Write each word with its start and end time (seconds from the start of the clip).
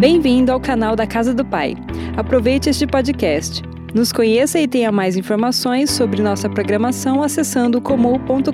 Bem-vindo 0.00 0.50
ao 0.50 0.58
canal 0.58 0.96
da 0.96 1.06
Casa 1.06 1.34
do 1.34 1.44
Pai. 1.44 1.74
Aproveite 2.18 2.70
este 2.70 2.86
podcast. 2.86 3.60
Nos 3.94 4.10
conheça 4.10 4.58
e 4.58 4.66
tenha 4.66 4.90
mais 4.90 5.14
informações 5.14 5.90
sobre 5.90 6.22
nossa 6.22 6.48
programação 6.48 7.22
acessando 7.22 7.82
comum.com.br. 7.82 8.48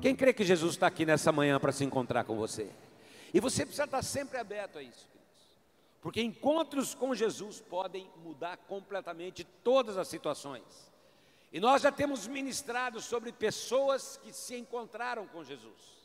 Quem 0.00 0.14
crê 0.14 0.32
que 0.32 0.44
Jesus 0.44 0.74
está 0.74 0.86
aqui 0.86 1.04
nessa 1.04 1.32
manhã 1.32 1.58
para 1.58 1.72
se 1.72 1.82
encontrar 1.82 2.22
com 2.22 2.36
você? 2.36 2.70
E 3.34 3.40
você 3.40 3.64
precisa 3.66 3.86
estar 3.86 4.02
sempre 4.02 4.38
aberto 4.38 4.78
a 4.78 4.82
isso, 4.84 5.08
porque 6.00 6.22
encontros 6.22 6.94
com 6.94 7.16
Jesus 7.16 7.60
podem 7.60 8.06
mudar 8.24 8.56
completamente 8.68 9.42
todas 9.64 9.98
as 9.98 10.06
situações. 10.06 10.62
E 11.52 11.58
nós 11.58 11.82
já 11.82 11.90
temos 11.90 12.28
ministrado 12.28 13.00
sobre 13.00 13.32
pessoas 13.32 14.20
que 14.22 14.32
se 14.32 14.54
encontraram 14.54 15.26
com 15.26 15.42
Jesus. 15.42 16.01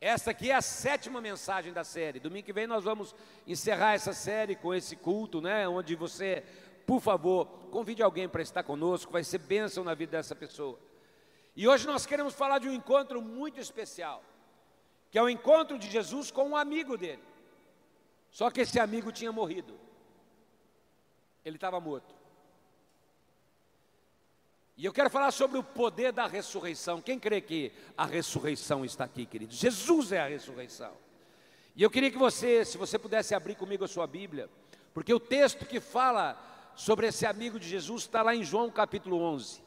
Esta 0.00 0.30
aqui 0.30 0.50
é 0.50 0.54
a 0.54 0.62
sétima 0.62 1.20
mensagem 1.20 1.72
da 1.72 1.82
série. 1.82 2.20
Domingo 2.20 2.46
que 2.46 2.52
vem 2.52 2.66
nós 2.66 2.84
vamos 2.84 3.14
encerrar 3.46 3.94
essa 3.94 4.12
série 4.12 4.54
com 4.54 4.72
esse 4.72 4.94
culto, 4.94 5.40
né? 5.40 5.68
Onde 5.68 5.96
você, 5.96 6.44
por 6.86 7.00
favor, 7.00 7.46
convide 7.70 8.02
alguém 8.02 8.28
para 8.28 8.42
estar 8.42 8.62
conosco, 8.62 9.10
vai 9.12 9.24
ser 9.24 9.38
bênção 9.38 9.82
na 9.82 9.94
vida 9.94 10.12
dessa 10.12 10.36
pessoa. 10.36 10.78
E 11.56 11.66
hoje 11.66 11.86
nós 11.86 12.06
queremos 12.06 12.34
falar 12.34 12.60
de 12.60 12.68
um 12.68 12.72
encontro 12.72 13.20
muito 13.20 13.60
especial, 13.60 14.22
que 15.10 15.18
é 15.18 15.22
o 15.22 15.28
encontro 15.28 15.76
de 15.76 15.90
Jesus 15.90 16.30
com 16.30 16.50
um 16.50 16.56
amigo 16.56 16.96
dele. 16.96 17.22
Só 18.30 18.50
que 18.50 18.60
esse 18.60 18.78
amigo 18.78 19.10
tinha 19.10 19.32
morrido. 19.32 19.74
Ele 21.44 21.56
estava 21.56 21.80
morto. 21.80 22.14
E 24.78 24.84
eu 24.84 24.92
quero 24.92 25.10
falar 25.10 25.32
sobre 25.32 25.58
o 25.58 25.62
poder 25.64 26.12
da 26.12 26.28
ressurreição. 26.28 27.02
Quem 27.02 27.18
crê 27.18 27.40
que 27.40 27.72
a 27.96 28.06
ressurreição 28.06 28.84
está 28.84 29.02
aqui, 29.02 29.26
querido? 29.26 29.52
Jesus 29.52 30.12
é 30.12 30.20
a 30.20 30.28
ressurreição. 30.28 30.92
E 31.74 31.82
eu 31.82 31.90
queria 31.90 32.12
que 32.12 32.16
você, 32.16 32.64
se 32.64 32.78
você 32.78 32.96
pudesse 32.96 33.34
abrir 33.34 33.56
comigo 33.56 33.84
a 33.84 33.88
sua 33.88 34.06
Bíblia, 34.06 34.48
porque 34.94 35.12
o 35.12 35.18
texto 35.18 35.66
que 35.66 35.80
fala 35.80 36.40
sobre 36.76 37.08
esse 37.08 37.26
amigo 37.26 37.58
de 37.58 37.68
Jesus 37.68 38.02
está 38.02 38.22
lá 38.22 38.36
em 38.36 38.44
João 38.44 38.70
capítulo 38.70 39.20
11. 39.20 39.60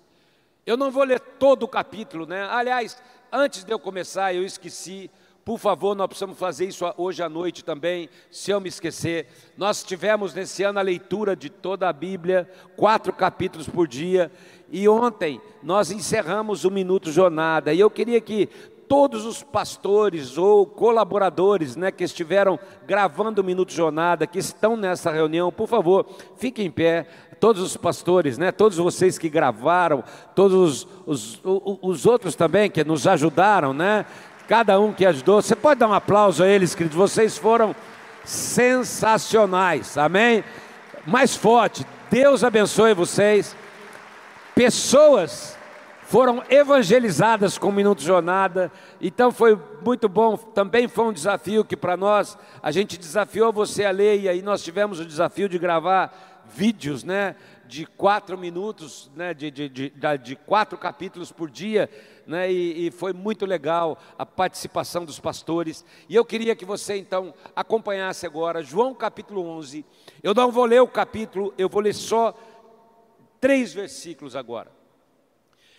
Eu 0.66 0.78
não 0.78 0.90
vou 0.90 1.04
ler 1.04 1.20
todo 1.20 1.64
o 1.64 1.68
capítulo, 1.68 2.26
né? 2.26 2.48
Aliás, 2.50 2.98
antes 3.30 3.66
de 3.66 3.74
eu 3.74 3.80
começar, 3.80 4.34
eu 4.34 4.46
esqueci. 4.46 5.12
Por 5.44 5.58
favor, 5.58 5.96
nós 5.96 6.08
precisamos 6.08 6.38
fazer 6.38 6.68
isso 6.68 6.86
hoje 6.98 7.24
à 7.24 7.28
noite 7.28 7.66
também, 7.66 8.10
se 8.30 8.52
eu 8.52 8.62
me 8.62 8.70
esquecer. 8.70 9.28
Nós 9.58 9.84
tivemos 9.84 10.34
nesse 10.34 10.64
ano 10.64 10.80
a 10.80 10.84
leitura 10.84 11.36
de 11.36 11.50
toda 11.50 11.90
a 11.90 11.94
Bíblia, 11.94 12.50
quatro 12.78 13.12
capítulos 13.12 13.68
por 13.68 13.88
dia, 13.88 14.32
e 14.72 14.88
ontem 14.88 15.42
nós 15.62 15.92
encerramos 15.92 16.64
o 16.64 16.72
Minuto 16.72 17.12
Jornada, 17.12 17.74
e 17.74 17.80
eu 17.80 17.90
queria 17.90 18.22
que 18.22 18.50
todos 18.88 19.26
os 19.26 19.42
pastores 19.42 20.38
ou 20.38 20.66
colaboradores 20.66 21.78
né, 21.78 21.92
que 21.92 22.04
estiveram 22.04 22.60
gravando 22.86 23.42
o 23.42 23.44
Minuto 23.44 23.72
Jornada, 23.72 24.28
que 24.28 24.38
estão 24.38 24.76
nessa 24.76 25.10
reunião, 25.12 25.50
por 25.50 25.68
favor, 25.68 26.06
fiquem 26.36 26.66
em 26.66 26.72
pé, 26.72 27.08
todos 27.40 27.62
os 27.62 27.78
pastores, 27.78 28.38
né, 28.38 28.52
todos 28.52 28.78
vocês 28.78 29.18
que 29.18 29.30
gravaram, 29.30 30.04
todos 30.36 30.86
os, 31.06 31.42
os, 31.44 31.80
os 31.82 32.06
outros 32.06 32.36
também 32.36 32.70
que 32.70 32.84
nos 32.84 33.08
ajudaram, 33.08 33.74
né, 33.74 34.06
cada 34.46 34.78
um 34.78 34.92
que 34.92 35.06
ajudou, 35.06 35.42
você 35.42 35.56
pode 35.56 35.80
dar 35.80 35.88
um 35.88 35.94
aplauso 35.94 36.44
a 36.44 36.48
eles, 36.48 36.76
queridos, 36.76 36.98
vocês 36.98 37.38
foram 37.38 37.74
sensacionais, 38.26 39.98
amém? 39.98 40.44
Mais 41.08 41.34
forte, 41.36 41.86
Deus 42.10 42.44
abençoe 42.44 42.94
vocês 42.94 43.56
pessoas 44.56 45.58
foram 46.12 46.44
evangelizadas 46.50 47.58
com 47.58 47.70
o 47.70 47.72
Minuto 47.72 48.02
Jornada, 48.02 48.70
então 49.00 49.32
foi 49.32 49.58
muito 49.82 50.10
bom, 50.10 50.36
também 50.36 50.86
foi 50.90 51.06
um 51.06 51.14
desafio 51.14 51.64
que 51.64 51.78
para 51.78 51.96
nós, 51.96 52.38
a 52.62 52.70
gente 52.70 52.98
desafiou 52.98 53.54
você 53.54 53.86
a 53.86 53.92
ler, 53.92 54.20
e 54.20 54.28
aí 54.28 54.42
nós 54.42 54.62
tivemos 54.62 55.00
o 55.00 55.06
desafio 55.06 55.48
de 55.48 55.58
gravar 55.58 56.44
vídeos, 56.54 57.06
né, 57.06 57.38
de 57.66 57.86
quatro 57.86 58.38
minutos, 58.38 59.10
né, 59.16 59.34
de, 59.34 59.50
de, 59.50 59.70
de, 59.70 59.94
de 60.22 60.36
quatro 60.36 60.78
capítulos 60.78 61.32
por 61.32 61.50
dia, 61.50 61.90
né, 62.28 62.52
e, 62.52 62.88
e 62.88 62.92
foi 62.92 63.14
muito 63.14 63.46
legal 63.46 63.98
a 64.20 64.26
participação 64.26 65.06
dos 65.06 65.18
pastores, 65.18 65.86
e 66.10 66.16
eu 66.16 66.26
queria 66.26 66.58
que 66.58 66.66
você 66.66 66.98
então 66.98 67.34
acompanhasse 67.56 68.26
agora 68.26 68.62
João 68.62 68.94
capítulo 68.94 69.48
11, 69.48 69.86
eu 70.22 70.34
não 70.34 70.52
vou 70.52 70.66
ler 70.66 70.82
o 70.82 70.88
capítulo, 70.90 71.54
eu 71.58 71.70
vou 71.70 71.82
ler 71.82 71.94
só 71.94 72.36
três 73.42 73.74
versículos 73.74 74.36
agora. 74.36 74.72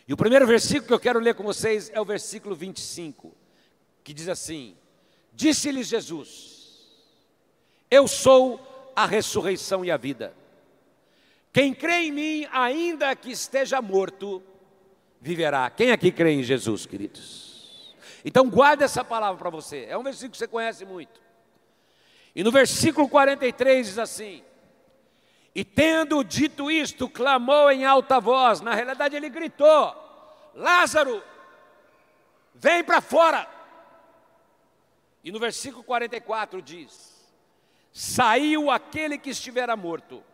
E 0.07 0.13
o 0.13 0.17
primeiro 0.17 0.47
versículo 0.47 0.87
que 0.89 0.93
eu 0.93 1.01
quero 1.01 1.21
ler 1.21 1.35
com 1.35 1.45
vocês 1.45 1.91
é 1.95 2.01
o 2.01 2.05
versículo 2.05 2.55
25, 2.55 3.33
que 4.03 4.13
diz 4.13 4.29
assim: 4.29 4.77
Disse-lhes 5.33 5.87
Jesus: 5.87 6.91
Eu 7.89 8.09
sou 8.09 8.93
a 8.95 9.07
ressurreição 9.07 9.85
e 9.85 9.91
a 9.91 9.97
vida. 9.97 10.35
Quem 11.53 11.73
crê 11.73 12.07
em 12.07 12.13
mim, 12.13 12.49
ainda 12.51 13.15
que 13.15 13.31
esteja 13.31 13.81
morto, 13.81 14.43
viverá. 15.21 15.71
Quem 15.71 15.93
aqui 15.93 16.11
crê 16.11 16.33
em 16.33 16.43
Jesus, 16.43 16.85
queridos? 16.85 17.95
Então 18.25 18.49
guarda 18.49 18.85
essa 18.85 19.05
palavra 19.05 19.39
para 19.39 19.51
você. 19.51 19.87
É 19.89 19.97
um 19.97 20.03
versículo 20.03 20.33
que 20.33 20.39
você 20.39 20.49
conhece 20.49 20.85
muito. 20.85 21.21
E 22.35 22.43
no 22.43 22.51
versículo 22.51 23.09
43 23.09 23.87
diz 23.87 23.99
assim: 23.99 24.43
e 25.55 25.65
tendo 25.65 26.23
dito 26.25 26.71
isto, 26.71 27.09
clamou 27.09 27.71
em 27.71 27.85
alta 27.85 28.19
voz. 28.19 28.61
Na 28.61 28.75
realidade, 28.75 29.17
ele 29.17 29.29
gritou: 29.29 29.95
Lázaro, 30.55 31.23
vem 32.55 32.83
para 32.83 33.01
fora. 33.01 33.49
E 35.23 35.31
no 35.31 35.39
versículo 35.39 35.85
44 35.85 36.63
diz: 36.63 37.31
Saiu 37.93 38.71
aquele 38.71 39.19
que 39.19 39.31
estivera 39.31 39.77
morto, 39.77 40.25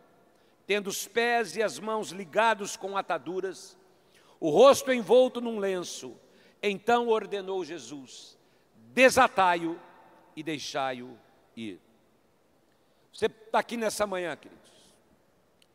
tendo 0.67 0.87
os 0.87 1.09
pés 1.09 1.57
e 1.57 1.63
as 1.63 1.81
mãos 1.81 2.11
ligados 2.11 2.77
com 2.77 2.97
ataduras, 2.97 3.77
o 4.39 4.51
rosto 4.51 4.93
envolto 4.93 5.41
num 5.41 5.59
lenço. 5.59 6.17
Então 6.63 7.09
ordenou 7.09 7.65
Jesus: 7.65 8.39
Desatai-o 8.93 9.81
e 10.37 10.45
deixai-o 10.45 11.19
ir. 11.57 11.81
Você 13.13 13.27
está 13.27 13.59
aqui 13.59 13.77
nessa 13.77 14.07
manhã, 14.07 14.37
queridos. 14.37 14.68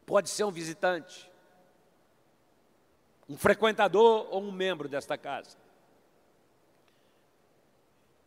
Pode 0.05 0.29
ser 0.29 0.43
um 0.43 0.51
visitante, 0.51 1.29
um 3.29 3.37
frequentador 3.37 4.27
ou 4.29 4.41
um 4.41 4.51
membro 4.51 4.87
desta 4.87 5.17
casa. 5.17 5.57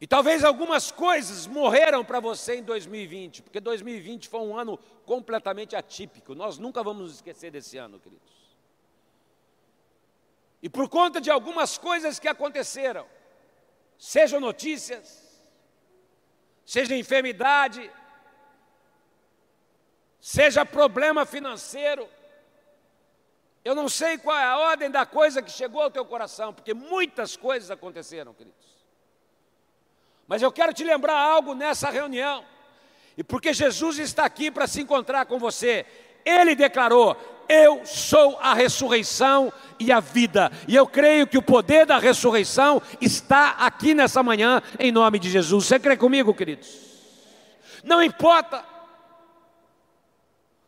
E 0.00 0.06
talvez 0.06 0.44
algumas 0.44 0.90
coisas 0.90 1.46
morreram 1.46 2.04
para 2.04 2.20
você 2.20 2.56
em 2.56 2.62
2020, 2.62 3.42
porque 3.42 3.60
2020 3.60 4.28
foi 4.28 4.40
um 4.40 4.58
ano 4.58 4.78
completamente 5.06 5.74
atípico. 5.74 6.34
Nós 6.34 6.58
nunca 6.58 6.82
vamos 6.82 7.14
esquecer 7.14 7.50
desse 7.50 7.78
ano, 7.78 7.98
queridos. 7.98 8.36
E 10.62 10.68
por 10.68 10.88
conta 10.88 11.20
de 11.20 11.30
algumas 11.30 11.78
coisas 11.78 12.18
que 12.18 12.28
aconteceram, 12.28 13.06
sejam 13.98 14.38
notícias, 14.38 15.42
seja 16.64 16.96
enfermidade, 16.96 17.90
seja 20.26 20.66
problema 20.66 21.24
financeiro. 21.24 22.08
Eu 23.64 23.76
não 23.76 23.88
sei 23.88 24.18
qual 24.18 24.36
é 24.36 24.42
a 24.42 24.58
ordem 24.58 24.90
da 24.90 25.06
coisa 25.06 25.40
que 25.40 25.52
chegou 25.52 25.80
ao 25.80 25.90
teu 25.90 26.04
coração, 26.04 26.52
porque 26.52 26.74
muitas 26.74 27.36
coisas 27.36 27.70
aconteceram, 27.70 28.34
queridos. 28.34 28.66
Mas 30.26 30.42
eu 30.42 30.50
quero 30.50 30.74
te 30.74 30.82
lembrar 30.82 31.16
algo 31.16 31.54
nessa 31.54 31.90
reunião, 31.90 32.44
e 33.16 33.22
porque 33.22 33.54
Jesus 33.54 34.00
está 34.00 34.24
aqui 34.24 34.50
para 34.50 34.66
se 34.66 34.80
encontrar 34.80 35.26
com 35.26 35.38
você, 35.38 35.86
ele 36.24 36.56
declarou: 36.56 37.16
Eu 37.48 37.86
sou 37.86 38.36
a 38.40 38.52
ressurreição 38.52 39.52
e 39.78 39.92
a 39.92 40.00
vida, 40.00 40.50
e 40.66 40.74
eu 40.74 40.88
creio 40.88 41.28
que 41.28 41.38
o 41.38 41.42
poder 41.42 41.86
da 41.86 41.98
ressurreição 41.98 42.82
está 43.00 43.50
aqui 43.60 43.94
nessa 43.94 44.24
manhã, 44.24 44.60
em 44.80 44.90
nome 44.90 45.20
de 45.20 45.30
Jesus. 45.30 45.66
Você 45.66 45.78
crê 45.78 45.96
comigo, 45.96 46.34
queridos? 46.34 46.68
Não 47.84 48.02
importa 48.02 48.75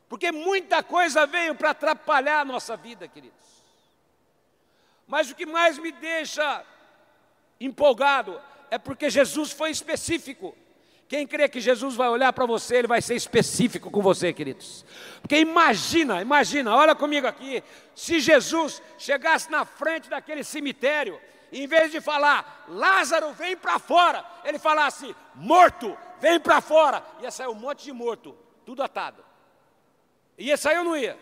porque 0.09 0.33
muita 0.33 0.83
coisa 0.83 1.27
veio 1.27 1.55
para 1.55 1.71
atrapalhar 1.71 2.41
a 2.41 2.45
nossa 2.45 2.77
vida, 2.77 3.07
queridos. 3.07 3.37
Mas 5.07 5.31
o 5.31 5.35
que 5.35 5.47
mais 5.47 5.79
me 5.79 5.93
deixa 5.93 6.65
empolgado 7.61 8.41
é 8.71 8.79
porque 8.79 9.11
Jesus 9.11 9.53
foi 9.53 9.71
específico. 9.71 10.57
Quem 11.09 11.27
crê 11.27 11.49
que 11.49 11.61
Jesus 11.61 11.95
vai 11.95 12.09
olhar 12.09 12.33
para 12.35 12.45
você, 12.45 12.77
ele 12.77 12.89
vai 12.89 13.01
ser 13.01 13.15
específico 13.15 13.91
com 13.91 14.03
você, 14.03 14.33
queridos. 14.33 14.85
Porque 15.23 15.39
imagina, 15.39 16.21
imagina, 16.21 16.75
olha 16.75 16.95
comigo 16.95 17.27
aqui, 17.27 17.63
se 17.95 18.21
Jesus 18.21 18.83
chegasse 18.99 19.51
na 19.51 19.65
frente 19.65 20.11
daquele 20.11 20.45
cemitério, 20.45 21.19
em 21.51 21.67
vez 21.67 21.91
de 21.91 22.01
falar, 22.01 22.67
Lázaro, 22.69 23.33
vem 23.33 23.57
para 23.57 23.79
fora, 23.79 24.23
ele 24.45 24.59
falasse, 24.59 25.17
morto, 25.35 25.97
vem 26.21 26.39
para 26.39 26.61
fora, 26.61 27.03
ia 27.23 27.31
sair 27.31 27.49
um 27.49 27.55
monte 27.55 27.85
de 27.85 27.93
morto, 27.93 28.37
tudo 28.67 28.83
atado. 28.83 29.28
Ia 30.39 30.57
sair 30.57 30.79
ou 30.79 30.85
não 30.85 30.97
ia? 30.97 31.19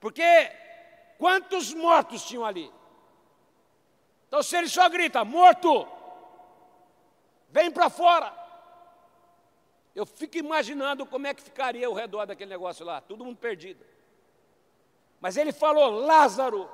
Porque 0.00 0.24
quantos 1.18 1.72
mortos 1.74 2.24
tinham 2.24 2.44
ali? 2.44 2.72
Então, 4.26 4.42
se 4.42 4.56
ele 4.56 4.68
só 4.68 4.88
grita, 4.88 5.24
morto, 5.24 5.86
Vem 7.50 7.70
para 7.70 7.88
fora. 7.88 8.32
Eu 9.94 10.04
fico 10.04 10.36
imaginando 10.36 11.06
como 11.06 11.26
é 11.26 11.34
que 11.34 11.42
ficaria 11.42 11.86
ao 11.86 11.94
redor 11.94 12.26
daquele 12.26 12.50
negócio 12.50 12.84
lá, 12.84 13.00
todo 13.00 13.24
mundo 13.24 13.36
perdido. 13.36 13.84
Mas 15.20 15.36
ele 15.36 15.50
falou, 15.50 15.90
Lázaro, 15.90 16.70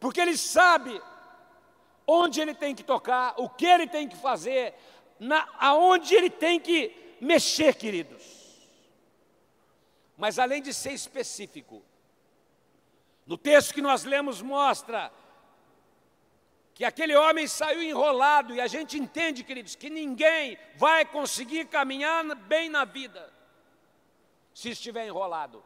porque 0.00 0.20
ele 0.20 0.36
sabe 0.36 1.02
onde 2.06 2.40
ele 2.40 2.54
tem 2.54 2.74
que 2.74 2.82
tocar, 2.82 3.34
o 3.36 3.48
que 3.48 3.66
ele 3.66 3.86
tem 3.86 4.08
que 4.08 4.16
fazer, 4.16 4.74
na, 5.18 5.46
aonde 5.58 6.14
ele 6.14 6.30
tem 6.30 6.58
que 6.58 7.16
mexer, 7.20 7.74
queridos. 7.74 8.41
Mas 10.16 10.38
além 10.38 10.62
de 10.62 10.72
ser 10.72 10.92
específico, 10.92 11.82
no 13.26 13.36
texto 13.36 13.74
que 13.74 13.82
nós 13.82 14.04
lemos 14.04 14.42
mostra 14.42 15.12
que 16.74 16.84
aquele 16.84 17.14
homem 17.14 17.46
saiu 17.46 17.82
enrolado, 17.82 18.54
e 18.54 18.60
a 18.60 18.66
gente 18.66 18.98
entende, 18.98 19.44
queridos, 19.44 19.76
que 19.76 19.90
ninguém 19.90 20.58
vai 20.76 21.04
conseguir 21.04 21.66
caminhar 21.66 22.24
bem 22.34 22.68
na 22.68 22.84
vida 22.84 23.32
se 24.54 24.70
estiver 24.70 25.06
enrolado. 25.06 25.62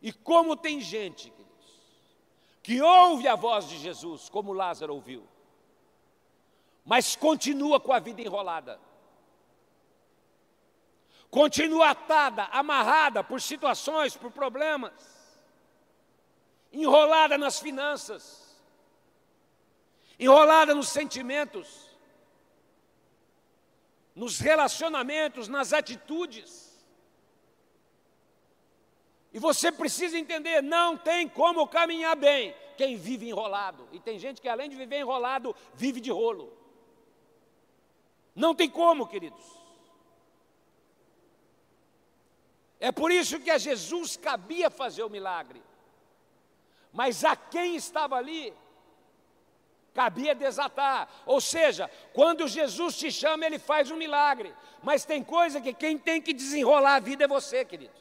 E 0.00 0.12
como 0.12 0.56
tem 0.56 0.80
gente, 0.80 1.30
queridos, 1.30 1.80
que 2.62 2.80
ouve 2.80 3.26
a 3.26 3.34
voz 3.34 3.68
de 3.68 3.78
Jesus, 3.78 4.28
como 4.28 4.52
Lázaro 4.52 4.94
ouviu, 4.94 5.26
mas 6.84 7.16
continua 7.16 7.80
com 7.80 7.92
a 7.92 7.98
vida 7.98 8.20
enrolada. 8.20 8.78
Continua 11.34 11.90
atada, 11.90 12.44
amarrada 12.52 13.24
por 13.24 13.40
situações, 13.40 14.16
por 14.16 14.30
problemas, 14.30 14.92
enrolada 16.72 17.36
nas 17.36 17.58
finanças, 17.58 18.56
enrolada 20.16 20.72
nos 20.76 20.90
sentimentos, 20.90 21.90
nos 24.14 24.38
relacionamentos, 24.38 25.48
nas 25.48 25.72
atitudes. 25.72 26.72
E 29.32 29.40
você 29.40 29.72
precisa 29.72 30.16
entender, 30.16 30.62
não 30.62 30.96
tem 30.96 31.28
como 31.28 31.66
caminhar 31.66 32.14
bem 32.14 32.54
quem 32.76 32.96
vive 32.96 33.28
enrolado. 33.28 33.88
E 33.90 33.98
tem 33.98 34.20
gente 34.20 34.40
que 34.40 34.48
além 34.48 34.70
de 34.70 34.76
viver 34.76 35.00
enrolado, 35.00 35.52
vive 35.74 36.00
de 36.00 36.12
rolo. 36.12 36.56
Não 38.36 38.54
tem 38.54 38.70
como, 38.70 39.08
queridos. 39.08 39.63
É 42.88 42.92
por 42.92 43.10
isso 43.10 43.40
que 43.40 43.50
a 43.50 43.56
Jesus 43.56 44.14
cabia 44.14 44.68
fazer 44.68 45.02
o 45.02 45.08
milagre. 45.08 45.62
Mas 46.92 47.24
a 47.24 47.34
quem 47.34 47.76
estava 47.76 48.14
ali 48.16 48.52
cabia 49.94 50.34
desatar. 50.34 51.08
Ou 51.24 51.40
seja, 51.40 51.90
quando 52.12 52.46
Jesus 52.46 52.98
te 52.98 53.10
chama, 53.10 53.46
ele 53.46 53.58
faz 53.58 53.90
um 53.90 53.96
milagre. 53.96 54.54
Mas 54.82 55.06
tem 55.06 55.24
coisa 55.24 55.62
que 55.62 55.72
quem 55.72 55.96
tem 55.96 56.20
que 56.20 56.34
desenrolar 56.34 56.96
a 56.96 57.00
vida 57.00 57.24
é 57.24 57.26
você, 57.26 57.64
querido. 57.64 57.94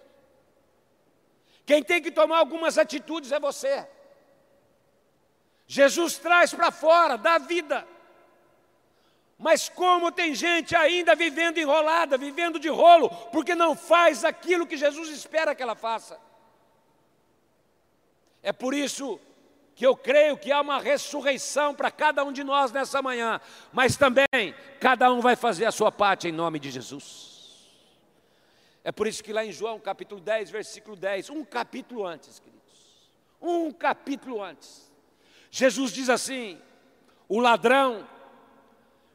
Quem 1.66 1.82
tem 1.82 2.02
que 2.02 2.12
tomar 2.12 2.40
algumas 2.40 2.78
atitudes 2.78 3.32
é 3.32 3.40
você. 3.40 3.88
Jesus 5.66 6.18
traz 6.18 6.54
para 6.54 6.72
fora, 6.72 7.18
dá 7.18 7.38
vida. 7.38 7.88
Mas 9.44 9.68
como 9.68 10.10
tem 10.10 10.34
gente 10.34 10.74
ainda 10.74 11.14
vivendo 11.16 11.58
enrolada, 11.58 12.18
vivendo 12.18 12.58
de 12.58 12.70
rolo, 12.70 13.10
porque 13.30 13.54
não 13.54 13.76
faz 13.76 14.24
aquilo 14.24 14.66
que 14.66 14.78
Jesus 14.78 15.10
espera 15.10 15.54
que 15.54 15.62
ela 15.62 15.76
faça. 15.76 16.18
É 18.42 18.54
por 18.54 18.74
isso 18.74 19.20
que 19.76 19.86
eu 19.86 19.98
creio 19.98 20.38
que 20.38 20.50
há 20.50 20.62
uma 20.62 20.80
ressurreição 20.80 21.76
para 21.76 21.92
cada 21.92 22.24
um 22.24 22.32
de 22.32 22.42
nós 22.42 22.72
nessa 22.72 23.02
manhã, 23.02 23.42
mas 23.74 23.98
também 23.98 24.56
cada 24.80 25.12
um 25.12 25.20
vai 25.20 25.36
fazer 25.36 25.66
a 25.66 25.74
sua 25.74 25.92
parte 25.92 26.30
em 26.30 26.32
nome 26.32 26.58
de 26.58 26.72
Jesus. 26.72 27.70
É 28.82 28.94
por 28.94 29.08
isso 29.08 29.22
que 29.22 29.34
lá 29.34 29.44
em 29.44 29.52
João 29.52 29.78
capítulo 29.78 30.22
10, 30.22 30.52
versículo 30.52 30.96
10, 30.96 31.30
um 31.32 31.44
capítulo 31.44 32.06
antes, 32.06 32.40
queridos, 32.40 33.12
um 33.42 33.74
capítulo 33.74 34.42
antes, 34.42 34.90
Jesus 35.52 35.92
diz 35.92 36.10
assim: 36.10 36.62
o 37.28 37.42
ladrão 37.42 38.08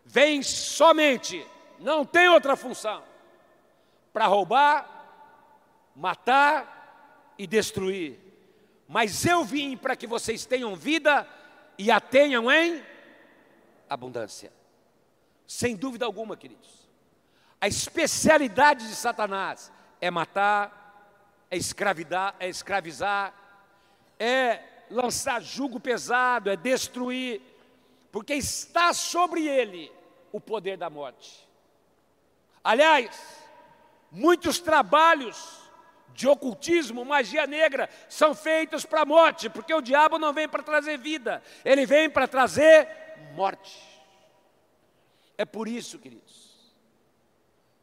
vem 0.09 0.43
somente, 0.43 1.47
não 1.79 2.05
tem 2.05 2.29
outra 2.29 2.57
função, 2.57 3.05
para 4.13 4.27
roubar, 4.27 4.89
matar 5.95 7.35
e 7.39 7.47
destruir 7.47 8.29
mas 8.89 9.27
eu 9.27 9.45
vim 9.45 9.77
para 9.77 9.95
que 9.95 10.07
vocês 10.07 10.47
tenham 10.47 10.75
vida 10.75 11.29
e 11.77 11.91
a 11.91 12.01
tenham 12.01 12.51
em 12.51 12.83
abundância. 13.89 14.51
Sem 15.47 15.77
dúvida 15.77 16.07
alguma, 16.07 16.39
queridos. 16.39 16.89
A 17.61 17.69
especialidade 17.69 18.89
de 18.89 18.95
Satanás 18.95 19.71
é 20.01 20.11
matar, 20.11 21.45
é 21.51 21.57
escravidar, 21.59 22.35
é 22.41 22.49
escravizar, 22.49 23.35
é 24.19 24.63
lançar 24.91 25.43
jugo 25.43 25.79
pesado, 25.79 26.49
é 26.49 26.57
destruir, 26.57 27.43
porque 28.11 28.33
está 28.35 28.95
sobre 28.95 29.47
ele 29.47 29.93
o 30.33 30.41
poder 30.41 30.77
da 30.77 30.91
morte. 30.91 31.49
Aliás, 32.63 33.43
muitos 34.11 34.59
trabalhos 34.59 35.59
de 36.15 36.27
ocultismo, 36.27 37.05
magia 37.05 37.47
negra, 37.47 37.89
são 38.09 38.35
feitos 38.35 38.85
para 38.85 39.03
a 39.03 39.07
morte, 39.07 39.49
porque 39.49 39.73
o 39.73 39.81
diabo 39.81 40.19
não 40.19 40.33
vem 40.33 40.49
para 40.49 40.63
trazer 40.63 40.99
vida, 40.99 41.43
ele 41.65 41.87
vem 41.87 42.11
para 42.11 42.27
trazer 42.27 42.89
morte. 43.35 43.81
É 45.37 45.45
por 45.45 45.69
isso, 45.69 45.99
queridos, 45.99 46.75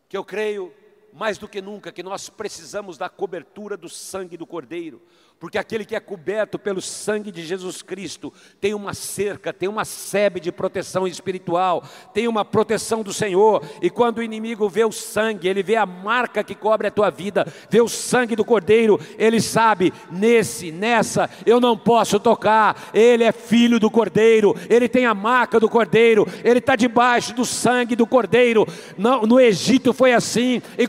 que 0.09 0.17
eu 0.17 0.25
creio 0.25 0.75
mais 1.15 1.37
do 1.37 1.47
que 1.47 1.61
nunca 1.61 1.93
que 1.93 2.03
nós 2.03 2.29
precisamos 2.29 2.97
da 2.97 3.07
cobertura 3.07 3.77
do 3.77 3.87
sangue 3.87 4.35
do 4.35 4.45
Cordeiro, 4.45 5.01
porque 5.39 5.57
aquele 5.57 5.85
que 5.85 5.95
é 5.95 5.99
coberto 5.99 6.57
pelo 6.57 6.81
sangue 6.81 7.31
de 7.31 7.45
Jesus 7.45 7.81
Cristo 7.81 8.33
tem 8.59 8.73
uma 8.73 8.93
cerca, 8.93 9.53
tem 9.53 9.67
uma 9.67 9.85
sebe 9.85 10.39
de 10.39 10.51
proteção 10.51 11.05
espiritual, 11.07 11.83
tem 12.13 12.27
uma 12.27 12.43
proteção 12.43 13.03
do 13.03 13.13
Senhor. 13.13 13.63
E 13.81 13.89
quando 13.89 14.19
o 14.19 14.23
inimigo 14.23 14.67
vê 14.69 14.85
o 14.85 14.91
sangue, 14.91 15.47
ele 15.47 15.61
vê 15.61 15.75
a 15.75 15.85
marca 15.85 16.43
que 16.43 16.55
cobre 16.55 16.87
a 16.87 16.91
tua 16.91 17.09
vida, 17.09 17.45
vê 17.69 17.81
o 17.81 17.87
sangue 17.89 18.35
do 18.35 18.45
Cordeiro, 18.45 18.99
ele 19.17 19.41
sabe: 19.41 19.93
nesse, 20.09 20.71
nessa, 20.71 21.29
eu 21.45 21.59
não 21.59 21.77
posso 21.77 22.19
tocar. 22.19 22.89
Ele 22.93 23.23
é 23.23 23.31
filho 23.31 23.79
do 23.79 23.91
Cordeiro, 23.91 24.55
ele 24.69 24.87
tem 24.87 25.05
a 25.05 25.13
marca 25.13 25.59
do 25.59 25.69
Cordeiro, 25.69 26.25
ele 26.43 26.59
está 26.59 26.75
debaixo 26.75 27.33
do 27.33 27.45
sangue 27.45 27.95
do 27.95 28.07
Cordeiro. 28.07 28.65
No, 28.97 29.27
no 29.27 29.39
Egito 29.39 29.93
foi 29.93 30.13
assim 30.13 30.61
e 30.77 30.87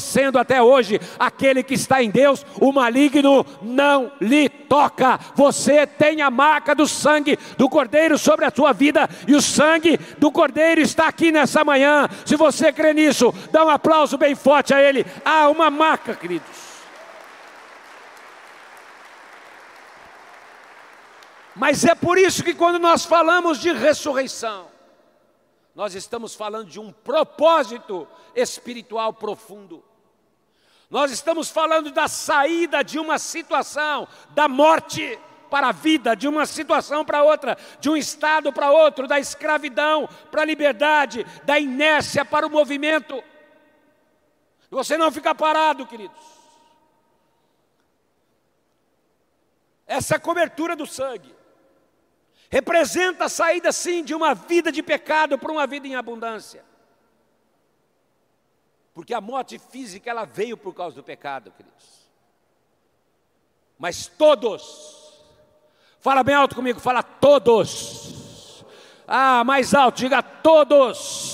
sendo 0.00 0.38
até 0.38 0.62
hoje. 0.62 1.00
Aquele 1.18 1.62
que 1.62 1.74
está 1.74 2.02
em 2.02 2.10
Deus, 2.10 2.44
o 2.60 2.72
maligno 2.72 3.44
não 3.62 4.12
lhe 4.20 4.48
toca. 4.48 5.18
Você 5.34 5.86
tem 5.86 6.22
a 6.22 6.30
marca 6.30 6.74
do 6.74 6.86
sangue 6.86 7.38
do 7.56 7.68
Cordeiro 7.68 8.18
sobre 8.18 8.44
a 8.44 8.52
sua 8.54 8.72
vida 8.72 9.08
e 9.26 9.34
o 9.34 9.42
sangue 9.42 9.98
do 10.18 10.30
Cordeiro 10.30 10.80
está 10.80 11.08
aqui 11.08 11.30
nessa 11.30 11.64
manhã. 11.64 12.08
Se 12.24 12.36
você 12.36 12.72
crê 12.72 12.92
nisso, 12.92 13.34
dá 13.50 13.64
um 13.64 13.70
aplauso 13.70 14.18
bem 14.18 14.34
forte 14.34 14.74
a 14.74 14.82
ele. 14.82 15.06
Há 15.24 15.48
uma 15.48 15.70
marca, 15.70 16.14
queridos. 16.14 16.74
Mas 21.54 21.84
é 21.84 21.94
por 21.94 22.18
isso 22.18 22.42
que 22.42 22.52
quando 22.52 22.78
nós 22.78 23.04
falamos 23.04 23.60
de 23.60 23.72
ressurreição, 23.72 24.73
nós 25.74 25.94
estamos 25.94 26.34
falando 26.34 26.68
de 26.68 26.78
um 26.78 26.92
propósito 26.92 28.06
espiritual 28.34 29.12
profundo. 29.12 29.82
Nós 30.88 31.10
estamos 31.10 31.50
falando 31.50 31.90
da 31.90 32.06
saída 32.06 32.84
de 32.84 32.98
uma 32.98 33.18
situação, 33.18 34.06
da 34.30 34.46
morte 34.46 35.18
para 35.50 35.68
a 35.68 35.72
vida, 35.72 36.14
de 36.14 36.28
uma 36.28 36.46
situação 36.46 37.04
para 37.04 37.24
outra, 37.24 37.58
de 37.80 37.90
um 37.90 37.96
estado 37.96 38.52
para 38.52 38.70
outro, 38.70 39.08
da 39.08 39.18
escravidão 39.18 40.08
para 40.30 40.42
a 40.42 40.44
liberdade, 40.44 41.24
da 41.44 41.58
inércia 41.58 42.24
para 42.24 42.46
o 42.46 42.50
movimento. 42.50 43.22
Você 44.70 44.96
não 44.96 45.10
fica 45.10 45.34
parado, 45.34 45.86
queridos. 45.86 46.34
Essa 49.86 50.18
cobertura 50.18 50.76
do 50.76 50.86
sangue 50.86 51.34
representa 52.54 53.24
a 53.24 53.28
saída, 53.28 53.72
sim, 53.72 54.04
de 54.04 54.14
uma 54.14 54.32
vida 54.32 54.70
de 54.70 54.80
pecado 54.80 55.36
para 55.36 55.50
uma 55.50 55.66
vida 55.66 55.88
em 55.88 55.96
abundância. 55.96 56.64
Porque 58.94 59.12
a 59.12 59.20
morte 59.20 59.58
física 59.58 60.08
ela 60.08 60.24
veio 60.24 60.56
por 60.56 60.72
causa 60.72 60.94
do 60.94 61.02
pecado, 61.02 61.50
queridos. 61.50 62.08
Mas 63.76 64.06
todos, 64.06 65.20
fala 65.98 66.22
bem 66.22 66.36
alto 66.36 66.54
comigo, 66.54 66.78
fala 66.78 67.02
todos. 67.02 68.64
Ah, 69.04 69.42
mais 69.42 69.74
alto, 69.74 69.96
diga 69.96 70.22
todos. 70.22 71.33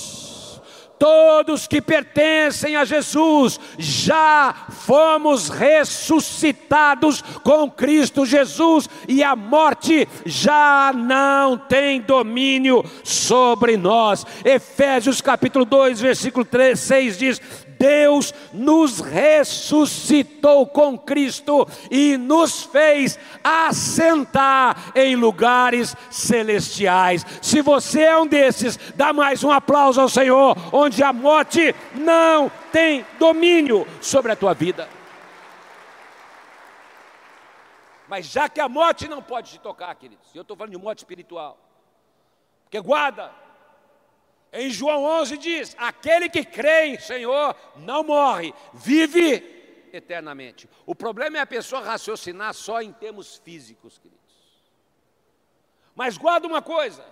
Todos 1.01 1.65
que 1.65 1.81
pertencem 1.81 2.75
a 2.75 2.85
Jesus, 2.85 3.59
já 3.79 4.53
fomos 4.69 5.49
ressuscitados 5.49 7.23
com 7.43 7.71
Cristo 7.71 8.23
Jesus 8.23 8.87
e 9.07 9.23
a 9.23 9.35
morte 9.35 10.07
já 10.23 10.93
não 10.95 11.57
tem 11.57 12.01
domínio 12.01 12.85
sobre 13.03 13.77
nós. 13.77 14.23
Efésios 14.45 15.21
capítulo 15.21 15.65
2, 15.65 15.99
versículo 15.99 16.45
3, 16.45 16.79
6 16.79 17.17
diz: 17.17 17.41
Deus 17.81 18.31
nos 18.53 18.99
ressuscitou 18.99 20.67
com 20.67 20.95
Cristo 20.95 21.67
e 21.89 22.15
nos 22.15 22.61
fez 22.61 23.17
assentar 23.43 24.91
em 24.93 25.15
lugares 25.15 25.95
celestiais. 26.11 27.25
Se 27.41 27.59
você 27.63 28.01
é 28.03 28.19
um 28.19 28.27
desses, 28.27 28.77
dá 28.93 29.11
mais 29.11 29.43
um 29.43 29.49
aplauso 29.49 29.99
ao 29.99 30.07
Senhor, 30.07 30.55
onde 30.71 31.01
a 31.01 31.11
morte 31.11 31.73
não 31.95 32.51
tem 32.71 33.03
domínio 33.17 33.87
sobre 33.99 34.31
a 34.31 34.35
tua 34.35 34.53
vida. 34.53 34.87
Mas 38.07 38.27
já 38.27 38.47
que 38.47 38.61
a 38.61 38.69
morte 38.69 39.07
não 39.07 39.23
pode 39.23 39.53
te 39.53 39.59
tocar, 39.59 39.95
queridos, 39.95 40.27
eu 40.35 40.43
estou 40.43 40.55
falando 40.55 40.73
de 40.73 40.77
morte 40.77 40.99
espiritual, 40.99 41.57
porque 42.63 42.79
guarda, 42.79 43.31
em 44.51 44.69
João 44.69 45.03
11 45.03 45.37
diz: 45.37 45.75
aquele 45.79 46.29
que 46.29 46.43
crê 46.43 46.87
em 46.87 46.99
Senhor 46.99 47.55
não 47.77 48.03
morre, 48.03 48.53
vive 48.73 49.87
eternamente. 49.93 50.69
O 50.85 50.93
problema 50.93 51.37
é 51.37 51.41
a 51.41 51.45
pessoa 51.45 51.81
raciocinar 51.81 52.53
só 52.53 52.81
em 52.81 52.91
termos 52.91 53.37
físicos, 53.37 53.97
queridos. 53.97 54.21
Mas 55.95 56.17
guarda 56.17 56.47
uma 56.47 56.61
coisa: 56.61 57.05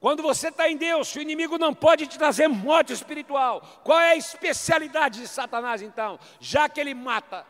quando 0.00 0.22
você 0.22 0.48
está 0.48 0.70
em 0.70 0.76
Deus, 0.76 1.14
o 1.14 1.20
inimigo 1.20 1.58
não 1.58 1.74
pode 1.74 2.06
te 2.06 2.16
trazer 2.16 2.48
morte 2.48 2.92
espiritual. 2.92 3.60
Qual 3.84 4.00
é 4.00 4.12
a 4.12 4.16
especialidade 4.16 5.20
de 5.20 5.28
Satanás 5.28 5.82
então? 5.82 6.18
Já 6.40 6.66
que 6.66 6.80
ele 6.80 6.94
mata, 6.94 7.46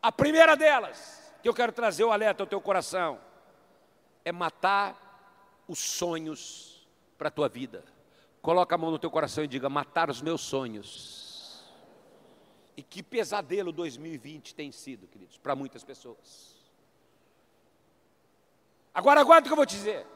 a 0.00 0.10
primeira 0.10 0.56
delas, 0.56 1.34
que 1.42 1.48
eu 1.48 1.54
quero 1.54 1.72
trazer 1.72 2.04
o 2.04 2.12
alerta 2.12 2.42
ao 2.42 2.46
teu 2.46 2.62
coração, 2.62 3.20
é 4.24 4.32
matar 4.32 5.64
os 5.68 5.78
sonhos 5.78 6.75
para 7.16 7.28
a 7.28 7.30
tua 7.30 7.48
vida. 7.48 7.84
Coloca 8.42 8.74
a 8.74 8.78
mão 8.78 8.90
no 8.90 8.98
teu 8.98 9.10
coração 9.10 9.44
e 9.44 9.48
diga: 9.48 9.68
matar 9.68 10.10
os 10.10 10.22
meus 10.22 10.40
sonhos. 10.40 11.64
E 12.76 12.82
que 12.82 13.02
pesadelo 13.02 13.72
2020 13.72 14.54
tem 14.54 14.70
sido, 14.70 15.06
queridos, 15.06 15.38
para 15.38 15.56
muitas 15.56 15.82
pessoas. 15.82 16.54
Agora 18.92 19.20
aguarda 19.20 19.46
o 19.46 19.48
que 19.48 19.52
eu 19.52 19.56
vou 19.56 19.66
te 19.66 19.74
dizer. 19.76 20.06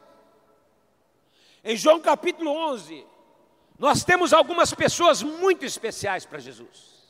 Em 1.63 1.75
João 1.75 1.99
capítulo 1.99 2.51
11, 2.51 3.05
nós 3.77 4.03
temos 4.03 4.33
algumas 4.33 4.73
pessoas 4.73 5.21
muito 5.21 5.65
especiais 5.65 6.25
para 6.25 6.39
Jesus. 6.39 7.01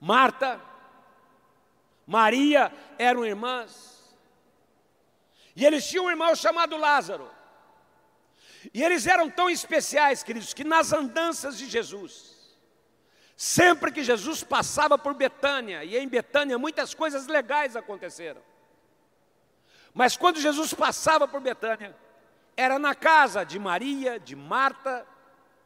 Marta, 0.00 0.60
Maria 2.06 2.72
eram 2.98 3.24
irmãs. 3.24 4.16
E 5.54 5.64
eles 5.64 5.88
tinham 5.88 6.04
um 6.04 6.10
irmão 6.10 6.34
chamado 6.34 6.76
Lázaro. 6.76 7.37
E 8.72 8.82
eles 8.82 9.06
eram 9.06 9.30
tão 9.30 9.48
especiais, 9.48 10.22
queridos, 10.22 10.52
que 10.52 10.64
nas 10.64 10.92
andanças 10.92 11.56
de 11.56 11.66
Jesus, 11.66 12.56
sempre 13.36 13.92
que 13.92 14.02
Jesus 14.02 14.42
passava 14.42 14.98
por 14.98 15.14
Betânia, 15.14 15.84
e 15.84 15.96
em 15.96 16.08
Betânia 16.08 16.58
muitas 16.58 16.94
coisas 16.94 17.26
legais 17.26 17.76
aconteceram. 17.76 18.42
Mas 19.94 20.16
quando 20.16 20.40
Jesus 20.40 20.74
passava 20.74 21.26
por 21.26 21.40
Betânia, 21.40 21.96
era 22.56 22.78
na 22.78 22.94
casa 22.94 23.44
de 23.44 23.58
Maria, 23.58 24.18
de 24.18 24.34
Marta 24.34 25.06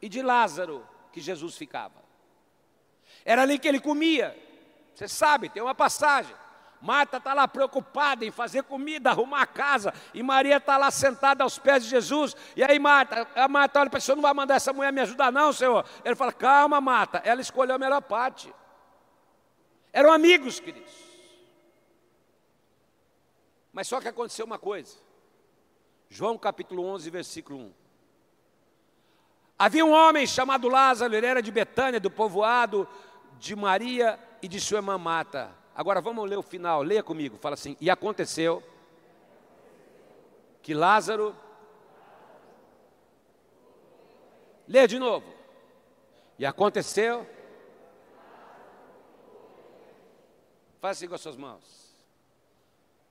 e 0.01 0.07
de 0.07 0.21
Lázaro 0.21 0.87
que 1.11 1.19
Jesus 1.19 1.57
ficava. 1.57 2.03
Era 3.25 3.43
ali 3.43 3.57
que 3.57 3.67
ele 3.67 3.79
comia. 3.79 4.37
Você 4.93 5.07
sabe, 5.07 5.49
tem 5.49 5.61
uma 5.61 5.75
passagem. 5.75 6.35
Marta 6.83 7.15
está 7.15 7.33
lá 7.33 7.47
preocupada 7.47 8.25
em 8.25 8.29
fazer 8.29 8.63
comida, 8.63 9.09
arrumar 9.09 9.43
a 9.43 9.47
casa, 9.47 9.93
e 10.13 10.21
Maria 10.21 10.57
está 10.57 10.75
lá 10.75 10.91
sentada 10.91 11.41
aos 11.41 11.57
pés 11.57 11.85
de 11.85 11.89
Jesus. 11.89 12.35
E 12.57 12.63
aí, 12.63 12.77
Marta, 12.77 13.25
a 13.35 13.47
Marta 13.47 13.79
olha 13.79 13.89
para 13.89 13.99
o 13.99 14.01
Senhor, 14.01 14.17
não 14.17 14.21
vai 14.21 14.33
mandar 14.33 14.55
essa 14.55 14.73
mulher 14.73 14.91
me 14.91 14.99
ajudar, 14.99 15.31
não, 15.31 15.53
Senhor. 15.53 15.85
Ele 16.03 16.13
fala: 16.13 16.33
calma, 16.33 16.81
Marta, 16.81 17.21
ela 17.23 17.39
escolheu 17.39 17.73
a 17.73 17.79
melhor 17.79 18.01
parte. 18.01 18.53
Eram 19.93 20.11
amigos, 20.11 20.59
queridos. 20.59 20.91
Mas 23.71 23.87
só 23.87 24.01
que 24.01 24.09
aconteceu 24.09 24.45
uma 24.45 24.59
coisa. 24.59 24.97
João 26.09 26.37
capítulo 26.37 26.83
11, 26.83 27.09
versículo 27.09 27.59
1. 27.59 27.73
Havia 29.57 29.85
um 29.85 29.93
homem 29.93 30.27
chamado 30.27 30.67
Lázaro, 30.67 31.15
ele 31.15 31.25
era 31.25 31.41
de 31.41 31.49
Betânia, 31.49 31.97
do 31.97 32.11
povoado 32.11 32.85
de 33.39 33.55
Maria 33.55 34.19
e 34.41 34.49
de 34.49 34.59
sua 34.59 34.79
irmã 34.79 34.97
Marta. 34.97 35.62
Agora 35.75 36.01
vamos 36.01 36.29
ler 36.29 36.37
o 36.37 36.43
final, 36.43 36.81
leia 36.81 37.01
comigo. 37.01 37.37
Fala 37.37 37.55
assim: 37.55 37.75
E 37.81 37.89
aconteceu 37.89 38.63
que 40.61 40.73
Lázaro. 40.73 41.35
Leia 44.67 44.87
de 44.87 44.97
novo. 44.97 45.27
E 46.39 46.45
aconteceu. 46.45 47.27
Faça 50.79 50.99
assim 50.99 51.07
com 51.07 51.15
as 51.15 51.21
suas 51.21 51.35
mãos. 51.35 51.83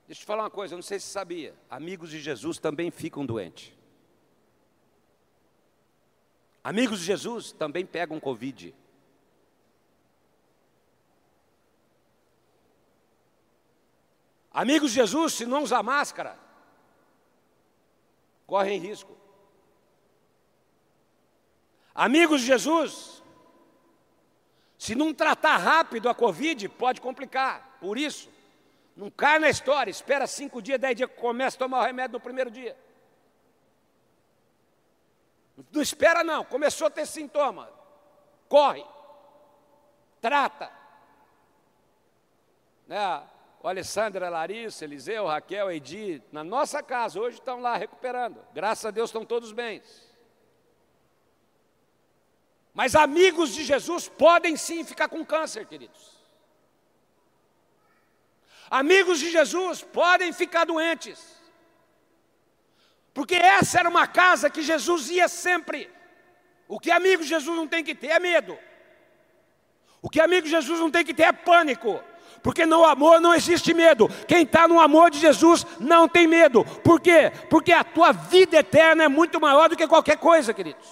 Deixa 0.07 0.21
eu 0.21 0.23
te 0.23 0.25
falar 0.25 0.43
uma 0.43 0.49
coisa, 0.49 0.73
eu 0.73 0.77
não 0.77 0.83
sei 0.83 0.99
se 0.99 1.07
sabia. 1.07 1.55
Amigos 1.69 2.09
de 2.09 2.19
Jesus 2.19 2.59
também 2.59 2.91
ficam 2.91 3.25
doentes. 3.25 3.71
Amigos 6.63 6.99
de 6.99 7.05
Jesus 7.05 7.51
também 7.51 7.85
pegam 7.85 8.19
Covid. 8.19 8.75
Amigos 14.53 14.91
de 14.91 14.95
Jesus, 14.97 15.33
se 15.33 15.45
não 15.45 15.63
usar 15.63 15.81
máscara, 15.81 16.37
correm 18.45 18.79
risco. 18.79 19.17
Amigos 21.95 22.41
de 22.41 22.47
Jesus, 22.47 23.23
se 24.77 24.93
não 24.93 25.13
tratar 25.13 25.57
rápido 25.57 26.07
a 26.07 26.13
Covid, 26.13 26.69
pode 26.69 27.01
complicar. 27.01 27.77
Por 27.81 27.97
isso, 27.97 28.29
não 28.95 29.09
cai 29.09 29.39
na 29.39 29.49
história, 29.49 29.89
espera 29.89 30.27
cinco 30.27 30.61
dias, 30.61 30.79
dez 30.79 30.95
dias, 30.95 31.09
começa 31.15 31.57
a 31.57 31.59
tomar 31.59 31.79
o 31.79 31.85
remédio 31.85 32.13
no 32.13 32.19
primeiro 32.19 32.51
dia. 32.51 32.77
Não 35.71 35.81
espera 35.81 36.23
não, 36.23 36.45
começou 36.45 36.87
a 36.87 36.91
ter 36.91 37.07
sintoma. 37.07 37.71
Corre. 38.47 38.85
Trata. 40.21 40.71
Né? 42.87 43.27
O 43.63 43.67
Alessandra, 43.69 44.27
a 44.27 44.29
Larissa, 44.29 44.83
Eliseu, 44.83 45.25
Raquel, 45.25 45.71
Edi, 45.71 46.21
na 46.33 46.43
nossa 46.43 46.83
casa, 46.83 47.17
hoje 47.17 47.37
estão 47.37 47.61
lá 47.61 47.77
recuperando. 47.77 48.45
Graças 48.53 48.85
a 48.85 48.91
Deus 48.91 49.09
estão 49.09 49.23
todos 49.23 49.53
bem. 49.53 49.81
Mas 52.73 52.93
amigos 52.93 53.53
de 53.53 53.63
Jesus 53.63 54.09
podem 54.09 54.57
sim 54.57 54.83
ficar 54.83 55.07
com 55.07 55.25
câncer, 55.25 55.65
queridos. 55.65 56.11
Amigos 58.69 59.19
de 59.19 59.31
Jesus 59.31 59.81
podem 59.81 60.33
ficar 60.33 60.65
doentes. 60.65 61.41
Porque 63.13 63.35
essa 63.35 63.79
era 63.79 63.87
uma 63.87 64.07
casa 64.07 64.49
que 64.49 64.61
Jesus 64.61 65.09
ia 65.09 65.29
sempre. 65.29 65.89
O 66.67 66.81
que 66.81 66.91
amigo 66.91 67.23
Jesus 67.23 67.55
não 67.55 67.67
tem 67.67 67.81
que 67.81 67.95
ter 67.95 68.07
é 68.07 68.19
medo. 68.19 68.59
O 70.01 70.09
que 70.09 70.19
amigo 70.19 70.47
Jesus 70.47 70.81
não 70.81 70.91
tem 70.91 71.05
que 71.05 71.13
ter 71.13 71.23
é 71.23 71.31
pânico. 71.31 72.03
Porque 72.43 72.65
no 72.65 72.83
amor 72.83 73.21
não 73.21 73.33
existe 73.33 73.73
medo. 73.73 74.09
Quem 74.27 74.43
está 74.43 74.67
no 74.67 74.79
amor 74.81 75.09
de 75.09 75.17
Jesus 75.17 75.65
não 75.79 76.09
tem 76.09 76.27
medo. 76.27 76.65
Por 76.83 76.99
quê? 76.99 77.31
Porque 77.49 77.71
a 77.71 77.85
tua 77.85 78.11
vida 78.11 78.57
eterna 78.57 79.05
é 79.05 79.07
muito 79.07 79.39
maior 79.39 79.69
do 79.69 79.77
que 79.77 79.87
qualquer 79.87 80.17
coisa, 80.17 80.53
queridos. 80.53 80.85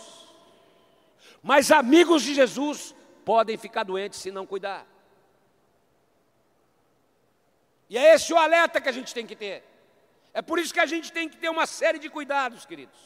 Mas 1.43 1.69
amigos 1.69 2.23
de 2.23 2.33
Jesus 2.33 2.95
podem 3.25 3.57
ficar 3.57 3.83
doentes 3.83 4.19
se 4.19 4.31
não 4.31 4.47
cuidar. 4.47 4.87
E 7.89 7.97
é 7.97 8.13
esse 8.15 8.31
o 8.31 8.37
alerta 8.37 8.79
que 8.79 8.87
a 8.87 8.93
gente 8.93 9.13
tem 9.13 9.27
que 9.27 9.35
ter. 9.35 9.61
É 10.33 10.41
por 10.41 10.57
isso 10.57 10.73
que 10.73 10.79
a 10.79 10.85
gente 10.85 11.11
tem 11.11 11.27
que 11.27 11.35
ter 11.35 11.49
uma 11.49 11.65
série 11.65 11.99
de 11.99 12.09
cuidados, 12.09 12.65
queridos. 12.65 12.97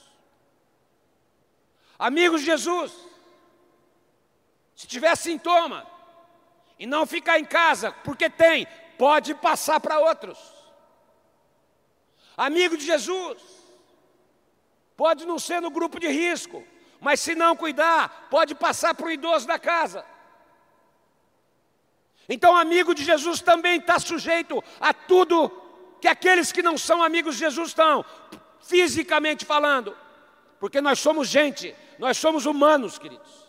Amigos 1.98 2.42
de 2.42 2.46
Jesus, 2.46 2.94
se 4.75 4.86
tiver 4.86 5.16
sintoma, 5.16 5.95
e 6.77 6.86
não 6.86 7.05
ficar 7.05 7.39
em 7.39 7.46
casa, 7.46 7.91
porque 8.03 8.29
tem, 8.29 8.67
pode 8.98 9.34
passar 9.36 9.79
para 9.79 10.00
outros. 10.00 10.38
Amigo 12.38 12.77
de 12.77 12.86
Jesus, 12.86 13.41
pode 14.98 15.25
não 15.25 15.39
ser 15.39 15.62
no 15.62 15.70
grupo 15.70 16.00
de 16.00 16.08
risco, 16.08 16.63
mas 17.00 17.20
se 17.20 17.36
não 17.36 17.55
cuidar, 17.55 18.27
pode 18.29 18.55
passar 18.55 18.94
para 18.94 19.05
o 19.05 19.12
idoso 19.12 19.48
da 19.48 19.58
casa. 19.58 20.05
Então, 22.27 22.58
amigo 22.58 22.96
de 22.96 23.03
Jesus 23.03 23.41
também 23.41 23.79
está 23.79 24.00
sujeito 24.00 24.63
a 24.79 24.94
tudo 24.94 25.50
que 26.01 26.08
aqueles 26.08 26.51
que 26.51 26.63
não 26.63 26.77
são 26.77 27.03
amigos 27.03 27.36
de 27.36 27.41
Jesus 27.41 27.70
estão, 27.70 28.03
fisicamente 28.62 29.46
falando. 29.46 29.96
Porque 30.60 30.82
nós 30.82 31.00
somos 31.00 31.27
gente, 31.27 31.75
nós 32.00 32.17
somos 32.17 32.46
humanos, 32.46 32.98
queridos. 32.98 33.45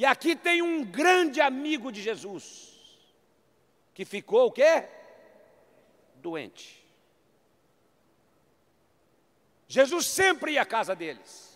E 0.00 0.04
aqui 0.06 0.34
tem 0.34 0.62
um 0.62 0.82
grande 0.82 1.42
amigo 1.42 1.92
de 1.92 2.00
Jesus, 2.00 2.72
que 3.92 4.02
ficou 4.06 4.46
o 4.46 4.50
quê? 4.50 4.88
Doente. 6.14 6.82
Jesus 9.68 10.06
sempre 10.06 10.52
ia 10.52 10.62
à 10.62 10.64
casa 10.64 10.96
deles. 10.96 11.54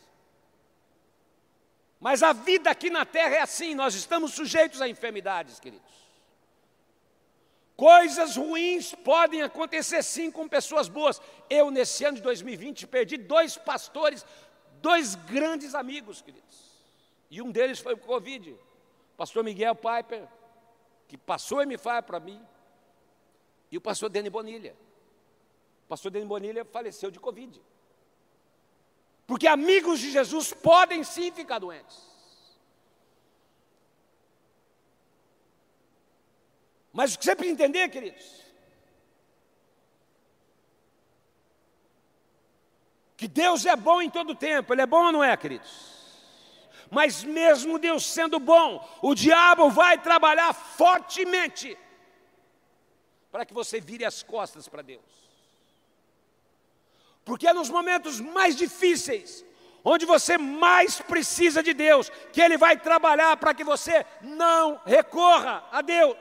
Mas 1.98 2.22
a 2.22 2.34
vida 2.34 2.68
aqui 2.68 2.90
na 2.90 3.06
terra 3.06 3.36
é 3.36 3.40
assim, 3.40 3.74
nós 3.74 3.94
estamos 3.94 4.34
sujeitos 4.34 4.82
a 4.82 4.88
enfermidades, 4.90 5.58
queridos. 5.58 5.94
Coisas 7.74 8.36
ruins 8.36 8.94
podem 8.94 9.40
acontecer 9.40 10.02
sim 10.02 10.30
com 10.30 10.46
pessoas 10.46 10.86
boas. 10.86 11.18
Eu, 11.48 11.70
nesse 11.70 12.04
ano 12.04 12.18
de 12.18 12.22
2020, 12.22 12.88
perdi 12.88 13.16
dois 13.16 13.56
pastores, 13.56 14.22
dois 14.82 15.14
grandes 15.14 15.74
amigos, 15.74 16.20
queridos. 16.20 16.63
E 17.34 17.42
um 17.42 17.50
deles 17.50 17.80
foi 17.80 17.94
o 17.94 17.98
Covid. 17.98 18.56
Pastor 19.16 19.42
Miguel 19.42 19.74
Piper, 19.74 20.28
que 21.08 21.18
passou 21.18 21.66
MFA 21.66 22.00
para 22.00 22.20
mim, 22.20 22.40
e 23.72 23.76
o 23.76 23.80
pastor 23.80 24.08
Dani 24.08 24.30
Bonilha. 24.30 24.76
O 25.84 25.88
pastor 25.88 26.12
Dani 26.12 26.26
Bonilha 26.26 26.64
faleceu 26.64 27.10
de 27.10 27.18
Covid. 27.18 27.60
Porque 29.26 29.48
amigos 29.48 29.98
de 29.98 30.12
Jesus 30.12 30.52
podem 30.52 31.02
sim 31.02 31.32
ficar 31.32 31.58
doentes. 31.58 32.08
Mas 36.92 37.16
o 37.16 37.18
que 37.18 37.24
você 37.24 37.34
precisa 37.34 37.54
entender, 37.54 37.88
queridos, 37.88 38.44
que 43.16 43.26
Deus 43.26 43.66
é 43.66 43.74
bom 43.74 44.00
em 44.00 44.08
todo 44.08 44.36
tempo, 44.36 44.72
Ele 44.72 44.82
é 44.82 44.86
bom 44.86 45.06
ou 45.06 45.10
não 45.10 45.24
é, 45.24 45.36
queridos? 45.36 45.93
Mas 46.90 47.24
mesmo 47.24 47.78
Deus 47.78 48.06
sendo 48.06 48.38
bom, 48.38 48.86
o 49.02 49.14
diabo 49.14 49.70
vai 49.70 49.98
trabalhar 49.98 50.52
fortemente 50.52 51.76
para 53.30 53.44
que 53.44 53.54
você 53.54 53.80
vire 53.80 54.04
as 54.04 54.22
costas 54.22 54.68
para 54.68 54.82
Deus. 54.82 55.02
Porque 57.24 57.48
é 57.48 57.52
nos 57.52 57.70
momentos 57.70 58.20
mais 58.20 58.54
difíceis, 58.54 59.44
onde 59.82 60.06
você 60.06 60.38
mais 60.38 61.00
precisa 61.00 61.62
de 61.62 61.74
Deus, 61.74 62.10
que 62.32 62.40
Ele 62.40 62.56
vai 62.56 62.76
trabalhar 62.76 63.36
para 63.36 63.54
que 63.54 63.64
você 63.64 64.06
não 64.20 64.80
recorra 64.84 65.66
a 65.72 65.82
Deus. 65.82 66.16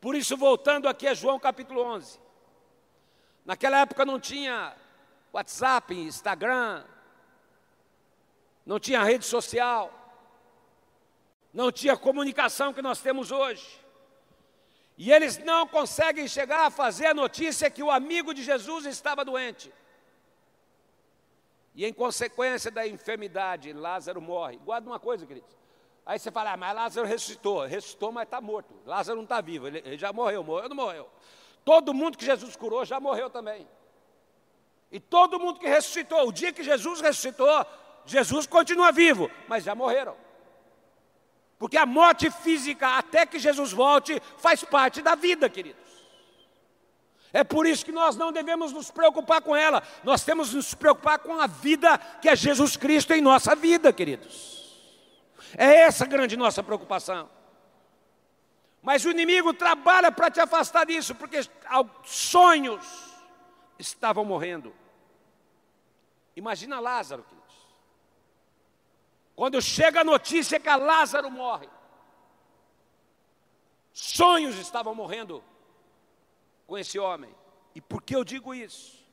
Por 0.00 0.14
isso, 0.14 0.36
voltando 0.36 0.86
aqui 0.86 1.06
a 1.06 1.14
João 1.14 1.38
capítulo 1.40 1.82
11. 1.82 2.20
Naquela 3.44 3.80
época 3.80 4.04
não 4.04 4.20
tinha 4.20 4.74
WhatsApp, 5.32 5.94
Instagram, 5.94 6.84
não 8.64 8.78
tinha 8.78 9.02
rede 9.02 9.24
social, 9.24 9.92
não 11.52 11.70
tinha 11.70 11.96
comunicação 11.96 12.72
que 12.72 12.82
nós 12.82 13.00
temos 13.00 13.30
hoje. 13.30 13.80
E 14.96 15.12
eles 15.12 15.38
não 15.38 15.66
conseguem 15.66 16.26
chegar 16.28 16.66
a 16.66 16.70
fazer 16.70 17.06
a 17.06 17.14
notícia 17.14 17.70
que 17.70 17.82
o 17.82 17.90
amigo 17.90 18.32
de 18.32 18.42
Jesus 18.42 18.86
estava 18.86 19.24
doente. 19.24 19.72
E 21.74 21.84
em 21.84 21.92
consequência 21.92 22.70
da 22.70 22.86
enfermidade, 22.86 23.72
Lázaro 23.72 24.20
morre. 24.20 24.56
Guarda 24.58 24.88
uma 24.88 25.00
coisa, 25.00 25.26
queridos. 25.26 25.56
Aí 26.06 26.18
você 26.18 26.30
fala, 26.30 26.52
ah, 26.52 26.56
mas 26.56 26.74
Lázaro 26.74 27.06
ressuscitou. 27.06 27.64
Ressuscitou, 27.66 28.12
mas 28.12 28.24
está 28.24 28.40
morto. 28.40 28.72
Lázaro 28.86 29.16
não 29.16 29.24
está 29.24 29.40
vivo, 29.40 29.66
ele, 29.66 29.78
ele 29.78 29.98
já 29.98 30.12
morreu, 30.12 30.44
morreu, 30.44 30.68
não 30.68 30.76
morreu. 30.76 31.10
Todo 31.64 31.92
mundo 31.92 32.16
que 32.16 32.24
Jesus 32.24 32.54
curou 32.54 32.84
já 32.84 33.00
morreu 33.00 33.28
também. 33.28 33.66
E 34.92 35.00
todo 35.00 35.40
mundo 35.40 35.58
que 35.58 35.66
ressuscitou, 35.66 36.28
o 36.28 36.32
dia 36.32 36.52
que 36.52 36.62
Jesus 36.62 37.00
ressuscitou, 37.00 37.66
Jesus 38.06 38.46
continua 38.46 38.92
vivo, 38.92 39.30
mas 39.48 39.64
já 39.64 39.74
morreram. 39.74 40.16
Porque 41.58 41.76
a 41.76 41.86
morte 41.86 42.30
física, 42.30 42.98
até 42.98 43.24
que 43.24 43.38
Jesus 43.38 43.72
volte, 43.72 44.20
faz 44.38 44.62
parte 44.64 45.00
da 45.00 45.14
vida, 45.14 45.48
queridos. 45.48 45.82
É 47.32 47.42
por 47.42 47.66
isso 47.66 47.84
que 47.84 47.90
nós 47.90 48.16
não 48.16 48.30
devemos 48.30 48.72
nos 48.72 48.90
preocupar 48.90 49.40
com 49.40 49.56
ela, 49.56 49.82
nós 50.04 50.24
temos 50.24 50.50
que 50.50 50.56
nos 50.56 50.74
preocupar 50.74 51.18
com 51.18 51.40
a 51.40 51.46
vida 51.46 51.98
que 52.20 52.28
é 52.28 52.36
Jesus 52.36 52.76
Cristo 52.76 53.12
em 53.12 53.20
nossa 53.20 53.56
vida, 53.56 53.92
queridos. 53.92 54.54
É 55.56 55.80
essa 55.82 56.06
grande 56.06 56.36
nossa 56.36 56.62
preocupação. 56.62 57.28
Mas 58.82 59.04
o 59.04 59.10
inimigo 59.10 59.54
trabalha 59.54 60.12
para 60.12 60.30
te 60.30 60.40
afastar 60.40 60.84
disso, 60.84 61.14
porque 61.14 61.40
sonhos 62.04 62.86
estavam 63.78 64.24
morrendo. 64.24 64.74
Imagina 66.36 66.78
Lázaro. 66.78 67.24
Quando 69.34 69.60
chega 69.60 70.00
a 70.00 70.04
notícia 70.04 70.60
que 70.60 70.68
a 70.68 70.76
Lázaro 70.76 71.30
morre, 71.30 71.68
sonhos 73.92 74.56
estavam 74.58 74.94
morrendo 74.94 75.42
com 76.66 76.78
esse 76.78 76.98
homem. 76.98 77.34
E 77.74 77.80
por 77.80 78.02
que 78.02 78.14
eu 78.14 78.24
digo 78.24 78.54
isso? 78.54 79.04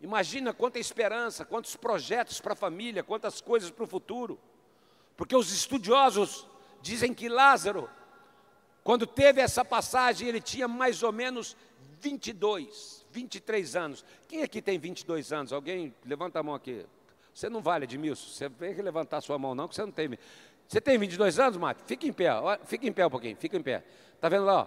Imagina 0.00 0.52
quanta 0.52 0.78
esperança, 0.78 1.44
quantos 1.44 1.76
projetos 1.76 2.40
para 2.40 2.54
a 2.54 2.56
família, 2.56 3.04
quantas 3.04 3.40
coisas 3.40 3.70
para 3.70 3.84
o 3.84 3.88
futuro. 3.88 4.40
Porque 5.16 5.36
os 5.36 5.52
estudiosos 5.52 6.46
dizem 6.80 7.12
que 7.12 7.28
Lázaro, 7.28 7.88
quando 8.82 9.06
teve 9.06 9.40
essa 9.40 9.64
passagem, 9.64 10.26
ele 10.26 10.40
tinha 10.40 10.66
mais 10.66 11.02
ou 11.02 11.12
menos 11.12 11.56
22, 12.00 13.06
23 13.10 13.76
anos. 13.76 14.04
Quem 14.26 14.42
aqui 14.42 14.62
tem 14.62 14.78
22 14.78 15.32
anos? 15.32 15.52
Alguém 15.52 15.94
levanta 16.04 16.40
a 16.40 16.42
mão 16.42 16.54
aqui. 16.54 16.86
Você 17.40 17.48
não 17.48 17.62
vale, 17.62 17.84
Edmilson. 17.84 18.28
Você 18.28 18.50
vem 18.50 18.74
levantar 18.74 19.22
sua 19.22 19.38
mão, 19.38 19.54
não, 19.54 19.66
que 19.66 19.74
você 19.74 19.80
não 19.80 19.90
tem. 19.90 20.10
Você 20.68 20.78
tem 20.78 20.98
22 20.98 21.38
anos, 21.38 21.56
Mate? 21.56 21.80
Fica 21.86 22.06
em 22.06 22.12
pé, 22.12 22.28
fica 22.66 22.86
em 22.86 22.92
pé 22.92 23.06
um 23.06 23.10
pouquinho, 23.10 23.34
fica 23.34 23.56
em 23.56 23.62
pé. 23.62 23.82
Está 24.14 24.28
vendo 24.28 24.44
lá, 24.44 24.64
ó? 24.64 24.66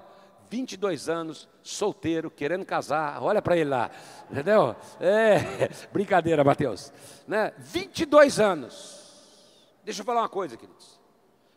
22 0.49 1.07
anos, 1.07 1.47
solteiro, 1.61 2.31
querendo 2.31 2.65
casar, 2.65 3.21
olha 3.21 3.43
para 3.43 3.55
ele 3.55 3.69
lá, 3.69 3.91
entendeu? 4.29 4.75
É, 4.99 5.69
brincadeira, 5.93 6.43
Mateus. 6.43 6.91
Né? 7.27 7.53
22 7.59 8.39
anos. 8.39 9.37
Deixa 9.83 10.01
eu 10.01 10.05
falar 10.05 10.21
uma 10.21 10.29
coisa, 10.29 10.57
queridos. 10.57 10.99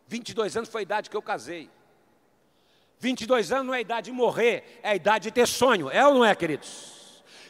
22 0.09 0.55
anos 0.55 0.69
foi 0.69 0.83
a 0.83 0.85
idade 0.85 1.09
que 1.09 1.17
eu 1.17 1.23
casei. 1.23 1.71
22 2.99 3.53
anos 3.53 3.67
não 3.69 3.75
é 3.75 3.79
a 3.79 3.81
idade 3.81 4.11
de 4.11 4.13
morrer, 4.13 4.81
é 4.83 4.91
a 4.91 4.95
idade 4.95 5.25
de 5.25 5.31
ter 5.31 5.49
sonho. 5.49 5.89
É 5.89 6.07
ou 6.07 6.13
não 6.13 6.25
é, 6.27 6.35
queridos? 6.35 6.96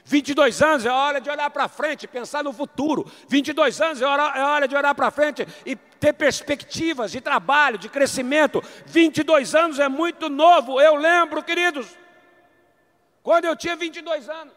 22 0.06 0.62
anos 0.62 0.86
é 0.86 0.90
hora 0.90 1.20
de 1.20 1.28
olhar 1.28 1.50
para 1.50 1.68
frente, 1.68 2.06
pensar 2.06 2.42
no 2.42 2.52
futuro. 2.52 3.10
22 3.28 3.80
anos 3.80 4.00
é 4.00 4.06
hora, 4.06 4.38
é 4.38 4.42
hora 4.42 4.68
de 4.68 4.74
olhar 4.74 4.94
para 4.94 5.10
frente 5.10 5.46
e 5.66 5.76
ter 5.76 6.14
perspectivas 6.14 7.12
de 7.12 7.20
trabalho, 7.20 7.76
de 7.76 7.88
crescimento. 7.88 8.62
22 8.86 9.54
anos 9.54 9.78
é 9.78 9.88
muito 9.88 10.30
novo. 10.30 10.80
Eu 10.80 10.94
lembro, 10.94 11.42
queridos, 11.42 11.88
quando 13.22 13.44
eu 13.44 13.54
tinha 13.54 13.76
22 13.76 14.28
anos. 14.28 14.54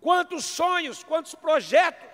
Quantos 0.00 0.44
sonhos, 0.44 1.04
quantos 1.04 1.34
projetos 1.34 2.12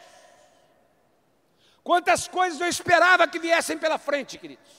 Quantas 1.89 2.29
coisas 2.29 2.61
eu 2.61 2.67
esperava 2.67 3.27
que 3.27 3.39
viessem 3.39 3.79
pela 3.79 3.97
frente, 3.97 4.37
queridos. 4.37 4.71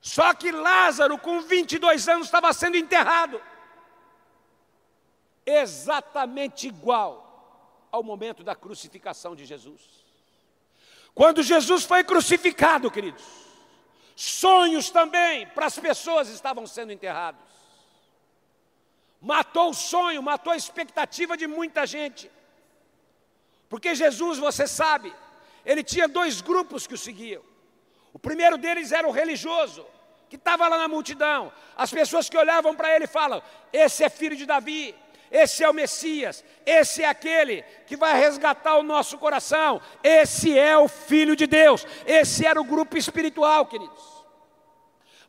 Só 0.00 0.34
que 0.34 0.50
Lázaro, 0.50 1.16
com 1.16 1.40
22 1.40 2.08
anos, 2.08 2.26
estava 2.26 2.52
sendo 2.52 2.76
enterrado. 2.76 3.40
Exatamente 5.46 6.66
igual 6.66 7.88
ao 7.92 8.02
momento 8.02 8.42
da 8.42 8.54
crucificação 8.54 9.36
de 9.36 9.44
Jesus. 9.44 10.04
Quando 11.14 11.42
Jesus 11.42 11.84
foi 11.84 12.04
crucificado, 12.04 12.90
queridos, 12.90 13.24
sonhos 14.16 14.90
também 14.90 15.46
para 15.46 15.66
as 15.66 15.78
pessoas 15.78 16.28
estavam 16.28 16.66
sendo 16.66 16.92
enterrados. 16.92 17.40
Matou 19.20 19.70
o 19.70 19.74
sonho, 19.74 20.22
matou 20.22 20.52
a 20.52 20.56
expectativa 20.56 21.36
de 21.36 21.46
muita 21.46 21.86
gente. 21.86 22.30
Porque 23.68 23.94
Jesus, 23.94 24.38
você 24.38 24.66
sabe, 24.66 25.12
ele 25.64 25.82
tinha 25.82 26.06
dois 26.06 26.40
grupos 26.40 26.86
que 26.86 26.94
o 26.94 26.98
seguiam. 26.98 27.42
O 28.12 28.18
primeiro 28.18 28.56
deles 28.56 28.92
era 28.92 29.06
o 29.06 29.10
religioso, 29.10 29.86
que 30.28 30.36
estava 30.36 30.68
lá 30.68 30.78
na 30.78 30.88
multidão. 30.88 31.52
As 31.76 31.90
pessoas 31.90 32.28
que 32.28 32.36
olhavam 32.36 32.74
para 32.74 32.94
ele 32.94 33.06
falam: 33.06 33.42
Esse 33.72 34.04
é 34.04 34.08
filho 34.08 34.36
de 34.36 34.46
Davi, 34.46 34.94
esse 35.30 35.64
é 35.64 35.68
o 35.68 35.74
Messias, 35.74 36.44
esse 36.64 37.02
é 37.02 37.08
aquele 37.08 37.62
que 37.86 37.96
vai 37.96 38.18
resgatar 38.18 38.76
o 38.76 38.82
nosso 38.82 39.18
coração, 39.18 39.80
esse 40.02 40.58
é 40.58 40.76
o 40.78 40.88
Filho 40.88 41.34
de 41.34 41.46
Deus. 41.46 41.86
Esse 42.06 42.46
era 42.46 42.60
o 42.60 42.64
grupo 42.64 42.96
espiritual, 42.96 43.66
queridos. 43.66 44.24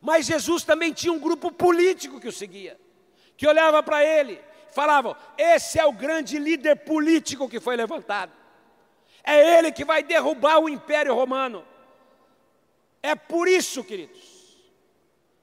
Mas 0.00 0.26
Jesus 0.26 0.62
também 0.62 0.92
tinha 0.92 1.12
um 1.12 1.18
grupo 1.18 1.50
político 1.50 2.20
que 2.20 2.28
o 2.28 2.32
seguia, 2.32 2.78
que 3.36 3.46
olhava 3.46 3.82
para 3.82 4.04
ele, 4.04 4.40
falavam: 4.70 5.16
Esse 5.36 5.78
é 5.78 5.84
o 5.84 5.92
grande 5.92 6.38
líder 6.38 6.76
político 6.76 7.48
que 7.48 7.58
foi 7.60 7.76
levantado. 7.76 8.32
É 9.24 9.58
Ele 9.58 9.72
que 9.72 9.84
vai 9.84 10.02
derrubar 10.02 10.58
o 10.58 10.68
Império 10.68 11.14
Romano. 11.14 11.64
É 13.02 13.14
por 13.14 13.46
isso, 13.46 13.84
queridos, 13.84 14.18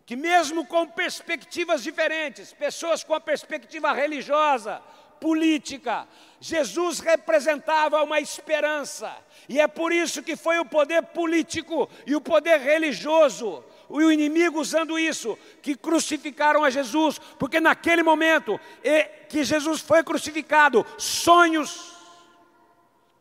que 0.06 0.16
mesmo 0.16 0.66
com 0.66 0.88
perspectivas 0.88 1.82
diferentes, 1.82 2.54
pessoas 2.54 3.04
com 3.04 3.14
a 3.14 3.20
perspectiva 3.20 3.92
religiosa, 3.92 4.82
política. 5.20 6.08
Jesus 6.40 7.00
representava 7.00 8.04
uma 8.04 8.20
esperança, 8.20 9.16
e 9.50 9.60
é 9.60 9.68
por 9.68 9.92
isso 9.92 10.22
que 10.22 10.36
foi 10.36 10.60
o 10.60 10.66
poder 10.66 11.02
político 11.02 11.90
e 12.06 12.16
o 12.16 12.22
poder 12.22 12.60
religioso, 12.60 13.64
o 13.90 14.12
inimigo 14.12 14.60
usando 14.60 15.00
isso, 15.00 15.38
que 15.62 15.76
crucificaram 15.76 16.64
a 16.64 16.70
Jesus, 16.70 17.20
porque 17.40 17.60
naquele 17.60 18.04
momento 18.04 18.60
que 19.30 19.44
Jesus 19.44 19.82
foi 19.82 20.04
crucificado, 20.04 20.86
sonhos 20.98 21.95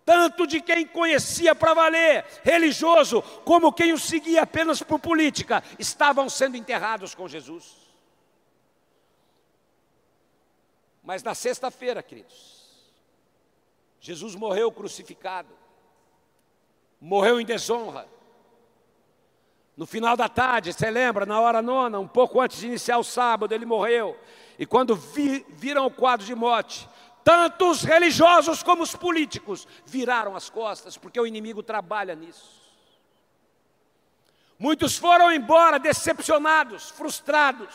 tanto 0.05 0.47
de 0.47 0.61
quem 0.61 0.87
conhecia 0.87 1.55
para 1.55 1.75
valer, 1.75 2.25
religioso, 2.43 3.23
como 3.45 3.73
quem 3.73 3.93
o 3.93 3.99
seguia 3.99 4.43
apenas 4.43 4.83
por 4.83 4.99
política, 4.99 5.63
estavam 5.79 6.29
sendo 6.29 6.57
enterrados 6.57 7.15
com 7.15 7.27
Jesus. 7.27 7.85
Mas 11.03 11.23
na 11.23 11.35
sexta-feira, 11.35 12.03
queridos, 12.03 12.65
Jesus 14.01 14.35
morreu 14.35 14.71
crucificado, 14.71 15.51
morreu 17.01 17.41
em 17.41 17.45
desonra. 17.45 18.07
No 19.77 19.87
final 19.87 20.17
da 20.17 20.29
tarde, 20.29 20.73
você 20.73 20.89
lembra, 20.89 21.27
na 21.27 21.41
hora 21.41 21.61
nona, 21.61 21.99
um 21.99 22.07
pouco 22.07 22.41
antes 22.41 22.59
de 22.59 22.67
iniciar 22.67 22.99
o 22.99 23.05
sábado, 23.05 23.53
ele 23.53 23.67
morreu. 23.67 24.17
E 24.59 24.65
quando 24.65 24.95
vi, 24.95 25.45
viram 25.49 25.87
o 25.87 25.91
quadro 25.91 26.25
de 26.25 26.35
morte, 26.35 26.89
tanto 27.25 27.71
os 27.71 27.83
religiosos 27.83 28.63
como 28.63 28.83
os 28.83 28.95
políticos 28.95 29.67
viraram 29.87 30.37
as 30.37 30.51
costas, 30.51 30.99
porque 30.99 31.19
o 31.19 31.27
inimigo 31.27 31.63
trabalha 31.63 32.15
nisso. 32.15 32.63
Muitos 34.59 34.99
foram 34.99 35.33
embora 35.33 35.79
decepcionados, 35.79 36.91
frustrados, 36.91 37.75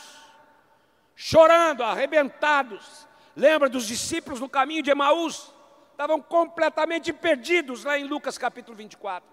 chorando, 1.16 1.84
arrebentados. 1.84 3.08
Lembra 3.36 3.68
dos 3.68 3.88
discípulos 3.88 4.40
no 4.40 4.48
caminho 4.48 4.84
de 4.84 4.92
Emaús? 4.92 5.52
Estavam 5.92 6.22
completamente 6.22 7.12
perdidos 7.12 7.84
lá 7.84 7.98
em 7.98 8.06
Lucas 8.06 8.38
capítulo 8.38 8.78
24. 8.78 9.28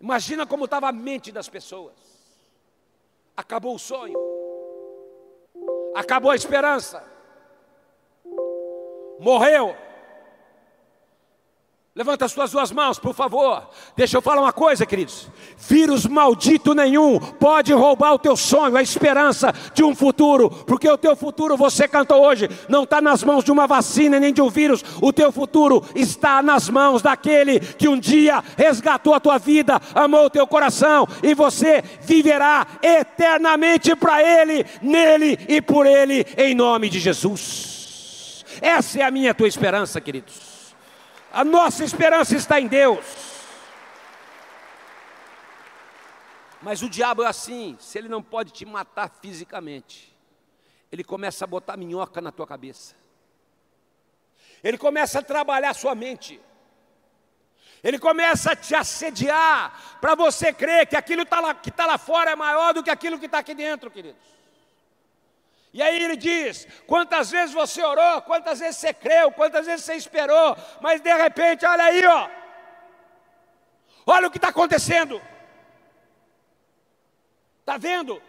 Imagina 0.00 0.46
como 0.46 0.64
estava 0.64 0.88
a 0.88 0.92
mente 0.92 1.30
das 1.30 1.48
pessoas. 1.48 1.94
Acabou 3.36 3.74
o 3.74 3.78
sonho, 3.78 4.18
acabou 5.94 6.30
a 6.30 6.36
esperança, 6.36 7.13
morreu. 9.20 9.76
Levanta 11.96 12.24
as 12.24 12.32
suas 12.32 12.50
duas 12.50 12.72
mãos, 12.72 12.98
por 12.98 13.14
favor. 13.14 13.70
Deixa 13.96 14.16
eu 14.16 14.20
falar 14.20 14.40
uma 14.40 14.52
coisa, 14.52 14.84
queridos. 14.84 15.28
Vírus 15.56 16.04
maldito 16.06 16.74
nenhum 16.74 17.20
pode 17.20 17.72
roubar 17.72 18.14
o 18.14 18.18
teu 18.18 18.36
sonho, 18.36 18.76
a 18.76 18.82
esperança 18.82 19.54
de 19.72 19.84
um 19.84 19.94
futuro, 19.94 20.50
porque 20.50 20.90
o 20.90 20.98
teu 20.98 21.14
futuro, 21.14 21.56
você 21.56 21.86
cantou 21.86 22.20
hoje, 22.26 22.50
não 22.68 22.82
está 22.82 23.00
nas 23.00 23.22
mãos 23.22 23.44
de 23.44 23.52
uma 23.52 23.68
vacina 23.68 24.18
nem 24.18 24.32
de 24.32 24.42
um 24.42 24.50
vírus. 24.50 24.84
O 25.00 25.12
teu 25.12 25.30
futuro 25.30 25.84
está 25.94 26.42
nas 26.42 26.68
mãos 26.68 27.00
daquele 27.00 27.60
que 27.60 27.86
um 27.86 27.96
dia 27.96 28.42
resgatou 28.58 29.14
a 29.14 29.20
tua 29.20 29.38
vida, 29.38 29.80
amou 29.94 30.26
o 30.26 30.30
teu 30.30 30.48
coração 30.48 31.06
e 31.22 31.32
você 31.32 31.80
viverá 32.00 32.66
eternamente 32.82 33.94
para 33.94 34.20
Ele, 34.20 34.66
nele 34.82 35.38
e 35.48 35.62
por 35.62 35.86
Ele, 35.86 36.26
em 36.36 36.56
nome 36.56 36.88
de 36.88 36.98
Jesus. 36.98 37.73
Essa 38.60 39.00
é 39.00 39.02
a 39.02 39.10
minha 39.10 39.34
tua 39.34 39.48
esperança, 39.48 40.00
queridos. 40.00 40.74
A 41.32 41.44
nossa 41.44 41.84
esperança 41.84 42.36
está 42.36 42.60
em 42.60 42.66
Deus. 42.66 43.04
Mas 46.62 46.80
o 46.80 46.88
diabo 46.88 47.22
é 47.22 47.26
assim, 47.26 47.76
se 47.78 47.98
ele 47.98 48.08
não 48.08 48.22
pode 48.22 48.52
te 48.52 48.64
matar 48.64 49.10
fisicamente, 49.20 50.16
ele 50.90 51.04
começa 51.04 51.44
a 51.44 51.46
botar 51.46 51.76
minhoca 51.76 52.20
na 52.20 52.32
tua 52.32 52.46
cabeça. 52.46 52.94
Ele 54.62 54.78
começa 54.78 55.18
a 55.18 55.22
trabalhar 55.22 55.70
a 55.70 55.74
sua 55.74 55.94
mente. 55.94 56.40
Ele 57.82 57.98
começa 57.98 58.52
a 58.52 58.56
te 58.56 58.74
assediar 58.74 59.98
para 60.00 60.14
você 60.14 60.54
crer 60.54 60.86
que 60.86 60.96
aquilo 60.96 61.26
tá 61.26 61.52
que 61.54 61.68
está 61.68 61.84
lá 61.84 61.98
fora 61.98 62.30
é 62.30 62.36
maior 62.36 62.72
do 62.72 62.82
que 62.82 62.88
aquilo 62.88 63.18
que 63.18 63.26
está 63.26 63.40
aqui 63.40 63.54
dentro, 63.54 63.90
queridos. 63.90 64.22
E 65.74 65.82
aí 65.82 66.00
ele 66.00 66.16
diz: 66.16 66.68
quantas 66.86 67.32
vezes 67.32 67.52
você 67.52 67.82
orou, 67.82 68.22
quantas 68.22 68.60
vezes 68.60 68.76
você 68.76 68.94
creu, 68.94 69.32
quantas 69.32 69.66
vezes 69.66 69.84
você 69.84 69.96
esperou, 69.96 70.56
mas 70.80 71.00
de 71.00 71.12
repente, 71.12 71.66
olha 71.66 71.82
aí, 71.82 72.06
ó, 72.06 72.30
olha 74.06 74.28
o 74.28 74.30
que 74.30 74.38
está 74.38 74.50
acontecendo. 74.50 75.20
Está 77.58 77.76
vendo? 77.76 78.22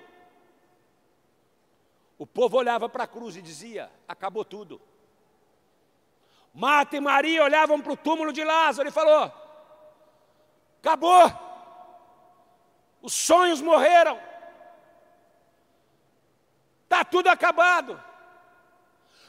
O 2.17 2.25
povo 2.25 2.58
olhava 2.58 2.89
para 2.89 3.03
a 3.03 3.08
cruz 3.08 3.36
e 3.36 3.43
dizia: 3.43 3.91
acabou 4.08 4.43
tudo. 4.43 4.81
Marta 6.51 6.97
e 6.97 6.99
Maria 6.99 7.43
olhavam 7.43 7.79
para 7.79 7.93
o 7.93 7.97
túmulo 7.97 8.34
de 8.34 8.43
Lázaro 8.43 8.89
e 8.89 8.91
falou: 8.91 9.31
acabou. 10.79 11.31
Os 13.03 13.13
sonhos 13.13 13.62
morreram. 13.62 14.19
Tudo 17.11 17.27
acabado. 17.27 17.99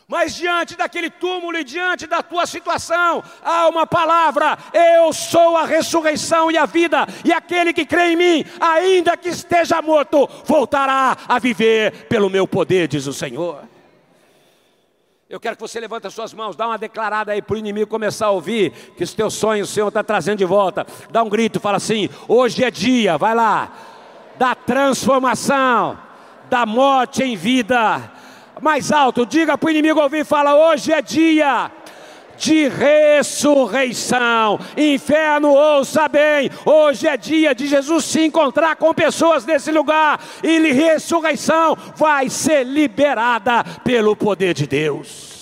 Mas 0.08 0.36
diante 0.36 0.76
daquele 0.76 1.10
túmulo 1.10 1.58
e 1.58 1.64
diante 1.64 2.06
da 2.06 2.22
tua 2.22 2.46
situação, 2.46 3.24
há 3.42 3.68
uma 3.68 3.86
palavra: 3.86 4.56
Eu 4.72 5.12
sou 5.12 5.56
a 5.56 5.66
ressurreição 5.66 6.48
e 6.48 6.56
a 6.56 6.64
vida, 6.64 7.06
e 7.24 7.32
aquele 7.32 7.72
que 7.72 7.84
crê 7.84 8.12
em 8.12 8.16
mim, 8.16 8.44
ainda 8.60 9.16
que 9.16 9.28
esteja 9.28 9.82
morto, 9.82 10.28
voltará 10.44 11.16
a 11.26 11.38
viver 11.40 12.06
pelo 12.06 12.30
meu 12.30 12.46
poder, 12.46 12.86
diz 12.86 13.06
o 13.08 13.12
Senhor. 13.12 13.64
Eu 15.28 15.40
quero 15.40 15.56
que 15.56 15.62
você 15.62 15.80
levante 15.80 16.06
as 16.06 16.14
suas 16.14 16.32
mãos, 16.32 16.54
dá 16.54 16.68
uma 16.68 16.78
declarada 16.78 17.32
aí 17.32 17.42
para 17.42 17.54
o 17.54 17.58
inimigo 17.58 17.90
começar 17.90 18.26
a 18.26 18.30
ouvir 18.30 18.70
que 18.96 19.02
os 19.02 19.12
teus 19.12 19.34
sonhos 19.34 19.68
o 19.68 19.72
Senhor 19.72 19.88
está 19.88 20.04
trazendo 20.04 20.38
de 20.38 20.44
volta. 20.44 20.86
Dá 21.10 21.20
um 21.20 21.28
grito, 21.28 21.58
fala 21.58 21.78
assim: 21.78 22.08
hoje 22.28 22.62
é 22.62 22.70
dia, 22.70 23.18
vai 23.18 23.34
lá, 23.34 23.72
da 24.38 24.54
transformação 24.54 26.05
da 26.48 26.66
morte 26.66 27.22
em 27.22 27.36
vida. 27.36 28.12
Mais 28.60 28.90
alto, 28.90 29.26
diga 29.26 29.58
para 29.58 29.66
o 29.66 29.70
inimigo 29.70 30.00
ouvir, 30.00 30.24
fala: 30.24 30.54
hoje 30.54 30.92
é 30.92 31.02
dia 31.02 31.70
de 32.36 32.68
ressurreição. 32.68 34.58
Inferno, 34.76 35.52
ouça 35.52 36.08
bem, 36.08 36.50
hoje 36.64 37.08
é 37.08 37.16
dia 37.16 37.54
de 37.54 37.66
Jesus 37.66 38.04
se 38.04 38.24
encontrar 38.24 38.76
com 38.76 38.92
pessoas 38.94 39.44
nesse 39.44 39.72
lugar, 39.72 40.20
e 40.42 40.58
ressurreição 40.72 41.76
vai 41.96 42.28
ser 42.28 42.64
liberada 42.64 43.64
pelo 43.84 44.14
poder 44.14 44.54
de 44.54 44.66
Deus. 44.66 45.34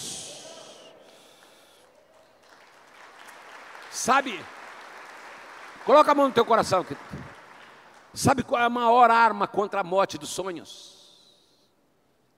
Sabe? 3.90 4.38
Coloca 5.84 6.12
a 6.12 6.14
mão 6.14 6.26
no 6.26 6.32
teu 6.32 6.44
coração. 6.44 6.84
Sabe 8.12 8.42
qual 8.42 8.60
é 8.60 8.64
a 8.64 8.70
maior 8.70 9.10
arma 9.10 9.46
contra 9.46 9.80
a 9.80 9.84
morte 9.84 10.18
dos 10.18 10.30
sonhos? 10.30 10.93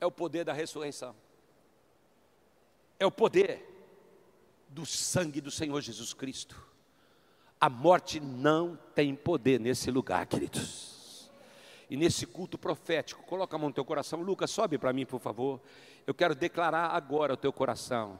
É 0.00 0.06
o 0.06 0.10
poder 0.10 0.44
da 0.44 0.52
ressurreição. 0.52 1.14
É 2.98 3.06
o 3.06 3.10
poder 3.10 3.76
do 4.68 4.84
sangue 4.84 5.40
do 5.40 5.50
Senhor 5.50 5.80
Jesus 5.80 6.12
Cristo. 6.12 6.56
A 7.60 7.70
morte 7.70 8.20
não 8.20 8.78
tem 8.94 9.14
poder 9.14 9.58
nesse 9.58 9.90
lugar, 9.90 10.26
queridos. 10.26 11.30
E 11.88 11.96
nesse 11.96 12.26
culto 12.26 12.58
profético, 12.58 13.22
coloca 13.24 13.56
a 13.56 13.58
mão 13.58 13.68
no 13.68 13.74
teu 13.74 13.84
coração. 13.84 14.20
Lucas, 14.20 14.50
sobe 14.50 14.76
para 14.76 14.92
mim, 14.92 15.06
por 15.06 15.20
favor. 15.20 15.60
Eu 16.06 16.14
quero 16.14 16.34
declarar 16.34 16.88
agora 16.88 17.34
o 17.34 17.36
teu 17.36 17.52
coração. 17.52 18.18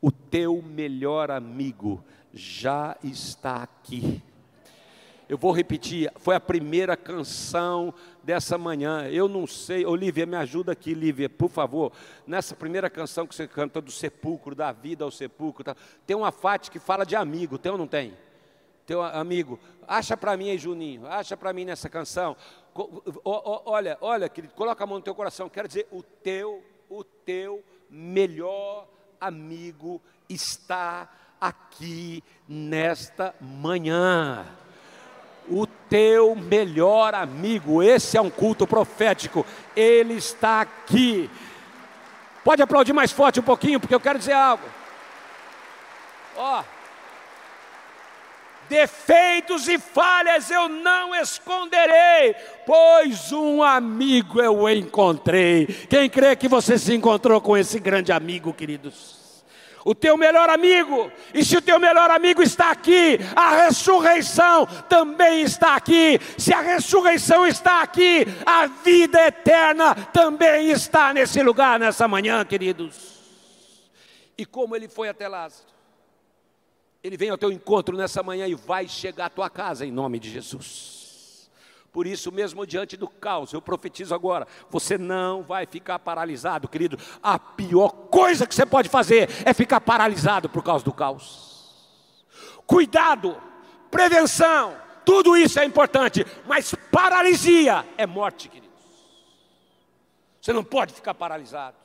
O 0.00 0.12
teu 0.12 0.62
melhor 0.62 1.30
amigo 1.30 2.04
já 2.32 2.96
está 3.02 3.62
aqui. 3.62 4.22
Eu 5.28 5.36
vou 5.36 5.52
repetir, 5.52 6.10
foi 6.16 6.34
a 6.34 6.40
primeira 6.40 6.96
canção 6.96 7.92
dessa 8.22 8.56
manhã. 8.56 9.06
Eu 9.08 9.28
não 9.28 9.46
sei, 9.46 9.84
Olivia, 9.84 10.24
me 10.24 10.36
ajuda 10.36 10.72
aqui, 10.72 10.94
Lívia, 10.94 11.28
por 11.28 11.50
favor. 11.50 11.92
Nessa 12.26 12.56
primeira 12.56 12.88
canção 12.88 13.26
que 13.26 13.34
você 13.34 13.46
canta 13.46 13.78
do 13.78 13.90
sepulcro, 13.90 14.54
da 14.54 14.72
vida 14.72 15.04
ao 15.04 15.10
sepulcro, 15.10 15.62
tá? 15.62 15.76
tem 16.06 16.16
uma 16.16 16.32
parte 16.32 16.70
que 16.70 16.78
fala 16.78 17.04
de 17.04 17.14
amigo, 17.14 17.58
tem 17.58 17.70
ou 17.70 17.76
não 17.76 17.86
tem? 17.86 18.16
Teu 18.86 19.02
amigo, 19.02 19.60
acha 19.86 20.16
para 20.16 20.34
mim 20.34 20.48
aí, 20.48 20.56
Juninho, 20.56 21.06
acha 21.06 21.36
para 21.36 21.52
mim 21.52 21.66
nessa 21.66 21.90
canção. 21.90 22.34
Olha, 23.22 23.98
olha, 24.00 24.30
querido, 24.30 24.54
coloca 24.54 24.82
a 24.82 24.86
mão 24.86 24.96
no 24.96 25.04
teu 25.04 25.14
coração. 25.14 25.50
Quero 25.50 25.68
dizer, 25.68 25.86
o 25.92 26.02
teu, 26.02 26.64
o 26.88 27.04
teu 27.04 27.62
melhor 27.90 28.88
amigo 29.20 30.00
está 30.26 31.06
aqui 31.38 32.24
nesta 32.48 33.34
manhã 33.42 34.46
o 35.50 35.66
teu 35.66 36.34
melhor 36.34 37.14
amigo. 37.14 37.82
Esse 37.82 38.16
é 38.16 38.20
um 38.20 38.30
culto 38.30 38.66
profético. 38.66 39.44
Ele 39.74 40.14
está 40.14 40.60
aqui. 40.60 41.30
Pode 42.44 42.62
aplaudir 42.62 42.92
mais 42.92 43.12
forte 43.12 43.40
um 43.40 43.42
pouquinho, 43.42 43.80
porque 43.80 43.94
eu 43.94 44.00
quero 44.00 44.18
dizer 44.18 44.32
algo. 44.32 44.64
Ó. 46.36 46.62
defeitos 48.68 49.66
e 49.66 49.78
falhas 49.78 50.50
eu 50.50 50.68
não 50.68 51.14
esconderei, 51.14 52.36
pois 52.66 53.32
um 53.32 53.62
amigo 53.62 54.40
eu 54.40 54.68
encontrei. 54.68 55.66
Quem 55.66 56.08
crê 56.08 56.36
que 56.36 56.46
você 56.46 56.78
se 56.78 56.94
encontrou 56.94 57.40
com 57.40 57.56
esse 57.56 57.80
grande 57.80 58.12
amigo, 58.12 58.52
queridos? 58.52 59.17
O 59.88 59.94
teu 59.94 60.18
melhor 60.18 60.50
amigo, 60.50 61.10
e 61.32 61.42
se 61.42 61.56
o 61.56 61.62
teu 61.62 61.80
melhor 61.80 62.10
amigo 62.10 62.42
está 62.42 62.70
aqui, 62.70 63.18
a 63.34 63.64
ressurreição 63.64 64.66
também 64.86 65.40
está 65.40 65.76
aqui. 65.76 66.20
Se 66.36 66.52
a 66.52 66.60
ressurreição 66.60 67.46
está 67.46 67.80
aqui, 67.80 68.26
a 68.44 68.66
vida 68.66 69.18
eterna 69.26 69.94
também 69.94 70.68
está 70.68 71.14
nesse 71.14 71.42
lugar, 71.42 71.80
nessa 71.80 72.06
manhã, 72.06 72.44
queridos. 72.44 73.18
E 74.36 74.44
como 74.44 74.76
ele 74.76 74.88
foi 74.88 75.08
até 75.08 75.26
Lázaro? 75.26 75.70
Ele 77.02 77.16
vem 77.16 77.30
ao 77.30 77.38
teu 77.38 77.50
encontro 77.50 77.96
nessa 77.96 78.22
manhã 78.22 78.46
e 78.46 78.54
vai 78.54 78.86
chegar 78.86 79.24
à 79.24 79.30
tua 79.30 79.48
casa 79.48 79.86
em 79.86 79.90
nome 79.90 80.18
de 80.18 80.28
Jesus. 80.28 80.97
Por 81.92 82.06
isso, 82.06 82.30
mesmo 82.30 82.66
diante 82.66 82.96
do 82.96 83.08
caos, 83.08 83.52
eu 83.52 83.62
profetizo 83.62 84.14
agora: 84.14 84.46
você 84.70 84.98
não 84.98 85.42
vai 85.42 85.66
ficar 85.66 85.98
paralisado, 85.98 86.68
querido. 86.68 86.98
A 87.22 87.38
pior 87.38 87.88
coisa 87.88 88.46
que 88.46 88.54
você 88.54 88.66
pode 88.66 88.88
fazer 88.88 89.28
é 89.44 89.54
ficar 89.54 89.80
paralisado 89.80 90.48
por 90.48 90.62
causa 90.62 90.84
do 90.84 90.92
caos. 90.92 91.74
Cuidado, 92.66 93.40
prevenção, 93.90 94.76
tudo 95.04 95.36
isso 95.36 95.58
é 95.58 95.64
importante, 95.64 96.24
mas 96.46 96.74
paralisia 96.92 97.86
é 97.96 98.06
morte, 98.06 98.48
queridos. 98.48 98.68
Você 100.40 100.52
não 100.52 100.62
pode 100.62 100.92
ficar 100.92 101.14
paralisado, 101.14 101.76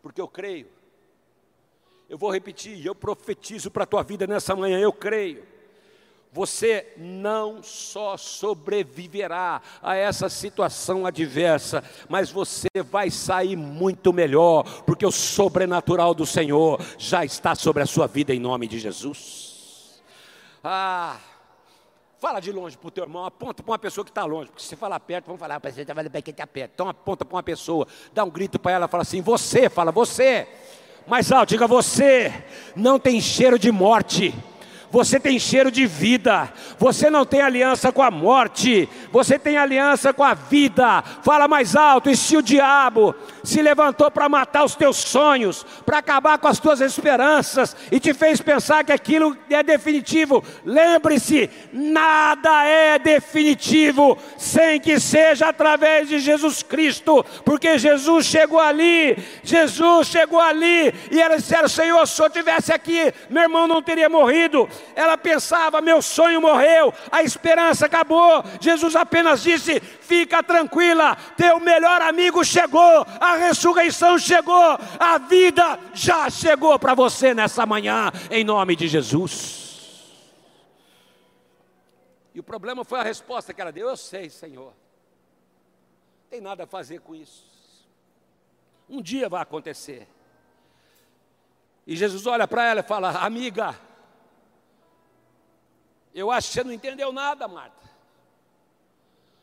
porque 0.00 0.20
eu 0.20 0.28
creio. 0.28 0.68
Eu 2.08 2.16
vou 2.16 2.30
repetir, 2.30 2.84
eu 2.84 2.94
profetizo 2.94 3.70
para 3.70 3.84
a 3.84 3.86
tua 3.86 4.02
vida 4.02 4.26
nessa 4.26 4.54
manhã, 4.54 4.78
eu 4.78 4.92
creio 4.92 5.51
você 6.32 6.94
não 6.96 7.62
só 7.62 8.16
sobreviverá 8.16 9.60
a 9.82 9.94
essa 9.94 10.30
situação 10.30 11.04
adversa, 11.04 11.84
mas 12.08 12.30
você 12.30 12.68
vai 12.90 13.10
sair 13.10 13.54
muito 13.54 14.14
melhor, 14.14 14.64
porque 14.84 15.04
o 15.04 15.12
sobrenatural 15.12 16.14
do 16.14 16.24
Senhor 16.24 16.80
já 16.96 17.22
está 17.22 17.54
sobre 17.54 17.82
a 17.82 17.86
sua 17.86 18.06
vida 18.06 18.34
em 18.34 18.40
nome 18.40 18.66
de 18.66 18.78
Jesus. 18.78 20.00
Ah, 20.64 21.18
fala 22.18 22.40
de 22.40 22.50
longe 22.50 22.78
para 22.78 22.88
o 22.88 22.90
teu 22.90 23.04
irmão, 23.04 23.26
aponta 23.26 23.62
para 23.62 23.72
uma 23.72 23.78
pessoa 23.78 24.02
que 24.02 24.10
está 24.10 24.24
longe, 24.24 24.50
porque 24.50 24.62
se 24.62 24.74
falar 24.74 25.00
perto, 25.00 25.26
vamos 25.26 25.40
falar, 25.40 25.60
você 25.60 25.82
está 25.82 25.94
falando 25.94 26.22
que 26.22 26.30
está 26.30 26.46
perto. 26.46 26.70
Então 26.72 26.88
aponta 26.88 27.26
para 27.26 27.36
uma 27.36 27.42
pessoa, 27.42 27.86
dá 28.14 28.24
um 28.24 28.30
grito 28.30 28.58
para 28.58 28.72
ela, 28.72 28.88
fala 28.88 29.02
assim: 29.02 29.20
você, 29.20 29.68
fala 29.68 29.92
você. 29.92 30.48
Mais 31.04 31.32
alto, 31.32 31.48
diga 31.48 31.66
você, 31.66 32.32
não 32.76 32.96
tem 32.96 33.20
cheiro 33.20 33.58
de 33.58 33.72
morte 33.72 34.32
você 34.92 35.18
tem 35.18 35.38
cheiro 35.38 35.70
de 35.70 35.86
vida, 35.86 36.52
você 36.78 37.08
não 37.08 37.24
tem 37.24 37.40
aliança 37.40 37.90
com 37.90 38.02
a 38.02 38.10
morte, 38.10 38.86
você 39.10 39.38
tem 39.38 39.56
aliança 39.56 40.12
com 40.12 40.22
a 40.22 40.34
vida. 40.34 41.02
Fala 41.22 41.48
mais 41.48 41.74
alto, 41.74 42.10
e 42.10 42.16
se 42.16 42.36
o 42.36 42.42
diabo 42.42 43.14
se 43.42 43.62
levantou 43.62 44.10
para 44.10 44.28
matar 44.28 44.64
os 44.64 44.74
teus 44.74 44.98
sonhos, 44.98 45.64
para 45.86 45.96
acabar 45.96 46.36
com 46.36 46.46
as 46.46 46.58
tuas 46.58 46.82
esperanças 46.82 47.74
e 47.90 47.98
te 47.98 48.12
fez 48.12 48.42
pensar 48.42 48.84
que 48.84 48.92
aquilo 48.92 49.34
é 49.48 49.62
definitivo, 49.62 50.44
lembre-se: 50.62 51.48
nada 51.72 52.62
é 52.64 52.98
definitivo 52.98 54.18
sem 54.36 54.78
que 54.78 55.00
seja 55.00 55.48
através 55.48 56.06
de 56.06 56.18
Jesus 56.18 56.62
Cristo, 56.62 57.24
porque 57.46 57.78
Jesus 57.78 58.26
chegou 58.26 58.60
ali, 58.60 59.16
Jesus 59.42 60.08
chegou 60.08 60.38
ali 60.38 60.92
e 61.10 61.18
ela 61.18 61.36
disseram: 61.38 61.66
Senhor, 61.66 62.06
se 62.06 62.20
eu 62.20 62.28
tivesse 62.28 62.74
aqui, 62.74 63.10
meu 63.30 63.44
irmão 63.44 63.66
não 63.66 63.80
teria 63.80 64.10
morrido. 64.10 64.68
Ela 64.94 65.16
pensava: 65.16 65.80
meu 65.80 66.00
sonho 66.02 66.40
morreu, 66.40 66.92
a 67.10 67.22
esperança 67.22 67.86
acabou. 67.86 68.44
Jesus 68.60 68.94
apenas 68.96 69.42
disse: 69.42 69.80
fica 69.80 70.42
tranquila, 70.42 71.16
teu 71.36 71.58
melhor 71.60 72.02
amigo 72.02 72.44
chegou, 72.44 73.06
a 73.20 73.36
ressurreição 73.36 74.18
chegou, 74.18 74.78
a 74.98 75.18
vida 75.18 75.78
já 75.94 76.28
chegou 76.30 76.78
para 76.78 76.94
você 76.94 77.34
nessa 77.34 77.66
manhã, 77.66 78.10
em 78.30 78.44
nome 78.44 78.76
de 78.76 78.88
Jesus. 78.88 79.62
E 82.34 82.40
o 82.40 82.42
problema 82.42 82.84
foi 82.84 82.98
a 82.98 83.02
resposta 83.02 83.52
que 83.52 83.60
ela 83.60 83.72
deu: 83.72 83.88
Eu 83.88 83.96
sei, 83.96 84.30
Senhor, 84.30 84.72
tem 86.30 86.40
nada 86.40 86.64
a 86.64 86.66
fazer 86.66 87.00
com 87.00 87.14
isso. 87.14 87.44
Um 88.88 89.02
dia 89.02 89.28
vai 89.28 89.42
acontecer. 89.42 90.08
E 91.86 91.96
Jesus 91.96 92.26
olha 92.26 92.46
para 92.46 92.64
ela 92.64 92.80
e 92.80 92.84
fala: 92.84 93.10
Amiga, 93.10 93.78
eu 96.14 96.30
acho 96.30 96.48
que 96.48 96.54
você 96.54 96.64
não 96.64 96.72
entendeu 96.72 97.12
nada, 97.12 97.48
Marta. 97.48 97.90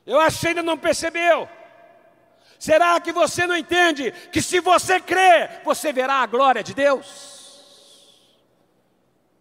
Eu 0.06 0.20
acho 0.20 0.38
que 0.38 0.42
você 0.42 0.48
ainda 0.50 0.64
não 0.64 0.78
percebeu. 0.78 1.48
Será 2.58 3.00
que 3.00 3.12
você 3.12 3.48
não 3.48 3.56
entende 3.56 4.12
que 4.32 4.42
se 4.42 4.60
você 4.60 5.00
crer, 5.00 5.62
você 5.64 5.94
verá 5.94 6.16
a 6.16 6.26
glória 6.26 6.64
de 6.64 6.74
Deus? 6.74 8.28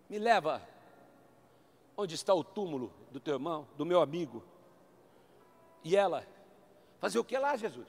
Me 0.09 0.19
leva 0.19 0.63
onde 1.97 2.15
está 2.15 2.33
o 2.33 2.45
túmulo 2.45 2.95
do 3.11 3.19
teu 3.19 3.35
irmão, 3.35 3.67
do 3.77 3.85
meu 3.85 4.01
amigo. 4.01 4.45
E 5.83 5.97
ela, 5.97 6.27
fazer 7.01 7.19
o 7.19 7.25
que 7.25 7.37
lá, 7.37 7.57
Jesus? 7.57 7.89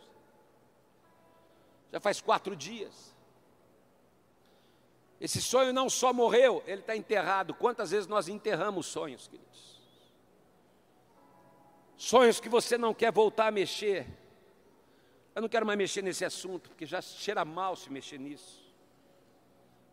Já 1.91 1.99
faz 1.99 2.19
quatro 2.19 2.55
dias. 2.55 3.15
Esse 5.19 5.41
sonho 5.41 5.73
não 5.73 5.89
só 5.89 6.13
morreu, 6.13 6.63
ele 6.65 6.79
está 6.81 6.95
enterrado. 6.95 7.53
Quantas 7.53 7.91
vezes 7.91 8.07
nós 8.07 8.29
enterramos 8.29 8.85
sonhos, 8.85 9.27
queridos? 9.27 9.79
Sonhos 11.97 12.39
que 12.39 12.47
você 12.47 12.77
não 12.77 12.93
quer 12.93 13.11
voltar 13.11 13.47
a 13.47 13.51
mexer. 13.51 14.07
Eu 15.35 15.41
não 15.41 15.49
quero 15.49 15.65
mais 15.65 15.77
mexer 15.77 16.01
nesse 16.01 16.23
assunto, 16.23 16.69
porque 16.69 16.85
já 16.85 17.01
cheira 17.01 17.43
mal 17.43 17.75
se 17.75 17.91
mexer 17.91 18.17
nisso. 18.17 18.63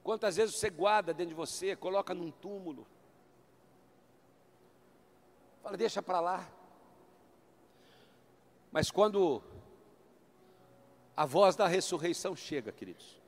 Quantas 0.05 0.37
vezes 0.37 0.55
você 0.55 0.71
guarda 0.71 1.13
dentro 1.13 1.31
de 1.31 1.35
você, 1.35 1.75
coloca 1.75 2.15
num 2.15 2.31
túmulo. 2.31 2.87
Fala, 5.61 5.77
deixa 5.77 6.01
para 6.01 6.21
lá. 6.21 6.49
Mas 8.71 8.89
quando 8.89 9.43
a 11.17 11.27
voz 11.27 11.57
da 11.57 11.67
ressurreição 11.67 12.37
chega, 12.37 12.71
queridos, 12.71 13.21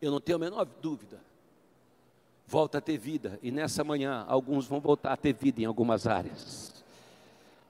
eu 0.00 0.10
não 0.10 0.20
tenho 0.20 0.36
a 0.36 0.38
menor 0.38 0.64
dúvida. 0.64 1.20
Volta 2.46 2.78
a 2.78 2.80
ter 2.80 2.98
vida, 2.98 3.38
e 3.42 3.50
nessa 3.50 3.84
manhã 3.84 4.24
alguns 4.26 4.66
vão 4.66 4.80
voltar 4.80 5.12
a 5.12 5.16
ter 5.16 5.32
vida 5.32 5.60
em 5.60 5.64
algumas 5.64 6.06
áreas, 6.06 6.84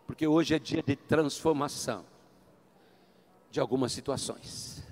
porque 0.07 0.27
hoje 0.27 0.55
é 0.55 0.59
dia 0.59 0.83
de 0.83 0.97
transformação 0.97 2.05
de 3.51 3.61
algumas 3.61 3.93
situações. 3.93 4.83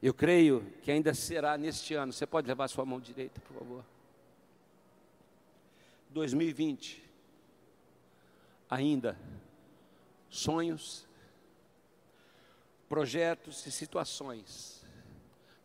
Eu 0.00 0.14
creio 0.14 0.64
que 0.82 0.92
ainda 0.92 1.12
será 1.12 1.58
neste 1.58 1.94
ano. 1.94 2.12
Você 2.12 2.24
pode 2.24 2.46
levar 2.46 2.68
sua 2.68 2.84
mão 2.84 3.00
direita, 3.00 3.40
por 3.40 3.58
favor. 3.58 3.84
2020. 6.10 7.02
Ainda 8.70 9.18
sonhos, 10.30 11.04
projetos 12.88 13.66
e 13.66 13.72
situações 13.72 14.77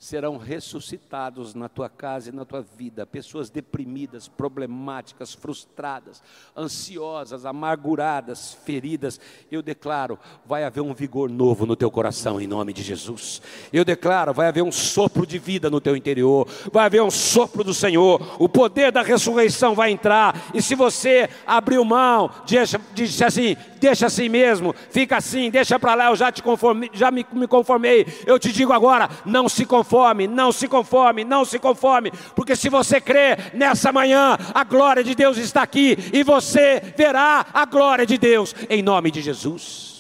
serão 0.04 0.36
ressuscitados 0.36 1.56
na 1.56 1.70
tua 1.70 1.88
casa 1.88 2.28
e 2.28 2.34
na 2.34 2.44
tua 2.44 2.62
vida. 2.62 3.06
Pessoas 3.06 3.50
deprimidas, 3.50 4.28
problemáticas, 4.28 5.34
frustradas, 5.34 6.22
ansiosas, 6.58 7.46
amarguradas, 7.46 8.54
feridas. 8.66 9.18
Eu 9.50 9.62
declaro, 9.62 10.20
vai 10.46 10.66
haver 10.66 10.82
um 10.82 10.94
vigor 10.94 11.30
novo 11.30 11.66
no 11.66 11.74
teu 11.74 11.90
coração 11.90 12.42
em 12.42 12.48
nome 12.48 12.74
de 12.74 12.84
Jesus. 12.84 13.42
Eu 13.72 13.86
declaro, 13.86 14.34
vai 14.34 14.50
haver 14.50 14.62
um 14.62 14.74
sopro 14.74 15.26
de 15.26 15.40
vida 15.40 15.70
no 15.70 15.80
teu 15.80 15.96
interior. 15.96 16.50
Vai 16.70 16.86
haver 16.86 17.02
um 17.02 17.12
sopro 17.12 17.64
do 17.64 17.74
Senhor. 17.74 18.36
O 18.40 18.50
poder 18.50 18.92
da 18.92 19.04
ressurreição 19.04 19.74
vai 19.74 19.92
entrar. 19.92 20.50
E 20.54 20.62
se 20.62 20.76
você 20.76 21.30
abriu 21.48 21.86
mão, 21.86 22.30
disse 22.44 23.24
assim: 23.24 23.56
deixa 23.84 24.06
assim 24.06 24.30
mesmo, 24.30 24.74
fica 24.90 25.18
assim, 25.18 25.50
deixa 25.50 25.78
para 25.78 25.94
lá, 25.94 26.06
eu 26.10 26.16
já 26.16 26.32
te 26.32 26.42
conformei, 26.42 26.90
já 26.94 27.12
me, 27.12 27.26
me 27.34 27.48
conformei. 27.48 28.08
Eu 28.26 28.40
te 28.40 28.52
digo 28.52 28.72
agora, 28.72 29.10
não 29.26 29.50
se 29.50 29.66
conforme, 29.66 29.93
não 30.28 30.52
se 30.52 30.68
conforme, 30.68 31.24
não 31.24 31.46
se 31.46 31.60
conforme, 31.60 32.12
porque 32.36 32.56
se 32.56 32.70
você 32.70 33.00
crer 33.00 33.54
nessa 33.54 33.92
manhã, 33.92 34.38
a 34.54 34.64
glória 34.64 35.04
de 35.04 35.14
Deus 35.14 35.38
está 35.38 35.62
aqui 35.62 35.98
e 36.12 36.24
você 36.24 36.80
verá 36.98 37.46
a 37.54 37.66
glória 37.66 38.06
de 38.06 38.18
Deus 38.18 38.56
em 38.70 38.82
nome 38.82 39.12
de 39.12 39.22
Jesus. 39.22 39.94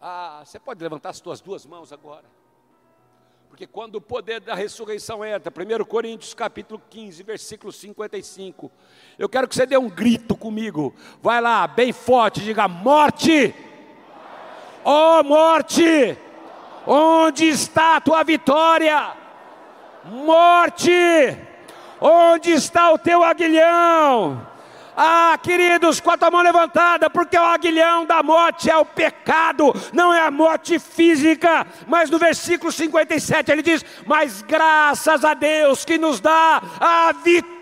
Ah, 0.00 0.42
você 0.44 0.58
pode 0.58 0.82
levantar 0.82 1.10
as 1.10 1.18
suas 1.18 1.40
duas 1.40 1.64
mãos 1.64 1.92
agora. 1.92 2.24
Porque 3.48 3.66
quando 3.66 3.96
o 3.96 4.00
poder 4.00 4.40
da 4.40 4.54
ressurreição 4.54 5.22
entra, 5.24 5.52
1 5.52 5.84
Coríntios 5.84 6.32
capítulo 6.32 6.80
15, 6.88 7.22
versículo 7.22 7.70
55, 7.70 8.72
eu 9.18 9.28
quero 9.28 9.46
que 9.46 9.54
você 9.54 9.66
dê 9.66 9.76
um 9.76 9.90
grito 9.90 10.34
comigo. 10.34 10.94
Vai 11.20 11.40
lá, 11.40 11.66
bem 11.66 11.92
forte, 11.92 12.40
diga: 12.40 12.66
morte! 12.66 13.54
Ó 14.84 15.20
oh, 15.20 15.22
morte! 15.22 16.16
Onde 16.86 17.48
está 17.48 17.96
a 17.96 18.00
tua 18.00 18.24
vitória? 18.24 19.12
Morte, 20.04 20.92
onde 22.00 22.50
está 22.50 22.92
o 22.92 22.98
teu 22.98 23.22
aguilhão? 23.22 24.46
Ah, 24.96 25.38
queridos, 25.42 26.00
com 26.00 26.10
a 26.10 26.18
tua 26.18 26.30
mão 26.30 26.42
levantada, 26.42 27.08
porque 27.08 27.38
o 27.38 27.42
aguilhão 27.42 28.04
da 28.04 28.22
morte 28.22 28.70
é 28.70 28.76
o 28.76 28.84
pecado, 28.84 29.72
não 29.92 30.12
é 30.12 30.20
a 30.20 30.30
morte 30.30 30.78
física. 30.78 31.66
Mas 31.86 32.10
no 32.10 32.18
versículo 32.18 32.70
57 32.70 33.50
ele 33.50 33.62
diz: 33.62 33.84
Mas 34.06 34.42
graças 34.42 35.24
a 35.24 35.32
Deus 35.32 35.84
que 35.84 35.96
nos 35.96 36.20
dá 36.20 36.60
a 36.78 37.12
vitória 37.12 37.61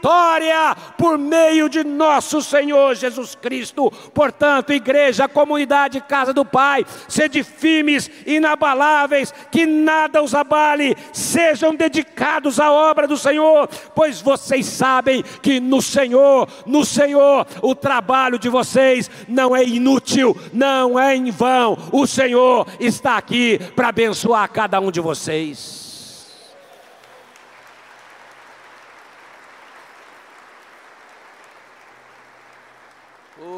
por 0.97 1.19
meio 1.19 1.69
de 1.69 1.85
nosso 1.85 2.43
Senhor 2.43 2.95
Jesus 2.95 3.35
Cristo. 3.35 3.91
Portanto, 4.15 4.73
igreja, 4.73 5.29
comunidade, 5.29 6.01
casa 6.01 6.33
do 6.33 6.45
Pai, 6.45 6.85
sede 7.09 7.43
firmes, 7.43 8.11
inabaláveis, 8.27 9.33
que 9.51 9.67
nada 9.67 10.23
os 10.23 10.35
abale, 10.35 10.97
sejam 11.13 11.75
dedicados 11.75 12.59
à 12.59 12.71
obra 12.71 13.07
do 13.07 13.17
Senhor, 13.17 13.69
pois 13.95 14.21
vocês 14.21 14.67
sabem 14.67 15.23
que 15.43 15.61
no 15.61 15.83
Senhor, 15.83 16.49
no 16.67 16.85
Senhor, 16.85 17.47
o 17.63 17.75
trabalho 17.75 18.39
de 18.39 18.49
vocês 18.49 19.11
não 19.29 19.55
é 19.55 19.65
inútil, 19.65 20.37
não 20.53 20.99
é 20.99 21.15
em 21.15 21.31
vão. 21.31 21.77
O 21.93 22.07
Senhor 22.07 22.67
está 22.79 23.17
aqui 23.17 23.59
para 23.75 23.89
abençoar 23.89 24.51
cada 24.51 24.81
um 24.81 24.91
de 24.91 25.01
vocês. 25.01 25.90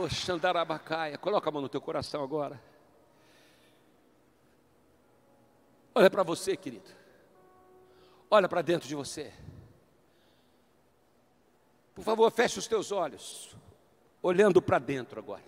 Xandarabacaia, 0.08 1.18
coloca 1.18 1.48
a 1.48 1.52
mão 1.52 1.62
no 1.62 1.68
teu 1.68 1.80
coração 1.80 2.22
agora. 2.22 2.60
Olha 5.94 6.10
para 6.10 6.22
você, 6.22 6.56
querido. 6.56 6.88
Olha 8.30 8.48
para 8.48 8.62
dentro 8.62 8.88
de 8.88 8.94
você. 8.94 9.32
Por 11.94 12.02
favor, 12.02 12.30
feche 12.30 12.58
os 12.58 12.66
teus 12.66 12.90
olhos, 12.90 13.54
olhando 14.22 14.62
para 14.62 14.78
dentro 14.78 15.20
agora. 15.20 15.44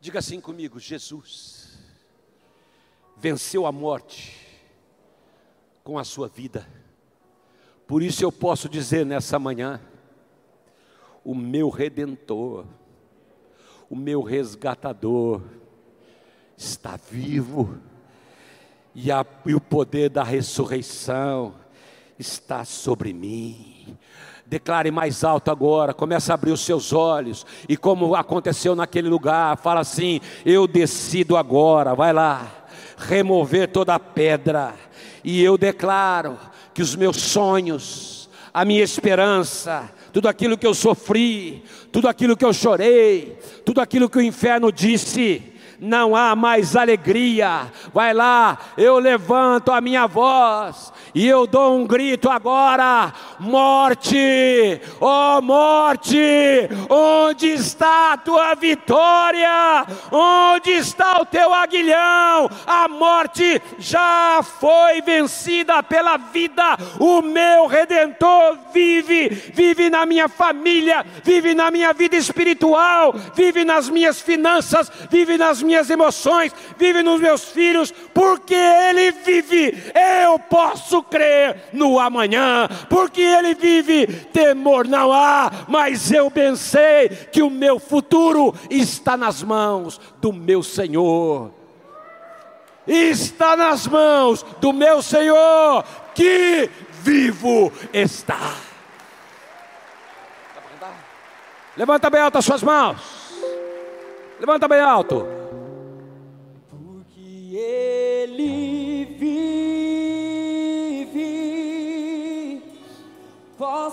Diga 0.00 0.20
assim 0.20 0.40
comigo: 0.40 0.80
Jesus 0.80 1.78
venceu 3.16 3.66
a 3.66 3.72
morte 3.72 4.46
com 5.84 5.98
a 5.98 6.04
sua 6.04 6.28
vida. 6.28 6.66
Por 7.86 8.02
isso 8.02 8.24
eu 8.24 8.32
posso 8.32 8.68
dizer 8.68 9.04
nessa 9.04 9.38
manhã: 9.38 9.80
o 11.22 11.34
meu 11.34 11.68
redentor, 11.68 12.66
o 13.88 13.96
meu 13.96 14.22
resgatador 14.22 15.42
está 16.56 16.98
vivo, 17.10 17.78
e, 18.94 19.12
a, 19.12 19.24
e 19.44 19.54
o 19.54 19.60
poder 19.60 20.08
da 20.08 20.22
ressurreição 20.22 21.54
está 22.18 22.64
sobre 22.64 23.12
mim. 23.12 23.96
Declare 24.46 24.90
mais 24.90 25.22
alto 25.22 25.50
agora, 25.50 25.92
comece 25.92 26.30
a 26.30 26.34
abrir 26.34 26.52
os 26.52 26.60
seus 26.60 26.92
olhos. 26.92 27.44
E 27.68 27.76
como 27.76 28.14
aconteceu 28.14 28.74
naquele 28.74 29.08
lugar, 29.08 29.56
fala 29.58 29.80
assim: 29.80 30.20
Eu 30.44 30.66
decido 30.66 31.36
agora, 31.36 31.94
vai 31.94 32.12
lá, 32.12 32.66
remover 32.96 33.70
toda 33.70 33.94
a 33.94 34.00
pedra. 34.00 34.74
E 35.22 35.42
eu 35.42 35.58
declaro 35.58 36.38
que 36.72 36.80
os 36.80 36.94
meus 36.94 37.16
sonhos, 37.20 38.30
a 38.54 38.64
minha 38.64 38.82
esperança, 38.84 39.90
tudo 40.16 40.28
aquilo 40.30 40.56
que 40.56 40.66
eu 40.66 40.72
sofri, 40.72 41.62
tudo 41.92 42.08
aquilo 42.08 42.38
que 42.38 42.44
eu 42.46 42.50
chorei, 42.50 43.36
tudo 43.66 43.82
aquilo 43.82 44.08
que 44.08 44.16
o 44.16 44.22
inferno 44.22 44.72
disse, 44.72 45.42
não 45.80 46.14
há 46.16 46.34
mais 46.34 46.76
alegria. 46.76 47.70
Vai 47.92 48.12
lá, 48.14 48.58
eu 48.76 48.98
levanto 48.98 49.72
a 49.72 49.80
minha 49.80 50.06
voz 50.06 50.92
e 51.14 51.26
eu 51.26 51.46
dou 51.46 51.76
um 51.78 51.86
grito 51.86 52.28
agora: 52.28 53.12
morte, 53.38 54.80
ó 55.00 55.38
oh 55.38 55.42
morte, 55.42 56.18
onde 56.90 57.48
está 57.48 58.12
a 58.12 58.16
tua 58.18 58.54
vitória? 58.54 59.86
Onde 60.12 60.72
está 60.72 61.20
o 61.20 61.26
teu 61.26 61.52
aguilhão? 61.54 62.50
A 62.66 62.88
morte 62.88 63.60
já 63.78 64.40
foi 64.42 65.00
vencida 65.02 65.82
pela 65.82 66.16
vida. 66.16 66.76
O 66.98 67.22
meu 67.22 67.66
redentor 67.66 68.58
vive, 68.72 69.28
vive 69.28 69.88
na 69.88 70.04
minha 70.04 70.28
família, 70.28 71.04
vive 71.24 71.54
na 71.54 71.70
minha 71.70 71.92
vida 71.92 72.16
espiritual, 72.16 73.14
vive 73.34 73.64
nas 73.64 73.88
minhas 73.88 74.20
finanças, 74.20 74.90
vive 75.10 75.38
nas 75.38 75.62
minhas 75.66 75.90
emoções, 75.90 76.54
vive 76.78 77.02
nos 77.02 77.20
meus 77.20 77.44
filhos, 77.44 77.92
porque 78.14 78.54
ele 78.54 79.10
vive. 79.12 79.74
Eu 80.22 80.38
posso 80.38 81.02
crer 81.02 81.66
no 81.72 81.98
amanhã, 81.98 82.68
porque 82.88 83.20
Ele 83.20 83.54
vive, 83.54 84.06
temor 84.32 84.86
não 84.86 85.12
há, 85.12 85.50
mas 85.68 86.10
eu 86.10 86.30
pensei 86.30 87.08
que 87.08 87.42
o 87.42 87.50
meu 87.50 87.78
futuro 87.78 88.54
está 88.70 89.16
nas 89.16 89.42
mãos 89.42 90.00
do 90.20 90.32
meu 90.32 90.62
Senhor. 90.62 91.52
Está 92.86 93.56
nas 93.56 93.86
mãos 93.86 94.44
do 94.60 94.72
meu 94.72 95.02
Senhor, 95.02 95.84
que 96.14 96.70
vivo 97.02 97.72
está. 97.92 98.54
Levanta 101.76 102.08
bem 102.08 102.20
alto 102.20 102.38
as 102.38 102.44
suas 102.44 102.62
mãos. 102.62 103.00
Levanta 104.38 104.68
bem 104.68 104.80
alto. 104.80 105.45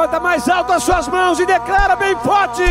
Levanta 0.09 0.19
mais 0.19 0.49
alto 0.49 0.71
as 0.71 0.81
suas 0.81 1.07
mãos 1.07 1.39
e 1.39 1.45
declara 1.45 1.95
bem 1.95 2.15
forte: 2.17 2.63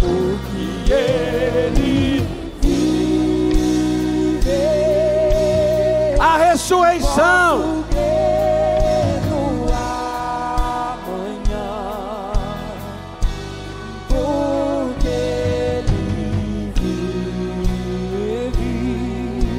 O 0.00 0.38
que 0.46 0.92
ele 0.92 2.24
vive, 2.60 4.40
a 6.20 6.36
ressurreição. 6.36 7.82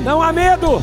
Não 0.06 0.22
há 0.22 0.32
medo. 0.32 0.82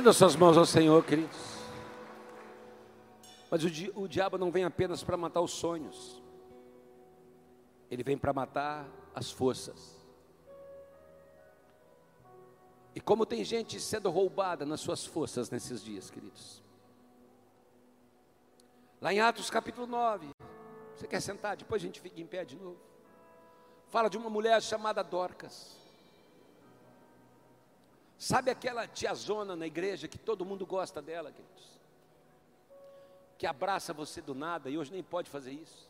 Estenda 0.00 0.14
suas 0.14 0.34
mãos 0.34 0.56
ao 0.56 0.64
Senhor, 0.64 1.04
queridos. 1.04 1.36
Mas 3.50 3.62
o, 3.62 3.70
di 3.70 3.92
o 3.94 4.08
diabo 4.08 4.38
não 4.38 4.50
vem 4.50 4.64
apenas 4.64 5.04
para 5.04 5.14
matar 5.14 5.42
os 5.42 5.50
sonhos, 5.50 6.22
ele 7.90 8.02
vem 8.02 8.16
para 8.16 8.32
matar 8.32 8.88
as 9.14 9.30
forças. 9.30 10.00
E 12.94 13.00
como 13.00 13.26
tem 13.26 13.44
gente 13.44 13.78
sendo 13.78 14.08
roubada 14.08 14.64
nas 14.64 14.80
suas 14.80 15.04
forças 15.04 15.50
nesses 15.50 15.84
dias, 15.84 16.10
queridos. 16.10 16.62
Lá 19.02 19.12
em 19.12 19.20
Atos 19.20 19.50
capítulo 19.50 19.86
9, 19.86 20.30
você 20.96 21.06
quer 21.06 21.20
sentar? 21.20 21.58
Depois 21.58 21.82
a 21.82 21.84
gente 21.84 22.00
fica 22.00 22.18
em 22.18 22.26
pé 22.26 22.42
de 22.42 22.56
novo. 22.56 22.80
Fala 23.90 24.08
de 24.08 24.16
uma 24.16 24.30
mulher 24.30 24.62
chamada 24.62 25.04
Dorcas. 25.04 25.79
Sabe 28.20 28.50
aquela 28.50 28.86
tiazona 28.86 29.56
na 29.56 29.66
igreja 29.66 30.06
que 30.06 30.18
todo 30.18 30.44
mundo 30.44 30.66
gosta 30.66 31.00
dela, 31.00 31.32
queridos? 31.32 31.80
Que 33.38 33.46
abraça 33.46 33.94
você 33.94 34.20
do 34.20 34.34
nada 34.34 34.68
e 34.68 34.76
hoje 34.76 34.92
nem 34.92 35.02
pode 35.02 35.30
fazer 35.30 35.52
isso. 35.52 35.88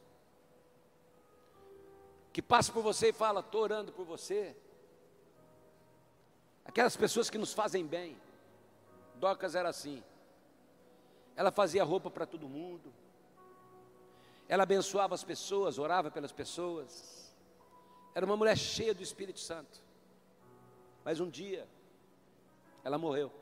Que 2.33 2.41
passa 2.41 2.73
por 2.73 2.85
você 2.85 3.09
e 3.09 3.13
fala: 3.13 3.41
estou 3.41 3.63
orando 3.63 3.91
por 3.91 4.07
você. 4.07 4.55
Aquelas 6.65 6.97
pessoas 6.97 7.29
que 7.29 7.37
nos 7.37 7.53
fazem 7.53 7.85
bem. 7.85 8.17
Docas 9.17 9.57
era 9.57 9.69
assim. 9.69 10.01
Ela 11.35 11.51
fazia 11.51 11.83
roupa 11.83 12.13
para 12.13 12.27
todo 12.27 12.49
mundo. 12.49 12.95
Ela 14.49 14.63
abençoava 14.63 15.17
as 15.17 15.25
pessoas, 15.25 15.81
orava 15.81 16.13
pelas 16.13 16.31
pessoas. 16.31 17.35
Era 18.15 18.25
uma 18.25 18.37
mulher 18.37 18.57
cheia 18.57 18.95
do 18.95 19.03
Espírito 19.03 19.41
Santo. 19.41 19.83
Mas 21.05 21.19
um 21.19 21.29
dia, 21.29 21.67
ela 22.85 22.99
morreu. 22.99 23.33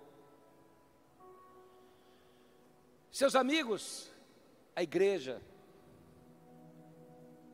Seus 3.10 3.34
amigos, 3.34 4.10
a 4.76 4.82
igreja, 4.82 5.42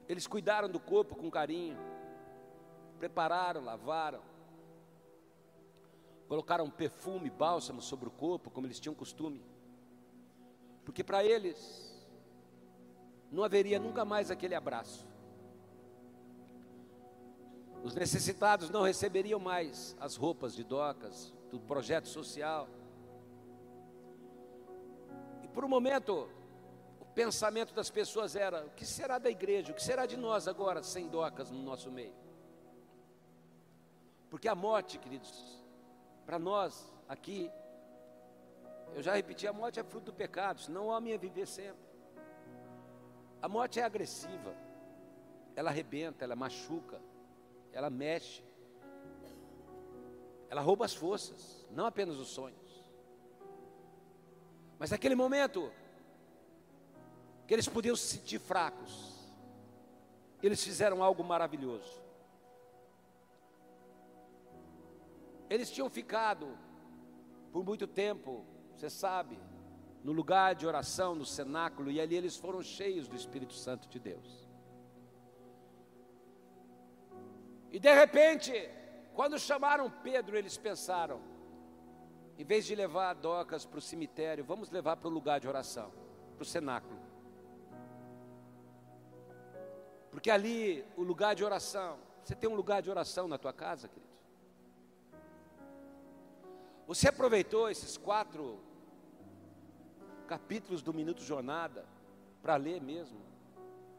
eles 0.09 0.27
cuidaram 0.27 0.69
do 0.69 0.81
corpo 0.81 1.17
com 1.17 1.31
carinho, 1.31 1.79
prepararam, 2.99 3.65
lavaram, 3.65 4.23
colocaram 6.29 6.71
perfume, 6.71 7.31
bálsamo 7.31 7.81
sobre 7.81 8.09
o 8.09 8.13
corpo, 8.13 8.51
como 8.51 8.67
eles 8.67 8.81
tinham 8.81 8.95
costume, 8.95 9.43
porque 10.85 11.03
para 11.03 11.25
eles 11.25 11.95
não 13.31 13.43
haveria 13.43 13.79
nunca 13.79 14.05
mais 14.05 14.31
aquele 14.31 14.55
abraço. 14.55 15.07
Os 17.83 17.95
necessitados 17.95 18.71
não 18.71 18.83
receberiam 18.83 19.39
mais 19.39 19.95
as 20.01 20.17
roupas 20.17 20.55
de 20.55 20.65
docas, 20.65 21.34
do 21.55 21.61
projeto 21.61 22.09
social. 22.09 22.69
E 25.43 25.49
por 25.49 25.65
um 25.65 25.69
momento, 25.69 26.29
o 27.01 27.05
pensamento 27.05 27.73
das 27.73 27.91
pessoas 27.91 28.35
era: 28.35 28.67
o 28.67 28.71
que 28.71 28.85
será 28.85 29.19
da 29.19 29.31
igreja? 29.31 29.71
O 29.71 29.75
que 29.75 29.83
será 29.83 30.05
de 30.05 30.17
nós 30.17 30.49
agora, 30.49 30.83
sem 30.83 31.09
docas 31.09 31.51
no 31.53 31.63
nosso 31.63 31.91
meio? 31.93 32.15
Porque 34.29 34.49
a 34.49 34.55
morte, 34.55 34.99
queridos, 34.99 35.65
para 36.27 36.41
nós 36.41 36.93
aqui, 37.09 37.49
eu 38.95 39.03
já 39.03 39.15
repeti: 39.15 39.47
a 39.47 39.53
morte 39.53 39.79
é 39.79 39.85
fruto 39.85 40.07
do 40.07 40.13
pecado, 40.13 40.61
senão 40.61 40.87
o 40.87 40.89
homem 40.89 41.13
ia 41.13 41.19
viver 41.19 41.47
sempre. 41.47 41.85
A 43.41 43.49
morte 43.49 43.79
é 43.79 43.85
agressiva, 43.85 44.57
ela 45.55 45.71
arrebenta, 45.71 46.25
ela 46.25 46.35
machuca, 46.35 47.01
ela 47.73 47.91
mexe. 47.91 48.43
Ela 50.55 50.63
rouba 50.63 50.85
as 50.85 50.95
forças, 50.95 51.67
não 51.73 51.85
apenas 51.85 52.17
os 52.17 52.29
sonhos. 52.29 52.85
Mas 54.79 54.93
naquele 54.93 55.17
momento, 55.17 55.69
que 57.45 57.53
eles 57.53 57.69
podiam 57.69 57.97
se 57.97 58.07
sentir 58.19 58.39
fracos, 58.39 59.13
eles 60.41 60.63
fizeram 60.63 61.03
algo 61.03 61.25
maravilhoso. 61.25 62.01
Eles 65.51 65.73
tinham 65.73 65.91
ficado 65.91 66.57
por 67.51 67.65
muito 67.65 67.89
tempo, 67.89 68.47
você 68.77 68.89
sabe, 68.89 69.37
no 70.05 70.13
lugar 70.13 70.55
de 70.55 70.69
oração, 70.69 71.17
no 71.17 71.27
cenáculo, 71.27 71.91
e 71.91 72.01
ali 72.01 72.15
eles 72.15 72.37
foram 72.37 72.63
cheios 72.63 73.09
do 73.09 73.17
Espírito 73.17 73.55
Santo 73.55 73.89
de 73.89 73.99
Deus. 73.99 74.49
E 77.73 77.81
de 77.81 77.93
repente, 77.93 78.53
quando 79.15 79.39
chamaram 79.39 79.91
Pedro, 79.91 80.37
eles 80.37 80.57
pensaram: 80.59 81.21
em 82.37 82.45
vez 82.45 82.67
de 82.67 82.75
levar 82.75 83.15
Docas 83.15 83.65
para 83.65 83.79
o 83.79 83.83
cemitério, 83.83 84.45
vamos 84.45 84.71
levar 84.71 84.97
para 84.97 85.09
o 85.09 85.11
lugar 85.11 85.39
de 85.41 85.49
oração, 85.49 85.93
para 86.35 86.43
o 86.43 86.47
cenáculo. 86.47 86.99
Porque 90.11 90.31
ali, 90.31 90.85
o 90.97 91.03
lugar 91.03 91.35
de 91.35 91.45
oração, 91.45 91.99
você 92.23 92.35
tem 92.35 92.49
um 92.49 92.55
lugar 92.55 92.83
de 92.83 92.91
oração 92.91 93.27
na 93.29 93.39
tua 93.39 93.53
casa, 93.53 93.89
querido? 93.89 94.15
Você 96.87 97.09
aproveitou 97.09 97.71
esses 97.71 97.97
quatro 97.97 98.61
capítulos 100.27 100.83
do 100.83 100.93
Minuto 100.93 101.23
Jornada 101.23 101.87
para 102.43 102.57
ler 102.57 102.81
mesmo? 102.81 103.19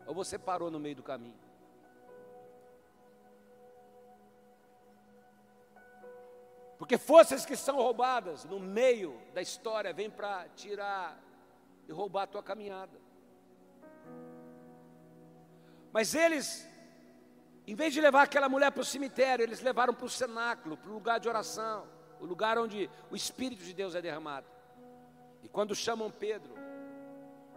Ou 0.06 0.14
você 0.14 0.38
parou 0.38 0.70
no 0.70 0.80
meio 0.80 0.96
do 0.96 1.04
caminho? 1.04 1.45
Porque 6.78 6.98
forças 6.98 7.46
que 7.46 7.56
são 7.56 7.78
roubadas 7.78 8.44
no 8.46 8.60
meio 8.60 9.22
da 9.34 9.42
história 9.42 9.94
vêm 9.94 10.10
para 10.10 10.48
tirar 10.56 11.18
e 11.88 11.92
roubar 11.92 12.24
a 12.24 12.28
tua 12.28 12.44
caminhada. 12.44 13.00
Mas 15.92 16.14
eles, 16.14 16.68
em 17.66 17.76
vez 17.76 17.94
de 17.94 18.02
levar 18.02 18.24
aquela 18.24 18.50
mulher 18.50 18.72
para 18.72 18.82
o 18.82 18.86
cemitério, 18.86 19.44
eles 19.44 19.62
levaram 19.62 19.94
para 19.94 20.06
o 20.06 20.10
cenáculo, 20.10 20.76
para 20.76 20.90
o 20.90 20.94
lugar 20.94 21.20
de 21.20 21.30
oração, 21.30 21.88
o 22.20 22.26
lugar 22.26 22.58
onde 22.58 22.90
o 23.10 23.16
Espírito 23.16 23.64
de 23.64 23.74
Deus 23.74 23.96
é 23.96 24.02
derramado. 24.02 24.48
E 25.42 25.48
quando 25.48 25.74
chamam 25.74 26.12
Pedro, 26.12 26.54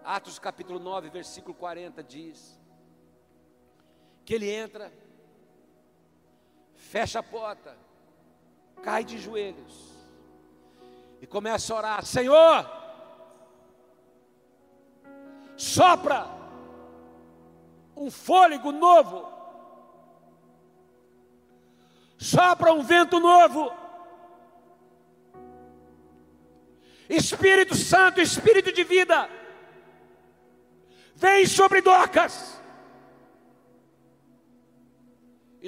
Atos 0.04 0.38
capítulo 0.38 0.78
9, 0.78 1.10
versículo 1.10 1.54
40 1.54 2.02
diz: 2.04 2.58
que 4.28 4.34
ele 4.34 4.50
entra, 4.50 4.92
fecha 6.74 7.20
a 7.20 7.22
porta, 7.22 7.74
cai 8.78 9.04
de 9.04 9.18
joelhos 9.18 9.88
e 11.20 11.26
começa 11.26 11.72
a 11.72 11.76
orar: 11.76 12.04
Senhor, 12.04 12.68
sopra 15.56 16.26
um 17.96 18.10
fôlego 18.10 18.72
novo, 18.72 19.30
sopra 22.16 22.72
um 22.72 22.82
vento 22.82 23.18
novo. 23.20 23.72
Espírito 27.08 27.74
Santo, 27.74 28.20
Espírito 28.20 28.70
de 28.70 28.84
vida, 28.84 29.30
vem 31.14 31.46
sobre 31.46 31.80
Docas. 31.80 32.57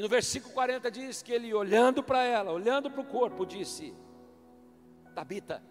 E 0.01 0.03
no 0.03 0.09
versículo 0.09 0.55
40 0.55 0.91
diz 0.91 1.23
que 1.23 1.31
ele, 1.31 1.53
olhando 1.53 2.03
para 2.03 2.25
ela, 2.25 2.51
olhando 2.53 2.91
para 2.91 3.03
o 3.03 3.05
corpo, 3.05 3.45
disse: 3.45 3.95
Tabita, 5.15 5.63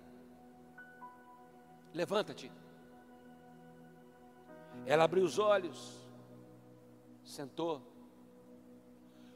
levanta-te. 1.91 2.51
Ela 4.85 5.05
abriu 5.05 5.23
os 5.23 5.39
olhos, 5.39 6.07
sentou. 7.23 7.81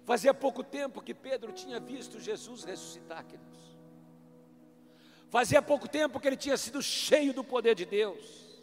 Fazia 0.05 0.31
pouco 0.31 0.63
tempo 0.63 1.01
que 1.01 1.15
Pedro 1.15 1.51
tinha 1.51 1.79
visto 1.79 2.19
Jesus 2.19 2.63
ressuscitar, 2.63 3.25
queridos. 3.25 3.75
Fazia 5.27 5.59
pouco 5.59 5.87
tempo 5.87 6.19
que 6.19 6.27
ele 6.27 6.37
tinha 6.37 6.55
sido 6.55 6.83
cheio 6.83 7.33
do 7.33 7.43
poder 7.43 7.73
de 7.73 7.85
Deus. 7.85 8.61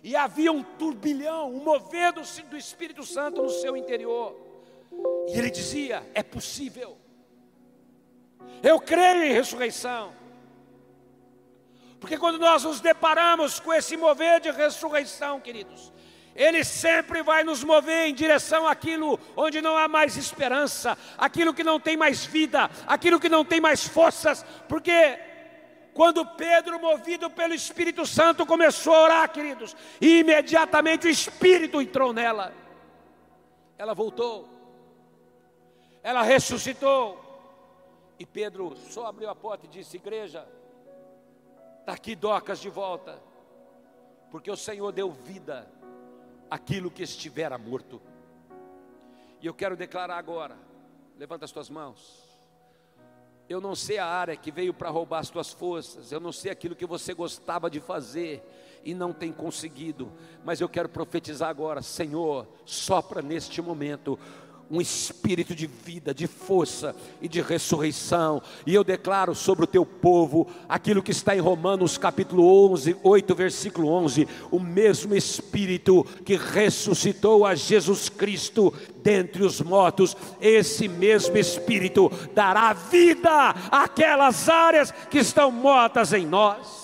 E 0.00 0.14
havia 0.14 0.52
um 0.52 0.62
turbilhão, 0.62 1.52
um 1.52 1.64
movendo-se 1.64 2.42
do 2.42 2.56
Espírito 2.56 3.02
Santo 3.02 3.42
no 3.42 3.50
seu 3.50 3.76
interior. 3.76 4.49
E 5.28 5.38
ele 5.38 5.50
dizia: 5.50 6.08
é 6.14 6.22
possível. 6.22 6.98
Eu 8.62 8.80
creio 8.80 9.24
em 9.24 9.32
ressurreição. 9.32 10.12
Porque 11.98 12.16
quando 12.16 12.38
nós 12.38 12.64
nos 12.64 12.80
deparamos 12.80 13.60
com 13.60 13.72
esse 13.72 13.96
mover 13.96 14.40
de 14.40 14.50
ressurreição, 14.50 15.38
queridos, 15.38 15.92
ele 16.34 16.64
sempre 16.64 17.22
vai 17.22 17.44
nos 17.44 17.62
mover 17.62 18.08
em 18.08 18.14
direção 18.14 18.66
àquilo 18.66 19.20
onde 19.36 19.60
não 19.60 19.76
há 19.76 19.86
mais 19.86 20.16
esperança, 20.16 20.96
aquilo 21.18 21.52
que 21.52 21.62
não 21.62 21.78
tem 21.78 21.96
mais 21.96 22.24
vida, 22.24 22.70
aquilo 22.86 23.20
que 23.20 23.28
não 23.28 23.44
tem 23.44 23.60
mais 23.60 23.86
forças, 23.86 24.44
porque 24.66 25.18
quando 25.92 26.24
Pedro, 26.24 26.80
movido 26.80 27.28
pelo 27.28 27.52
Espírito 27.52 28.06
Santo, 28.06 28.46
começou 28.46 28.94
a 28.94 29.02
orar, 29.02 29.30
queridos, 29.30 29.76
e 30.00 30.20
imediatamente 30.20 31.06
o 31.06 31.10
Espírito 31.10 31.82
entrou 31.82 32.12
nela, 32.12 32.54
ela 33.76 33.92
voltou 33.92 34.59
ela 36.02 36.22
ressuscitou. 36.22 37.28
E 38.18 38.26
Pedro 38.26 38.76
só 38.76 39.06
abriu 39.06 39.30
a 39.30 39.34
porta 39.34 39.66
e 39.66 39.68
disse: 39.68 39.96
Igreja, 39.96 40.46
Está 41.80 41.96
aqui 41.96 42.14
Docas 42.14 42.60
de 42.60 42.68
volta, 42.68 43.18
porque 44.30 44.50
o 44.50 44.56
Senhor 44.56 44.92
deu 44.92 45.10
vida 45.10 45.68
àquilo 46.48 46.90
que 46.90 47.02
estivera 47.02 47.58
morto. 47.58 48.00
E 49.40 49.46
eu 49.46 49.54
quero 49.54 49.76
declarar 49.76 50.16
agora, 50.16 50.56
levanta 51.18 51.46
as 51.46 51.50
tuas 51.50 51.70
mãos. 51.70 52.22
Eu 53.48 53.60
não 53.60 53.74
sei 53.74 53.98
a 53.98 54.06
área 54.06 54.36
que 54.36 54.52
veio 54.52 54.72
para 54.72 54.90
roubar 54.90 55.18
as 55.18 55.30
tuas 55.30 55.52
forças, 55.52 56.12
eu 56.12 56.20
não 56.20 56.30
sei 56.30 56.52
aquilo 56.52 56.76
que 56.76 56.86
você 56.86 57.12
gostava 57.12 57.68
de 57.68 57.80
fazer 57.80 58.40
e 58.84 58.94
não 58.94 59.12
tem 59.12 59.32
conseguido, 59.32 60.12
mas 60.44 60.60
eu 60.60 60.68
quero 60.68 60.88
profetizar 60.88 61.48
agora, 61.48 61.82
Senhor, 61.82 62.46
sopra 62.64 63.20
neste 63.20 63.60
momento 63.60 64.16
um 64.70 64.80
espírito 64.80 65.54
de 65.54 65.66
vida, 65.66 66.14
de 66.14 66.28
força 66.28 66.94
e 67.20 67.28
de 67.28 67.40
ressurreição. 67.40 68.40
E 68.64 68.74
eu 68.74 68.84
declaro 68.84 69.34
sobre 69.34 69.64
o 69.64 69.66
teu 69.66 69.84
povo 69.84 70.46
aquilo 70.68 71.02
que 71.02 71.10
está 71.10 71.34
em 71.34 71.40
Romanos 71.40 71.98
capítulo 71.98 72.70
11, 72.72 72.96
8, 73.02 73.34
versículo 73.34 73.88
11, 73.88 74.28
o 74.50 74.60
mesmo 74.60 75.14
espírito 75.14 76.04
que 76.24 76.36
ressuscitou 76.36 77.44
a 77.44 77.54
Jesus 77.56 78.08
Cristo 78.08 78.72
dentre 79.02 79.42
os 79.42 79.60
mortos, 79.60 80.16
esse 80.40 80.86
mesmo 80.86 81.36
espírito 81.36 82.10
dará 82.34 82.72
vida 82.72 83.50
àquelas 83.70 84.48
áreas 84.48 84.92
que 85.10 85.18
estão 85.18 85.50
mortas 85.50 86.12
em 86.12 86.24
nós. 86.24 86.80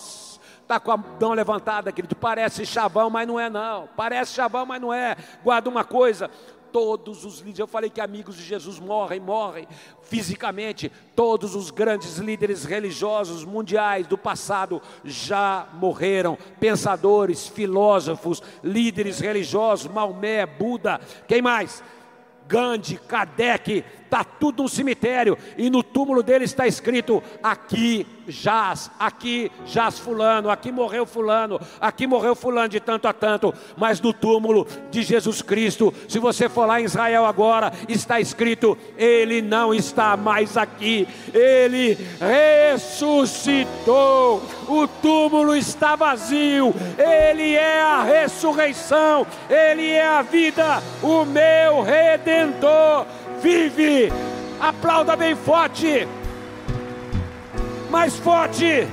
Está 0.66 0.80
com 0.80 0.90
a 0.90 0.96
mão 0.96 1.32
levantada, 1.32 1.92
querido. 1.92 2.16
Parece 2.16 2.66
chavão, 2.66 3.08
mas 3.08 3.28
não 3.28 3.38
é, 3.38 3.48
não. 3.48 3.88
Parece 3.96 4.34
chavão, 4.34 4.66
mas 4.66 4.82
não 4.82 4.92
é. 4.92 5.16
Guarda 5.44 5.70
uma 5.70 5.84
coisa: 5.84 6.28
todos 6.72 7.24
os 7.24 7.38
líderes, 7.38 7.58
eu 7.58 7.66
falei 7.66 7.90
que 7.90 8.00
amigos 8.00 8.36
de 8.36 8.42
Jesus 8.42 8.78
morrem, 8.78 9.20
morrem 9.20 9.66
fisicamente, 10.02 10.90
todos 11.14 11.54
os 11.54 11.70
grandes 11.70 12.18
líderes 12.18 12.64
religiosos 12.64 13.44
mundiais 13.44 14.06
do 14.06 14.16
passado 14.16 14.80
já 15.04 15.68
morreram, 15.74 16.38
pensadores, 16.60 17.46
filósofos, 17.46 18.42
líderes 18.62 19.18
religiosos, 19.20 19.90
Maomé, 19.90 20.46
Buda, 20.46 21.00
quem 21.26 21.42
mais? 21.42 21.82
Gandhi, 22.48 22.96
Kardec, 23.08 23.84
está 24.06 24.22
tudo 24.24 24.62
no 24.62 24.68
cemitério, 24.68 25.36
e 25.58 25.68
no 25.68 25.82
túmulo 25.82 26.22
dele 26.22 26.44
está 26.44 26.66
escrito: 26.66 27.22
aqui 27.42 28.06
jaz, 28.28 28.90
aqui 28.98 29.52
jaz 29.66 29.98
fulano, 29.98 30.48
aqui 30.50 30.72
morreu 30.72 31.04
fulano, 31.06 31.60
aqui 31.80 32.06
morreu 32.06 32.34
fulano 32.34 32.68
de 32.68 32.80
tanto 32.80 33.06
a 33.08 33.12
tanto, 33.12 33.52
mas 33.76 34.00
no 34.00 34.12
túmulo 34.12 34.66
de 34.90 35.02
Jesus 35.02 35.42
Cristo, 35.42 35.92
se 36.08 36.18
você 36.18 36.48
for 36.48 36.66
lá 36.66 36.80
em 36.80 36.84
Israel 36.84 37.26
agora, 37.26 37.72
está 37.88 38.20
escrito: 38.20 38.78
ele 38.96 39.42
não 39.42 39.74
está 39.74 40.16
mais 40.16 40.56
aqui, 40.56 41.06
ele 41.34 41.98
ressuscitou, 42.72 44.40
o 44.68 44.86
túmulo 45.02 45.56
está 45.56 45.96
vazio, 45.96 46.72
ele 46.96 47.54
é 47.54 47.82
a 47.82 48.04
ressurreição, 48.04 49.26
ele 49.50 49.90
é 49.90 50.06
a 50.06 50.22
vida, 50.22 50.80
o 51.02 51.24
meu 51.24 51.82
redentor 51.82 52.35
vive. 53.40 54.12
Aplauda 54.60 55.16
bem 55.16 55.34
forte 55.36 56.06
mais 57.90 58.14
forte, 58.16 58.86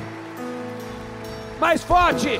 mais 1.59 1.83
forte. 1.83 2.39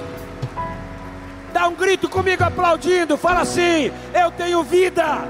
Dá 1.52 1.68
um 1.68 1.76
grito 1.76 2.10
comigo 2.10 2.44
aplaudindo. 2.44 3.18
Fala 3.18 3.42
assim: 3.42 3.92
Eu 4.14 4.32
tenho 4.32 4.64
vida, 4.64 5.28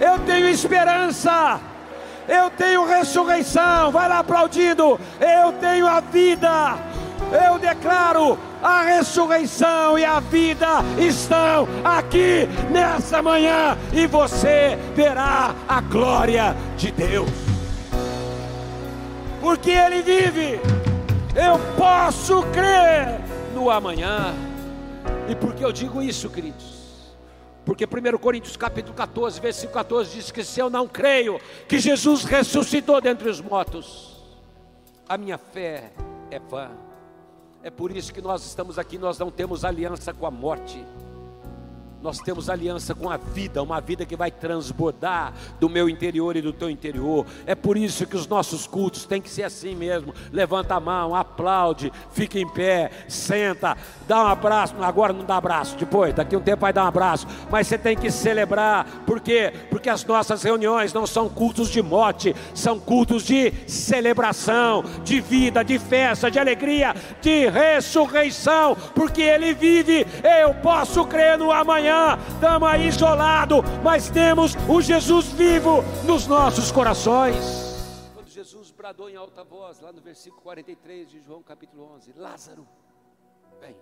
eu 0.00 0.18
tenho 0.20 0.48
esperança, 0.48 1.60
eu 2.28 2.50
tenho 2.50 2.86
ressurreição. 2.86 3.90
Vai 3.90 4.08
lá 4.08 4.18
aplaudindo. 4.18 4.98
Eu 5.20 5.52
tenho 5.60 5.86
a 5.86 6.00
vida. 6.00 6.78
Eu 7.30 7.58
declaro 7.58 8.38
a 8.62 8.82
ressurreição 8.82 9.98
e 9.98 10.04
a 10.04 10.20
vida 10.20 10.82
estão 10.98 11.68
aqui 11.84 12.48
nessa 12.70 13.22
manhã 13.22 13.76
e 13.92 14.06
você 14.06 14.78
verá 14.94 15.54
a 15.68 15.80
glória 15.80 16.54
de 16.76 16.90
Deus 16.90 17.52
porque 19.42 19.72
Ele 19.72 20.02
vive, 20.02 20.60
eu 21.34 21.58
posso 21.76 22.44
crer 22.52 23.20
no 23.52 23.68
amanhã. 23.68 24.32
E 25.28 25.34
por 25.34 25.52
que 25.52 25.64
eu 25.64 25.72
digo 25.72 26.00
isso, 26.00 26.30
queridos? 26.30 26.80
Porque 27.64 27.84
1 27.84 28.18
Coríntios 28.18 28.56
capítulo 28.56 28.94
14, 28.94 29.40
versículo 29.40 29.74
14 29.74 30.14
diz 30.14 30.30
que 30.30 30.44
se 30.44 30.60
eu 30.60 30.70
não 30.70 30.86
creio 30.86 31.40
que 31.66 31.80
Jesus 31.80 32.22
ressuscitou 32.22 33.00
dentre 33.00 33.28
os 33.28 33.40
mortos, 33.40 34.16
a 35.08 35.18
minha 35.18 35.38
fé 35.38 35.90
é 36.30 36.38
vã. 36.38 36.70
É 37.62 37.70
por 37.70 37.96
isso 37.96 38.12
que 38.12 38.20
nós 38.20 38.44
estamos 38.44 38.78
aqui, 38.78 38.98
nós 38.98 39.18
não 39.18 39.30
temos 39.30 39.64
aliança 39.64 40.12
com 40.12 40.26
a 40.26 40.30
morte 40.30 40.84
nós 42.02 42.18
temos 42.18 42.50
aliança 42.50 42.94
com 42.94 43.08
a 43.08 43.16
vida, 43.16 43.62
uma 43.62 43.80
vida 43.80 44.04
que 44.04 44.16
vai 44.16 44.30
transbordar 44.30 45.32
do 45.60 45.68
meu 45.68 45.88
interior 45.88 46.36
e 46.36 46.42
do 46.42 46.52
teu 46.52 46.68
interior. 46.68 47.24
É 47.46 47.54
por 47.54 47.76
isso 47.76 48.06
que 48.06 48.16
os 48.16 48.26
nossos 48.26 48.66
cultos 48.66 49.04
têm 49.04 49.22
que 49.22 49.30
ser 49.30 49.44
assim 49.44 49.76
mesmo. 49.76 50.12
Levanta 50.32 50.74
a 50.74 50.80
mão, 50.80 51.14
aplaude, 51.14 51.92
fica 52.10 52.40
em 52.40 52.48
pé, 52.48 52.90
senta, 53.08 53.76
dá 54.08 54.24
um 54.24 54.26
abraço. 54.26 54.74
Agora 54.80 55.12
não 55.12 55.24
dá 55.24 55.36
abraço, 55.36 55.76
depois, 55.76 56.12
daqui 56.12 56.36
um 56.36 56.40
tempo 56.40 56.62
vai 56.62 56.72
dar 56.72 56.84
um 56.84 56.88
abraço. 56.88 57.26
Mas 57.48 57.68
você 57.68 57.78
tem 57.78 57.96
que 57.96 58.10
celebrar, 58.10 58.84
por 59.06 59.20
quê? 59.20 59.52
Porque 59.70 59.88
as 59.88 60.04
nossas 60.04 60.42
reuniões 60.42 60.92
não 60.92 61.06
são 61.06 61.28
cultos 61.28 61.70
de 61.70 61.80
morte, 61.80 62.34
são 62.52 62.80
cultos 62.80 63.22
de 63.22 63.52
celebração, 63.68 64.84
de 65.04 65.20
vida, 65.20 65.64
de 65.64 65.78
festa, 65.78 66.28
de 66.28 66.38
alegria, 66.40 66.96
de 67.20 67.48
ressurreição, 67.48 68.76
porque 68.92 69.22
Ele 69.22 69.54
vive. 69.54 70.04
Eu 70.42 70.52
posso 70.54 71.04
crer 71.04 71.38
no 71.38 71.52
amanhã 71.52 71.91
amanhã, 71.92 72.18
estamos 72.34 72.68
aí 72.68 72.88
isolados, 72.88 73.58
mas 73.82 74.10
temos 74.10 74.54
o 74.68 74.80
Jesus 74.80 75.26
vivo 75.32 75.82
nos 76.06 76.26
nossos 76.26 76.72
corações. 76.72 77.36
Quando 78.14 78.28
Jesus 78.28 78.70
bradou 78.70 79.10
em 79.10 79.16
alta 79.16 79.44
voz, 79.44 79.80
lá 79.80 79.92
no 79.92 80.00
versículo 80.00 80.42
43 80.42 81.10
de 81.10 81.20
João 81.20 81.42
capítulo 81.42 81.84
11: 81.94 82.12
Lázaro, 82.14 82.66
vem. 83.60 83.76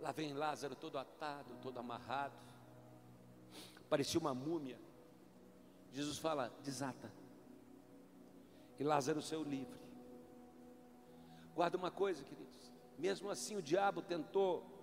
Lá 0.00 0.12
vem 0.12 0.32
Lázaro 0.32 0.74
todo 0.74 0.98
atado, 0.98 1.54
todo 1.62 1.78
amarrado, 1.78 2.34
parecia 3.88 4.18
uma 4.18 4.34
múmia. 4.34 4.78
Jesus 5.92 6.18
fala: 6.18 6.52
desata. 6.62 7.10
E 8.78 8.84
Lázaro 8.84 9.20
saiu 9.20 9.42
livre. 9.42 9.78
Guarda 11.54 11.76
uma 11.76 11.90
coisa, 11.90 12.24
queridos. 12.24 12.72
Mesmo 12.98 13.28
assim, 13.28 13.56
o 13.56 13.62
diabo 13.62 14.00
tentou 14.00 14.79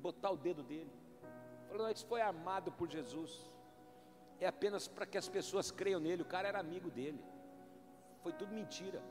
botar 0.00 0.30
o 0.30 0.36
dedo 0.36 0.62
dele. 0.62 0.90
Falou, 1.68 1.90
isso 1.90 2.06
foi 2.06 2.20
amado 2.20 2.72
por 2.72 2.88
Jesus. 2.88 3.32
É 4.40 4.46
apenas 4.46 4.88
para 4.88 5.06
que 5.06 5.18
as 5.18 5.28
pessoas 5.28 5.70
creiam 5.70 6.00
nele. 6.00 6.22
O 6.22 6.32
cara 6.34 6.48
era 6.48 6.58
amigo 6.58 6.90
dele. 6.90 7.22
Foi 8.22 8.32
tudo 8.32 8.52
mentira. 8.52 9.02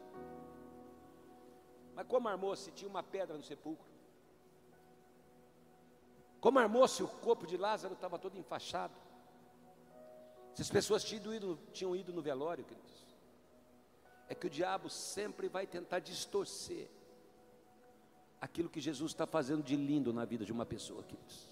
Mas 1.95 2.07
como 2.07 2.27
armou-se? 2.27 2.71
Tinha 2.71 2.89
uma 2.89 3.03
pedra 3.03 3.37
no 3.37 3.43
sepulcro. 3.43 3.87
Como 6.41 6.59
armou-se? 6.59 7.03
O 7.03 7.07
corpo 7.07 7.45
de 7.45 7.57
Lázaro 7.57 7.93
estava 7.93 8.17
todo 8.17 8.37
enfaixado. 8.37 8.93
Se 10.53 10.61
as 10.61 10.69
pessoas 10.69 11.03
tinham 11.03 11.33
ido, 11.33 11.59
tinham 11.71 11.95
ido 11.95 12.11
no 12.11 12.21
velório, 12.21 12.65
queridos, 12.65 13.05
é 14.27 14.35
que 14.35 14.47
o 14.47 14.49
diabo 14.49 14.89
sempre 14.89 15.47
vai 15.47 15.65
tentar 15.65 15.99
distorcer 15.99 16.89
aquilo 18.41 18.69
que 18.69 18.79
Jesus 18.79 19.11
está 19.11 19.27
fazendo 19.27 19.61
de 19.61 19.75
lindo 19.75 20.13
na 20.13 20.25
vida 20.25 20.45
de 20.45 20.51
uma 20.51 20.65
pessoa, 20.65 21.03
queridos. 21.03 21.49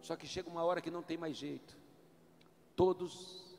Só 0.00 0.16
que 0.16 0.26
chega 0.26 0.48
uma 0.48 0.62
hora 0.62 0.80
que 0.80 0.90
não 0.90 1.02
tem 1.02 1.16
mais 1.16 1.36
jeito. 1.36 1.76
Todos 2.74 3.58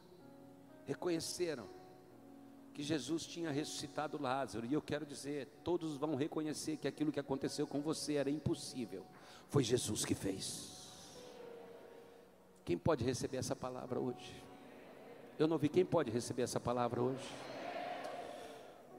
reconheceram 0.86 1.67
que 2.73 2.82
Jesus 2.82 3.25
tinha 3.25 3.51
ressuscitado 3.51 4.19
Lázaro, 4.19 4.65
e 4.65 4.73
eu 4.73 4.82
quero 4.82 5.05
dizer, 5.05 5.47
todos 5.63 5.97
vão 5.97 6.15
reconhecer 6.15 6.77
que 6.77 6.88
aquilo 6.88 7.11
que 7.11 7.19
aconteceu 7.19 7.67
com 7.67 7.82
você 7.82 8.15
era 8.15 8.30
impossível. 8.30 9.05
Foi 9.49 9.63
Jesus 9.63 10.05
que 10.05 10.15
fez. 10.15 10.80
Quem 12.63 12.77
pode 12.77 13.03
receber 13.03 13.38
essa 13.38 13.55
palavra 13.55 13.99
hoje? 13.99 14.43
Eu 15.38 15.47
não 15.47 15.57
vi 15.57 15.69
quem 15.69 15.86
pode 15.86 16.09
receber 16.09 16.43
essa 16.43 16.59
palavra 16.59 17.01
hoje 17.01 17.27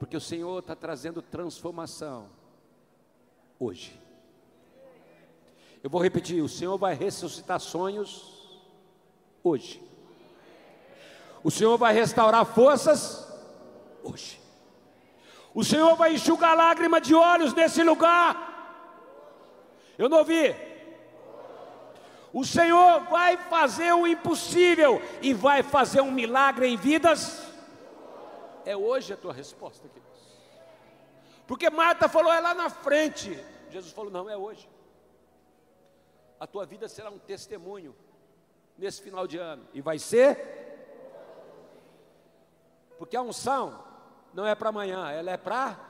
porque 0.00 0.16
o 0.16 0.20
Senhor 0.20 0.60
está 0.60 0.74
trazendo 0.74 1.20
transformação 1.20 2.30
hoje. 3.58 4.00
Eu 5.82 5.90
vou 5.90 6.02
repetir: 6.02 6.42
o 6.42 6.48
Senhor 6.48 6.78
vai 6.78 6.94
ressuscitar 6.94 7.60
sonhos 7.60 8.62
hoje. 9.44 9.82
O 11.44 11.50
Senhor 11.50 11.76
vai 11.76 11.92
restaurar 11.92 12.46
forças 12.46 13.30
hoje. 14.02 14.40
O 15.52 15.62
Senhor 15.62 15.94
vai 15.96 16.14
enxugar 16.14 16.56
lágrima 16.56 16.98
de 16.98 17.14
olhos 17.14 17.52
nesse 17.52 17.82
lugar. 17.82 18.48
Eu 19.98 20.08
não 20.08 20.18
ouvi. 20.18 20.56
O 22.32 22.42
Senhor 22.42 23.00
vai 23.10 23.36
fazer 23.36 23.92
o 23.92 24.06
impossível 24.06 25.02
e 25.20 25.34
vai 25.34 25.62
fazer 25.62 26.00
um 26.00 26.10
milagre 26.10 26.68
em 26.68 26.76
vidas 26.78 27.49
é 28.70 28.76
hoje 28.76 29.12
a 29.12 29.16
tua 29.16 29.32
resposta, 29.32 29.88
queridos. 29.88 30.20
Porque 31.46 31.68
Marta 31.68 32.08
falou, 32.08 32.32
é 32.32 32.40
lá 32.40 32.54
na 32.54 32.70
frente. 32.70 33.36
Jesus 33.70 33.92
falou, 33.92 34.10
não, 34.10 34.30
é 34.30 34.36
hoje. 34.36 34.68
A 36.38 36.46
tua 36.46 36.64
vida 36.64 36.88
será 36.88 37.10
um 37.10 37.18
testemunho 37.18 37.94
nesse 38.78 39.02
final 39.02 39.26
de 39.26 39.36
ano. 39.36 39.66
E 39.74 39.80
vai 39.80 39.98
ser. 39.98 40.60
Porque 42.98 43.16
a 43.16 43.22
unção 43.22 43.84
não 44.32 44.46
é 44.46 44.54
para 44.54 44.68
amanhã, 44.68 45.10
ela 45.10 45.32
é 45.32 45.36
para. 45.36 45.88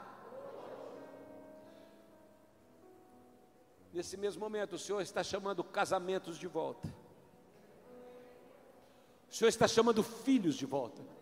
Nesse 3.92 4.16
mesmo 4.16 4.40
momento, 4.40 4.74
o 4.74 4.78
Senhor 4.78 5.00
está 5.00 5.22
chamando 5.22 5.62
casamentos 5.62 6.38
de 6.38 6.46
volta. 6.46 6.88
O 9.30 9.34
Senhor 9.34 9.48
está 9.48 9.68
chamando 9.68 10.02
filhos 10.02 10.54
de 10.54 10.64
volta. 10.64 11.19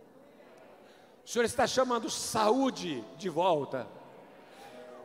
O 1.28 1.30
Senhor 1.30 1.44
está 1.44 1.66
chamando 1.66 2.08
saúde 2.08 3.04
de 3.18 3.28
volta. 3.28 3.86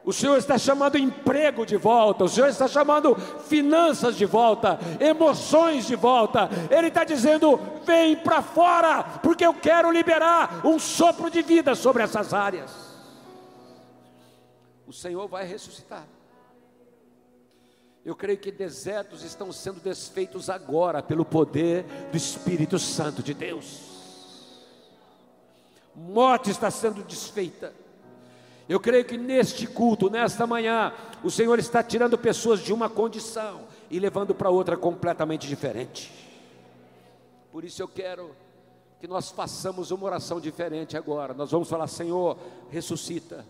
O 0.06 0.14
Senhor 0.14 0.38
está 0.38 0.58
chamando 0.58 0.98
emprego 0.98 1.66
de 1.66 1.76
volta, 1.76 2.24
o 2.24 2.30
Senhor 2.30 2.48
está 2.48 2.66
chamando 2.66 3.14
finanças 3.14 4.16
de 4.16 4.26
volta, 4.26 4.80
emoções 5.02 5.86
de 5.86 5.98
volta. 5.98 6.50
Ele 6.72 6.88
está 6.88 7.04
dizendo: 7.04 7.60
vem 7.84 8.16
para 8.16 8.42
fora, 8.42 9.04
porque 9.22 9.46
eu 9.46 9.54
quero 9.54 9.92
liberar 9.92 10.66
um 10.66 10.80
sopro 10.80 11.30
de 11.30 11.42
vida 11.42 11.76
sobre 11.76 12.04
essas 12.04 12.34
áreas. 12.34 12.72
O 14.88 14.94
Senhor 14.94 15.28
vai 15.28 15.46
ressuscitar. 15.46 16.08
Eu 18.06 18.16
creio 18.16 18.38
que 18.38 18.50
desertos 18.50 19.24
estão 19.26 19.52
sendo 19.52 19.82
desfeitos 19.82 20.50
agora 20.50 21.04
pelo 21.04 21.26
poder 21.26 21.84
do 22.12 22.16
Espírito 22.16 22.80
Santo 22.80 23.22
de 23.22 23.34
Deus. 23.34 24.03
Morte 25.96 26.50
está 26.50 26.72
sendo 26.72 27.04
desfeita 27.04 27.74
eu 28.68 28.80
creio 28.80 29.04
que 29.04 29.18
neste 29.18 29.68
culto, 29.68 30.10
nesta 30.10 30.48
manhã, 30.48 30.94
o 31.24 31.30
Senhor 31.30 31.60
está 31.60 31.84
tirando 31.84 32.18
pessoas 32.18 32.62
de 32.62 32.72
uma 32.72 32.90
condição 32.90 33.62
e 33.90 34.00
levando 34.00 34.34
para 34.34 34.50
outra 34.50 34.78
completamente 34.78 35.48
diferente. 35.48 36.12
Por 37.52 37.64
isso 37.64 37.82
eu 37.82 37.88
quero 37.88 38.32
que 39.00 39.08
nós 39.08 39.30
façamos 39.30 39.92
uma 39.92 40.06
oração 40.06 40.40
diferente 40.40 40.96
agora. 40.96 41.34
Nós 41.34 41.52
vamos 41.52 41.70
falar: 41.70 41.88
Senhor, 41.88 42.38
ressuscita. 42.70 43.46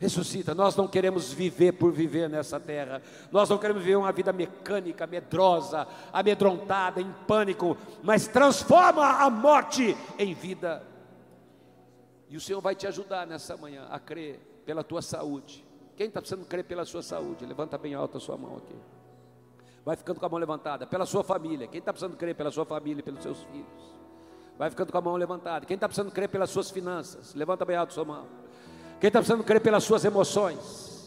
Ressuscita, 0.00 0.54
nós 0.54 0.76
não 0.76 0.86
queremos 0.86 1.32
viver 1.32 1.72
por 1.72 1.90
viver 1.90 2.30
nessa 2.30 2.60
terra, 2.60 3.02
nós 3.32 3.48
não 3.48 3.58
queremos 3.58 3.82
viver 3.82 3.96
uma 3.96 4.12
vida 4.12 4.32
mecânica, 4.32 5.08
medrosa, 5.08 5.88
amedrontada, 6.12 7.00
em 7.00 7.12
pânico, 7.26 7.76
mas 8.00 8.28
transforma 8.28 9.04
a 9.04 9.28
morte 9.28 9.96
em 10.16 10.34
vida. 10.34 10.84
E 12.28 12.36
o 12.36 12.40
Senhor 12.40 12.60
vai 12.60 12.74
te 12.74 12.86
ajudar 12.86 13.26
nessa 13.26 13.56
manhã 13.56 13.86
a 13.90 13.98
crer 13.98 14.38
pela 14.66 14.84
tua 14.84 15.00
saúde. 15.00 15.64
Quem 15.96 16.08
está 16.08 16.20
precisando 16.20 16.46
crer 16.46 16.64
pela 16.64 16.84
sua 16.84 17.02
saúde? 17.02 17.44
Levanta 17.44 17.78
bem 17.78 17.94
alta 17.94 18.18
a 18.18 18.20
sua 18.20 18.36
mão 18.36 18.56
aqui. 18.58 18.76
Vai 19.84 19.96
ficando 19.96 20.20
com 20.20 20.26
a 20.26 20.28
mão 20.28 20.38
levantada. 20.38 20.86
Pela 20.86 21.06
sua 21.06 21.24
família. 21.24 21.66
Quem 21.66 21.78
está 21.78 21.92
precisando 21.92 22.16
crer 22.16 22.34
pela 22.34 22.50
sua 22.50 22.64
família 22.64 23.00
e 23.00 23.02
pelos 23.02 23.22
seus 23.22 23.42
filhos? 23.44 23.98
Vai 24.58 24.68
ficando 24.70 24.92
com 24.92 24.98
a 24.98 25.00
mão 25.00 25.16
levantada. 25.16 25.64
Quem 25.64 25.76
está 25.76 25.88
precisando 25.88 26.12
crer 26.12 26.28
pelas 26.28 26.50
suas 26.50 26.70
finanças? 26.70 27.34
Levanta 27.34 27.64
bem 27.64 27.76
alto 27.76 27.90
a 27.90 27.94
sua 27.94 28.04
mão. 28.04 28.26
Quem 29.00 29.08
está 29.08 29.20
precisando 29.20 29.44
crer 29.44 29.60
pelas 29.60 29.84
suas 29.84 30.04
emoções? 30.04 30.97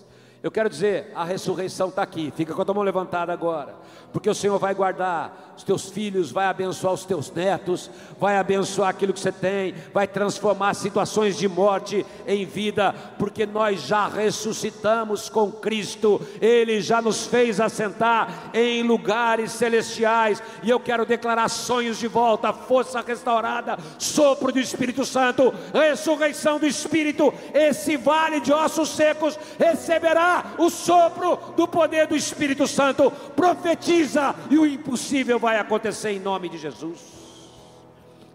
Eu 0.44 0.50
quero 0.50 0.68
dizer, 0.68 1.12
a 1.14 1.24
ressurreição 1.24 1.89
está 1.89 2.02
aqui. 2.02 2.34
Fica 2.36 2.56
com 2.56 2.62
a 2.62 2.66
tua 2.66 2.74
mão 2.74 2.84
levantada 2.84 3.32
agora, 3.32 3.76
porque 4.12 4.28
o 4.28 4.34
Senhor 4.34 4.58
vai 4.58 4.74
guardar 4.74 5.54
os 5.56 5.64
teus 5.64 5.89
filhos, 5.89 6.32
vai 6.32 6.48
abençoar 6.48 6.94
os 6.94 7.06
teus 7.06 7.30
netos, 7.30 7.92
vai 8.20 8.38
abençoar 8.38 8.89
aquilo 8.89 9.14
que 9.14 9.20
você 9.20 9.32
tem, 9.32 9.76
vai 9.94 10.08
transformar 10.08 10.74
situações 10.74 11.38
de 11.38 11.48
morte 11.48 12.04
em 12.26 12.44
vida, 12.44 12.96
porque 13.20 13.46
nós 13.46 13.84
já 13.84 14.08
ressuscitamos 14.08 15.30
com 15.30 15.52
Cristo. 15.52 16.20
Ele 16.42 16.82
já 16.82 17.04
nos 17.04 17.28
fez 17.28 17.60
assentar 17.60 18.50
em 18.52 18.82
lugares 18.82 19.52
celestiais, 19.52 20.42
e 20.64 20.72
eu 20.72 20.80
quero 20.80 21.06
declarar 21.06 21.50
sonhos 21.50 22.00
de 22.00 22.08
volta, 22.08 22.52
força 22.52 23.00
restaurada, 23.02 23.78
sopro 24.00 24.52
do 24.52 24.60
Espírito 24.60 25.06
Santo, 25.06 25.54
ressurreição 25.72 26.58
do 26.58 26.66
Espírito. 26.66 27.32
Esse 27.54 27.96
vale 27.96 28.39
de 28.39 28.52
ossos 28.52 28.89
secos 28.89 29.38
receberá 29.60 30.31
o 30.58 30.70
sopro 30.70 31.38
do 31.56 31.68
poder 31.68 32.08
do 32.08 32.16
Espírito 32.16 32.68
Santo, 32.68 33.12
profetiza 33.36 34.36
e 34.50 34.58
o 34.58 34.66
impossível 34.66 35.40
vai 35.40 35.58
acontecer 35.58 36.12
em 36.12 36.20
nome 36.20 36.50
de 36.50 36.58
Jesus. 36.58 37.22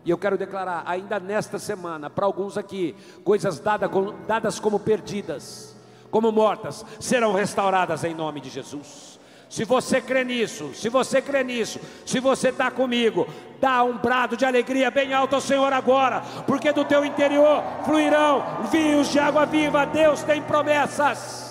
E 0.05 0.11
eu 0.11 0.17
quero 0.17 0.39
declarar, 0.39 0.85
ainda 0.87 1.19
nesta 1.19 1.59
semana, 1.59 2.09
para 2.09 2.25
alguns 2.25 2.57
aqui, 2.57 2.95
coisas 3.25 3.59
dadas, 3.59 3.91
dadas 4.27 4.61
como 4.61 4.79
perdidas, 4.79 5.75
como 6.13 6.31
mortas, 6.31 6.85
serão 7.01 7.33
restauradas 7.33 8.05
em 8.05 8.15
nome 8.15 8.41
de 8.41 8.49
Jesus. 8.49 9.19
Se 9.49 9.65
você 9.65 10.01
crê 10.01 10.25
nisso, 10.25 10.73
se 10.75 10.89
você 10.89 11.23
crê 11.23 11.45
nisso, 11.45 11.81
se 12.05 12.19
você 12.19 12.49
está 12.49 12.71
comigo, 12.71 13.27
dá 13.61 13.83
um 13.85 13.97
brado 13.97 14.37
de 14.37 14.45
alegria 14.45 14.91
bem 14.91 15.15
alto 15.15 15.37
ao 15.37 15.41
Senhor 15.41 15.73
agora, 15.73 16.21
porque 16.47 16.73
do 16.73 16.85
teu 16.85 17.05
interior 17.05 17.63
fluirão 17.85 18.45
rios 18.73 19.09
de 19.09 19.19
água 19.19 19.47
viva. 19.47 19.87
Deus 19.87 20.23
tem 20.23 20.43
promessas. 20.43 21.46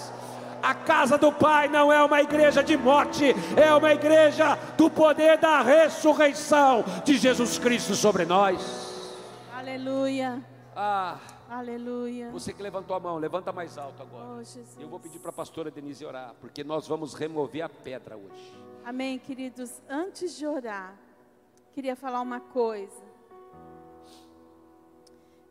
A 0.65 0.73
casa 0.73 1.15
do 1.15 1.31
Pai 1.31 1.67
não 1.67 1.93
é 1.93 2.03
uma 2.03 2.23
igreja 2.23 2.63
de 2.63 2.75
morte, 2.75 3.35
é 3.55 3.71
uma 3.75 3.93
igreja 3.93 4.55
do 4.75 4.89
poder 4.89 5.37
da 5.37 5.61
ressurreição 5.61 6.83
de 7.03 7.17
Jesus 7.17 7.59
Cristo 7.59 7.93
sobre 7.93 8.25
nós. 8.25 9.13
Aleluia. 9.53 10.43
Ah, 10.75 11.19
Aleluia. 11.47 12.31
você 12.31 12.51
que 12.51 12.63
levantou 12.63 12.95
a 12.95 12.99
mão, 12.99 13.17
levanta 13.19 13.51
mais 13.51 13.77
alto 13.77 14.01
agora. 14.01 14.41
Oh. 14.41 14.81
Eu 14.81 14.89
vou 14.89 14.99
pedir 14.99 15.19
para 15.19 15.29
a 15.29 15.33
pastora 15.33 15.69
Denise 15.69 16.03
orar, 16.03 16.33
porque 16.41 16.63
nós 16.63 16.87
vamos 16.87 17.13
remover 17.13 17.61
a 17.61 17.69
pedra 17.69 18.17
hoje. 18.17 18.51
Amém, 18.83 19.19
queridos. 19.19 19.83
Antes 19.87 20.35
de 20.35 20.47
orar, 20.47 20.97
queria 21.75 21.95
falar 21.95 22.21
uma 22.21 22.39
coisa. 22.39 23.03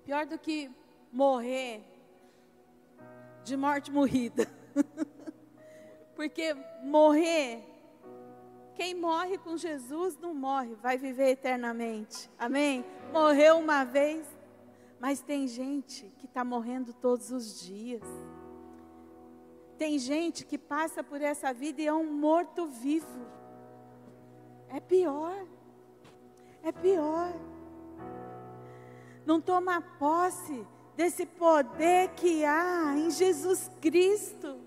Pior 0.04 0.26
do 0.26 0.36
que 0.36 0.68
morrer 1.12 1.84
de 3.44 3.56
morte 3.56 3.92
morrida. 3.92 4.63
Porque 6.14 6.54
morrer, 6.82 7.62
quem 8.74 8.94
morre 8.94 9.38
com 9.38 9.56
Jesus 9.56 10.16
não 10.18 10.34
morre, 10.34 10.74
vai 10.76 10.98
viver 10.98 11.30
eternamente. 11.30 12.30
Amém? 12.38 12.84
Morreu 13.12 13.58
uma 13.58 13.84
vez, 13.84 14.26
mas 14.98 15.20
tem 15.20 15.46
gente 15.46 16.12
que 16.18 16.26
está 16.26 16.44
morrendo 16.44 16.92
todos 16.92 17.30
os 17.30 17.60
dias. 17.60 18.02
Tem 19.78 19.98
gente 19.98 20.44
que 20.44 20.56
passa 20.56 21.02
por 21.02 21.20
essa 21.20 21.52
vida 21.52 21.82
e 21.82 21.86
é 21.86 21.92
um 21.92 22.12
morto-vivo. 22.12 23.26
É 24.68 24.80
pior. 24.80 25.46
É 26.62 26.72
pior. 26.72 27.32
Não 29.26 29.40
toma 29.40 29.80
posse 29.80 30.66
desse 30.96 31.26
poder 31.26 32.10
que 32.10 32.44
há 32.44 32.94
em 32.96 33.10
Jesus 33.10 33.70
Cristo. 33.80 34.63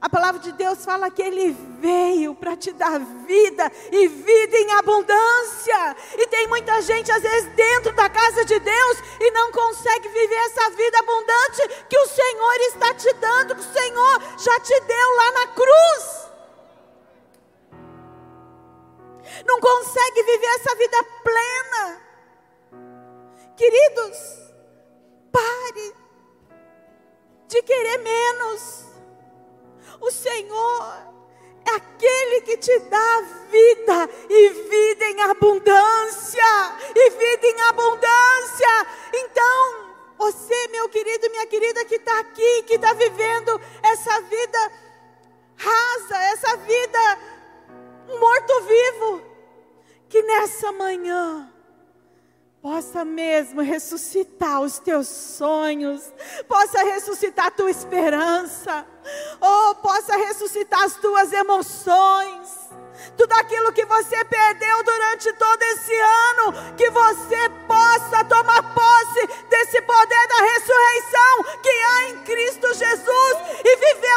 A 0.00 0.08
palavra 0.08 0.40
de 0.40 0.52
Deus 0.52 0.84
fala 0.84 1.10
que 1.10 1.22
Ele 1.22 1.52
veio 1.80 2.34
para 2.34 2.56
te 2.56 2.72
dar 2.72 2.98
vida 2.98 3.70
e 3.92 4.08
vida 4.08 4.56
em 4.56 4.72
abundância. 4.72 5.96
E 6.18 6.26
tem 6.26 6.46
muita 6.48 6.80
gente, 6.82 7.10
às 7.10 7.22
vezes, 7.22 7.52
dentro 7.54 7.92
da 7.92 8.08
casa 8.08 8.44
de 8.44 8.58
Deus 8.58 8.98
e 9.20 9.30
não 9.30 9.52
consegue 9.52 10.08
viver 10.08 10.34
essa 10.34 10.70
vida 10.70 10.98
abundante 10.98 11.86
que 11.88 11.98
o 11.98 12.06
Senhor 12.06 12.54
está 12.68 12.94
te 12.94 13.12
dando, 13.14 13.54
que 13.54 13.60
o 13.60 13.72
Senhor 13.72 14.22
já 14.38 14.60
te 14.60 14.80
deu 14.80 15.16
lá 15.16 15.32
na 15.32 15.46
cruz. 15.48 16.24
Não 19.46 19.60
consegue 19.60 20.22
viver 20.22 20.46
essa 20.46 20.74
vida 20.74 21.04
plena. 21.22 22.02
Queridos, 23.56 24.18
pare 25.32 25.94
de 27.48 27.62
querer 27.62 27.98
menos. 27.98 28.93
O 30.00 30.10
Senhor 30.10 31.14
é 31.66 31.70
aquele 31.76 32.40
que 32.42 32.56
te 32.58 32.78
dá 32.80 33.20
vida 33.50 34.10
e 34.28 34.48
vida 34.50 35.04
em 35.06 35.22
abundância, 35.22 36.76
e 36.94 37.10
vida 37.10 37.46
em 37.46 37.60
abundância. 37.62 38.86
Então, 39.14 39.94
você, 40.18 40.68
meu 40.68 40.88
querido, 40.88 41.30
minha 41.30 41.46
querida, 41.46 41.84
que 41.84 41.96
está 41.96 42.20
aqui, 42.20 42.62
que 42.64 42.74
está 42.74 42.92
vivendo 42.92 43.60
essa 43.82 44.20
vida 44.22 44.72
rasa, 45.56 46.16
essa 46.32 46.56
vida 46.58 47.18
morto-vivo, 48.18 49.22
que 50.08 50.22
nessa 50.22 50.72
manhã 50.72 51.53
possa 52.64 53.04
mesmo 53.04 53.60
ressuscitar 53.60 54.62
os 54.62 54.78
teus 54.78 55.06
sonhos, 55.06 56.10
possa 56.48 56.82
ressuscitar 56.82 57.48
a 57.48 57.50
tua 57.50 57.70
esperança, 57.70 58.86
ou 59.38 59.74
possa 59.74 60.16
ressuscitar 60.16 60.82
as 60.82 60.94
tuas 60.94 61.30
emoções, 61.30 62.64
tudo 63.18 63.30
aquilo 63.34 63.70
que 63.70 63.84
você 63.84 64.24
perdeu 64.24 64.82
durante 64.82 65.30
todo 65.34 65.62
esse 65.62 65.92
ano, 65.94 66.74
que 66.74 66.88
você 66.88 67.50
possa 67.68 68.24
tomar 68.24 68.62
posse 68.72 69.26
desse 69.50 69.82
poder 69.82 70.28
da 70.28 70.40
ressurreição 70.40 71.60
que 71.62 71.68
há 71.68 72.08
em 72.08 72.16
Cristo 72.22 72.72
Jesus 72.72 73.36
e 73.62 73.76
viver 73.76 74.13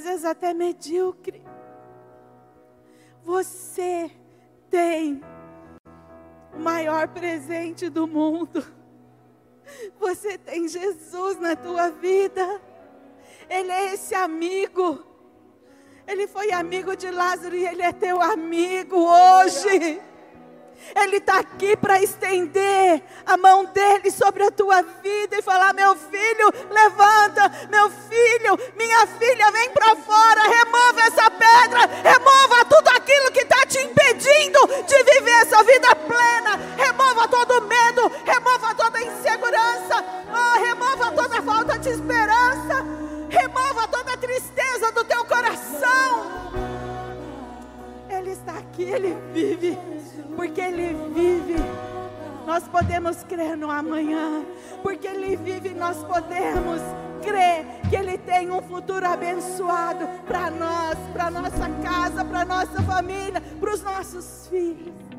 muitas 0.00 0.04
vezes 0.04 0.24
até 0.24 0.54
medíocre. 0.54 1.42
Você 3.22 4.10
tem 4.70 5.22
o 6.54 6.58
maior 6.58 7.08
presente 7.08 7.88
do 7.88 8.06
mundo. 8.06 8.64
Você 9.98 10.38
tem 10.38 10.66
Jesus 10.66 11.38
na 11.38 11.54
tua 11.54 11.90
vida. 11.90 12.60
Ele 13.48 13.70
é 13.70 13.94
esse 13.94 14.14
amigo. 14.14 15.04
Ele 16.06 16.26
foi 16.26 16.50
amigo 16.50 16.96
de 16.96 17.10
Lázaro 17.10 17.54
e 17.54 17.66
ele 17.66 17.82
é 17.82 17.92
teu 17.92 18.20
amigo 18.20 18.96
hoje. 18.96 20.00
Ele 20.94 21.16
está 21.16 21.38
aqui 21.38 21.76
para 21.76 22.02
estender 22.02 23.02
a 23.24 23.36
mão 23.36 23.64
dele 23.66 24.10
sobre 24.10 24.42
a 24.42 24.50
tua 24.50 24.82
vida 24.82 25.38
e 25.38 25.42
falar: 25.42 25.72
meu 25.72 25.94
filho, 25.96 26.52
levanta, 26.70 27.50
meu 27.70 27.90
filho, 27.90 28.58
minha 28.76 29.06
filha, 29.06 29.50
vem 29.52 29.70
para 29.70 29.96
fora, 29.96 30.42
remova 30.42 31.00
essa 31.02 31.30
pedra, 31.30 31.80
remova 32.02 32.64
tudo 32.64 32.88
aquilo 32.88 33.30
que 33.30 33.40
está 33.40 33.64
te 33.66 33.78
impedindo 33.78 34.58
de 34.86 35.02
viver 35.04 35.42
essa 35.42 35.62
vida 35.62 35.94
plena, 35.94 36.56
remova 36.76 37.28
todo 37.28 37.62
medo, 37.62 38.10
remova 38.24 38.74
toda 38.74 39.00
insegurança, 39.00 40.04
oh, 40.28 40.58
remova 40.60 41.12
toda 41.12 41.42
falta 41.42 41.78
de 41.78 41.88
esperança, 41.90 42.84
remova 43.28 43.88
toda 43.88 44.16
tristeza 44.16 44.90
do 44.92 45.04
teu 45.04 45.24
coração. 45.24 46.50
Ele 48.08 48.32
está 48.32 48.52
aqui, 48.52 48.82
ele 48.82 49.16
vive 49.32 49.78
porque 50.36 50.60
Ele 50.60 50.94
vive. 51.14 51.56
Nós 52.46 52.66
podemos 52.66 53.22
crer 53.24 53.56
no 53.56 53.70
amanhã, 53.70 54.44
porque 54.82 55.06
Ele 55.06 55.36
vive, 55.36 55.70
nós 55.70 56.02
podemos 56.04 56.80
crer 57.22 57.64
que 57.88 57.96
Ele 57.96 58.18
tem 58.18 58.50
um 58.50 58.62
futuro 58.62 59.06
abençoado 59.06 60.08
para 60.26 60.50
nós, 60.50 60.98
para 61.12 61.30
nossa 61.30 61.68
casa, 61.82 62.24
para 62.24 62.44
nossa 62.44 62.82
família, 62.82 63.40
para 63.60 63.74
os 63.74 63.82
nossos 63.82 64.48
filhos. 64.48 65.09